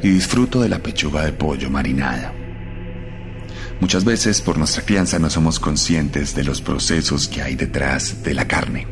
y 0.02 0.10
disfruto 0.10 0.60
de 0.60 0.68
la 0.68 0.78
pechuga 0.78 1.24
de 1.24 1.32
pollo 1.32 1.70
marinada. 1.70 2.34
Muchas 3.80 4.04
veces 4.04 4.40
por 4.42 4.58
nuestra 4.58 4.84
crianza 4.84 5.18
no 5.18 5.30
somos 5.30 5.58
conscientes 5.58 6.34
de 6.34 6.44
los 6.44 6.60
procesos 6.60 7.28
que 7.28 7.42
hay 7.42 7.56
detrás 7.56 8.22
de 8.22 8.34
la 8.34 8.46
carne. 8.46 8.86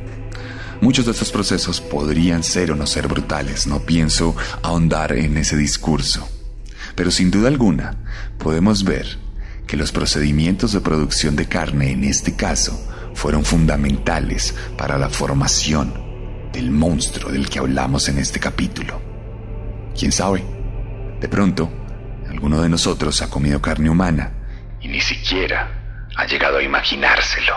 Muchos 0.80 1.06
de 1.06 1.12
estos 1.12 1.30
procesos 1.30 1.80
podrían 1.80 2.42
ser 2.42 2.70
o 2.70 2.76
no 2.76 2.86
ser 2.86 3.08
brutales, 3.08 3.66
no 3.66 3.80
pienso 3.80 4.34
ahondar 4.62 5.12
en 5.12 5.36
ese 5.36 5.56
discurso. 5.56 6.28
Pero 6.94 7.10
sin 7.10 7.30
duda 7.30 7.48
alguna 7.48 7.96
podemos 8.38 8.84
ver 8.84 9.18
que 9.68 9.76
los 9.76 9.92
procedimientos 9.92 10.72
de 10.72 10.80
producción 10.80 11.36
de 11.36 11.46
carne 11.46 11.92
en 11.92 12.02
este 12.02 12.34
caso 12.34 12.72
fueron 13.14 13.44
fundamentales 13.44 14.54
para 14.76 14.96
la 14.96 15.10
formación 15.10 15.92
del 16.52 16.70
monstruo 16.70 17.30
del 17.30 17.48
que 17.48 17.58
hablamos 17.58 18.08
en 18.08 18.18
este 18.18 18.40
capítulo. 18.40 19.00
¿Quién 19.96 20.10
sabe? 20.10 20.42
De 21.20 21.28
pronto, 21.28 21.70
alguno 22.28 22.62
de 22.62 22.70
nosotros 22.70 23.20
ha 23.20 23.28
comido 23.28 23.60
carne 23.60 23.90
humana 23.90 24.32
y 24.80 24.88
ni 24.88 25.00
siquiera 25.00 26.06
ha 26.16 26.26
llegado 26.26 26.58
a 26.58 26.62
imaginárselo. 26.62 27.54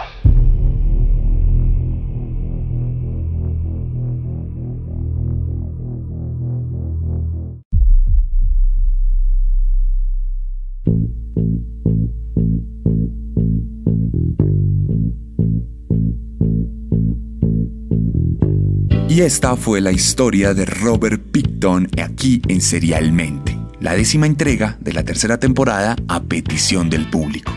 Y 19.11 19.23
esta 19.23 19.57
fue 19.57 19.81
la 19.81 19.91
historia 19.91 20.53
de 20.53 20.63
Robert 20.63 21.21
Picton 21.33 21.89
aquí 22.01 22.41
en 22.47 22.61
Serialmente, 22.61 23.59
la 23.81 23.93
décima 23.93 24.25
entrega 24.25 24.77
de 24.79 24.93
la 24.93 25.03
tercera 25.03 25.37
temporada 25.37 25.97
a 26.07 26.23
petición 26.23 26.89
del 26.89 27.09
público. 27.09 27.51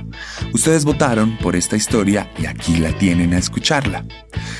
Ustedes 0.52 0.84
votaron 0.84 1.38
por 1.38 1.55
esta 1.55 1.76
historia 1.76 2.28
y 2.36 2.46
aquí 2.46 2.78
la 2.78 2.90
tienen 2.98 3.34
a 3.34 3.38
escucharla. 3.38 4.05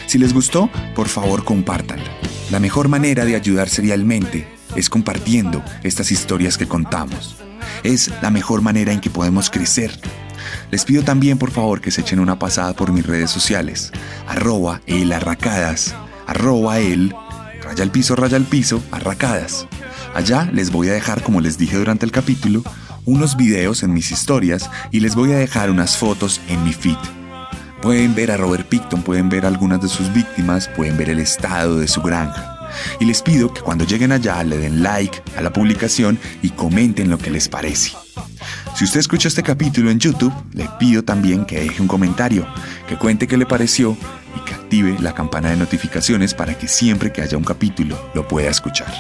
Si 0.07 0.19
les 0.19 0.33
gustó, 0.33 0.71
por 0.95 1.09
favor 1.09 1.43
compártanla. 1.43 2.09
La 2.53 2.61
mejor 2.61 2.87
manera 2.87 3.25
de 3.25 3.35
ayudar 3.35 3.69
serialmente 3.69 4.47
es 4.77 4.89
compartiendo 4.89 5.65
estas 5.83 6.13
historias 6.13 6.57
que 6.57 6.69
contamos. 6.69 7.35
Es 7.83 8.13
la 8.23 8.31
mejor 8.31 8.63
manera 8.63 8.93
en 8.93 9.01
que 9.01 9.11
podemos 9.11 9.51
crecer. 9.51 9.91
Les 10.71 10.85
pido 10.85 11.03
también 11.03 11.39
por 11.39 11.51
favor 11.51 11.81
que 11.81 11.91
se 11.91 12.03
echen 12.03 12.21
una 12.21 12.39
pasada 12.39 12.73
por 12.77 12.93
mis 12.93 13.05
redes 13.05 13.33
sociales, 13.33 13.91
arroba 14.29 14.81
elarracadas, 14.87 15.97
arroba 16.27 16.79
el, 16.79 17.15
raya 17.63 17.83
al 17.83 17.91
piso, 17.91 18.17
raya 18.17 18.37
al 18.37 18.45
piso, 18.45 18.83
arracadas. 18.91 19.67
Allá 20.15 20.49
les 20.53 20.71
voy 20.71 20.89
a 20.89 20.93
dejar, 20.93 21.23
como 21.23 21.41
les 21.41 21.59
dije 21.59 21.77
durante 21.77 22.07
el 22.07 22.13
capítulo, 22.13 22.63
unos 23.05 23.37
videos 23.37 23.83
en 23.83 23.93
mis 23.93 24.11
historias 24.11 24.71
y 24.91 25.01
les 25.01 25.15
voy 25.15 25.33
a 25.33 25.39
dejar 25.39 25.71
unas 25.71 25.97
fotos 25.97 26.41
en 26.49 26.63
mi 26.65 26.73
feed. 26.73 26.97
Pueden 27.83 28.15
ver 28.15 28.31
a 28.31 28.37
Robert 28.37 28.67
Picton, 28.69 29.03
pueden 29.03 29.29
ver 29.29 29.45
algunas 29.45 29.81
de 29.83 29.89
sus 29.89 30.13
víctimas, 30.13 30.69
pueden 30.69 30.97
ver 30.97 31.11
el 31.11 31.21
estado 31.21 31.79
de 31.79 31.89
su 31.89 32.01
granja. 32.01 32.71
Y 32.99 33.05
les 33.05 33.23
pido 33.23 33.53
que 33.53 33.61
cuando 33.61 33.85
lleguen 33.85 34.13
allá 34.13 34.43
le 34.43 34.57
den 34.57 34.83
like 34.83 35.23
a 35.37 35.43
la 35.43 35.53
publicación 35.53 36.19
y 36.43 36.51
comenten 36.51 37.11
lo 37.11 37.19
que 37.19 37.31
les 37.31 37.49
parece. 37.49 37.93
Si 38.75 38.85
usted 38.85 39.01
escucha 39.01 39.29
este 39.29 39.43
capítulo 39.43 39.91
en 39.91 39.99
YouTube, 39.99 40.33
le 40.53 40.69
pido 40.79 41.05
también 41.05 41.45
que 41.45 41.61
deje 41.61 41.83
un 41.83 41.89
comentario, 41.89 42.47
que 42.89 42.97
cuente 42.97 43.27
qué 43.27 43.37
le 43.37 43.47
pareció 43.47 43.97
y 44.37 44.41
que 44.45 44.55
active 44.55 44.97
la 45.01 45.15
campana 45.15 45.51
de 45.51 45.57
notificaciones 45.57 46.35
para 46.35 46.59
que 46.59 46.69
siempre 46.69 47.13
que 47.13 47.23
haya 47.23 47.37
un 47.37 47.45
capítulo 47.45 47.99
lo 48.15 48.27
pueda 48.27 48.51
escuchar. 48.51 48.93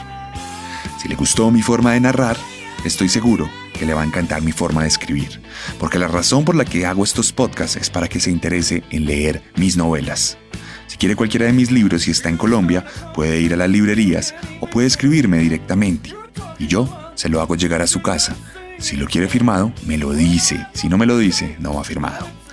Si 1.01 1.09
le 1.09 1.15
gustó 1.15 1.51
mi 1.51 1.63
forma 1.63 1.93
de 1.93 2.01
narrar, 2.01 2.37
estoy 2.85 3.09
seguro 3.09 3.49
que 3.79 3.87
le 3.87 3.95
va 3.95 4.03
a 4.03 4.07
encantar 4.07 4.43
mi 4.43 4.53
forma 4.53 4.83
de 4.83 4.89
escribir, 4.89 5.41
porque 5.79 5.99
la 5.99 6.09
razón 6.09 6.45
por 6.45 6.55
la 6.55 6.65
que 6.65 6.87
hago 6.87 7.05
estos 7.05 7.33
podcasts 7.33 7.77
es 7.77 7.91
para 7.91 8.09
que 8.09 8.21
se 8.21 8.31
interese 8.31 8.85
en 8.91 9.05
leer 9.05 9.43
mis 9.57 9.77
novelas. 9.77 10.39
Si 10.87 10.97
quiere 10.97 11.17
cualquiera 11.17 11.47
de 11.47 11.53
mis 11.53 11.71
libros 11.71 12.07
y 12.07 12.13
está 12.13 12.29
en 12.29 12.37
Colombia, 12.37 12.85
puede 13.15 13.41
ir 13.41 13.53
a 13.53 13.57
las 13.57 13.69
librerías 13.69 14.35
o 14.61 14.67
puede 14.67 14.87
escribirme 14.87 15.39
directamente. 15.39 16.15
Y 16.59 16.69
yo 16.69 16.89
se 17.15 17.29
lo 17.29 17.41
hago 17.41 17.57
llegar 17.57 17.83
a 17.83 17.87
su 17.87 18.01
casa. 18.01 18.37
Si 18.79 18.97
lo 18.97 19.07
quiere 19.07 19.29
firmado, 19.29 19.73
me 19.87 19.99
lo 19.99 20.13
dice. 20.13 20.67
Si 20.73 20.89
no 20.89 20.99
me 20.99 21.07
lo 21.07 21.19
dice, 21.19 21.57
no 21.59 21.75
va 21.75 21.85
firmado. 21.85 22.44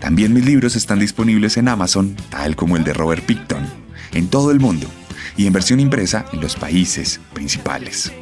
También 0.00 0.32
mis 0.32 0.44
libros 0.44 0.76
están 0.76 0.98
disponibles 0.98 1.56
en 1.56 1.68
Amazon, 1.68 2.16
tal 2.30 2.56
como 2.56 2.76
el 2.76 2.84
de 2.84 2.94
Robert 2.94 3.24
Picton, 3.24 3.66
en 4.12 4.28
todo 4.28 4.50
el 4.50 4.60
mundo 4.60 4.88
y 5.36 5.46
en 5.46 5.52
versión 5.52 5.80
impresa 5.80 6.24
en 6.32 6.40
los 6.40 6.56
países 6.56 7.20
principales. 7.32 8.12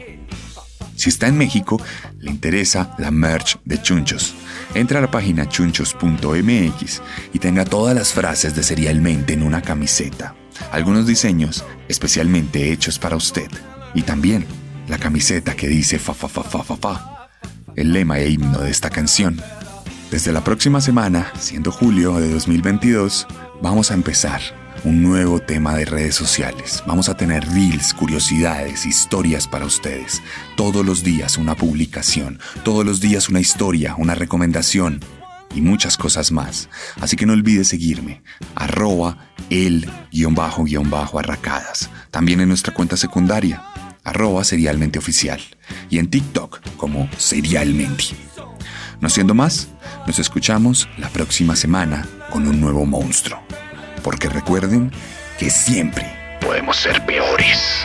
Si 0.97 1.11
está 1.11 1.29
en 1.29 1.39
México, 1.39 1.81
le 2.19 2.31
interesa 2.31 2.95
la 2.99 3.13
merch 3.13 3.61
de 3.65 3.81
Chunchos. 3.81 4.35
Entra 4.75 4.99
a 4.99 5.03
la 5.03 5.11
página 5.11 5.49
chunchos.mx 5.49 7.03
y 7.33 7.39
tenga 7.39 7.65
todas 7.65 7.95
las 7.95 8.13
frases 8.13 8.57
de 8.57 8.65
serialmente 8.65 9.33
en 9.33 9.45
una 9.45 9.63
camiseta. 9.63 10.35
Algunos 10.73 11.07
diseños 11.07 11.65
especialmente 11.87 12.73
hechos 12.73 12.99
para 12.99 13.15
usted. 13.15 13.49
Y 13.95 14.03
también 14.03 14.45
la 14.89 14.99
camiseta 14.99 15.55
que 15.55 15.69
dice 15.69 16.01
fa 16.01 16.15
fa 16.15 16.29
fa 16.29 16.43
fa 16.43 16.65
fa 16.65 16.77
fa. 16.77 17.29
El 17.77 17.93
lema 17.93 18.19
e 18.19 18.31
himno 18.31 18.59
de 18.59 18.71
esta 18.71 18.91
canción. 18.91 19.41
Desde 20.11 20.33
la 20.33 20.43
próxima 20.43 20.81
semana, 20.81 21.31
siendo 21.39 21.71
julio 21.71 22.19
de 22.19 22.33
2022, 22.33 23.27
vamos 23.61 23.91
a 23.91 23.95
empezar 23.95 24.41
un 24.85 25.03
nuevo 25.03 25.39
tema 25.39 25.75
de 25.75 25.85
redes 25.85 26.15
sociales. 26.15 26.83
Vamos 26.87 27.11
a 27.11 27.17
tener 27.19 27.47
reels, 27.47 27.93
curiosidades, 27.93 28.87
historias 28.87 29.47
para 29.47 29.67
ustedes. 29.67 30.23
Todos 30.57 30.87
los 30.87 31.05
días 31.05 31.37
una 31.37 31.55
publicación, 31.57 32.41
todos 32.65 32.87
los 32.87 33.01
días 33.01 33.29
una 33.29 33.41
historia, 33.41 33.97
una 33.99 34.15
recomendación 34.15 35.01
y 35.55 35.61
muchas 35.61 35.99
cosas 35.99 36.33
más. 36.33 36.71
Así 37.03 37.17
que 37.17 37.27
no 37.27 37.35
olvides 37.35 37.69
seguirme, 37.69 38.23
arroba 38.55 39.29
el 39.51 39.91
guion 40.11 40.35
bajo 40.35 40.65
guion 40.65 40.89
bajo 40.89 41.19
arracadas. 41.19 41.91
También 42.11 42.41
en 42.41 42.49
nuestra 42.49 42.73
cuenta 42.73 42.97
secundaria, 42.97 43.63
arroba 44.05 44.43
serialmente 44.43 44.99
oficial. 44.99 45.43
Y 45.91 45.99
en 45.99 46.09
TikTok 46.09 46.61
como 46.79 47.11
serialmente. 47.19 48.05
No 49.01 49.11
siendo 49.11 49.35
más, 49.35 49.69
nos 50.09 50.19
escuchamos 50.19 50.89
la 50.97 51.11
próxima 51.11 51.55
semana 51.55 52.03
con 52.31 52.49
un 52.49 52.59
nuevo 52.63 52.87
monstruo. 52.87 53.43
Porque 54.03 54.31
recuerden 54.31 54.91
que 55.39 55.51
siempre 55.51 56.07
podemos 56.41 56.79
ser 56.79 57.05
peores. 57.05 57.85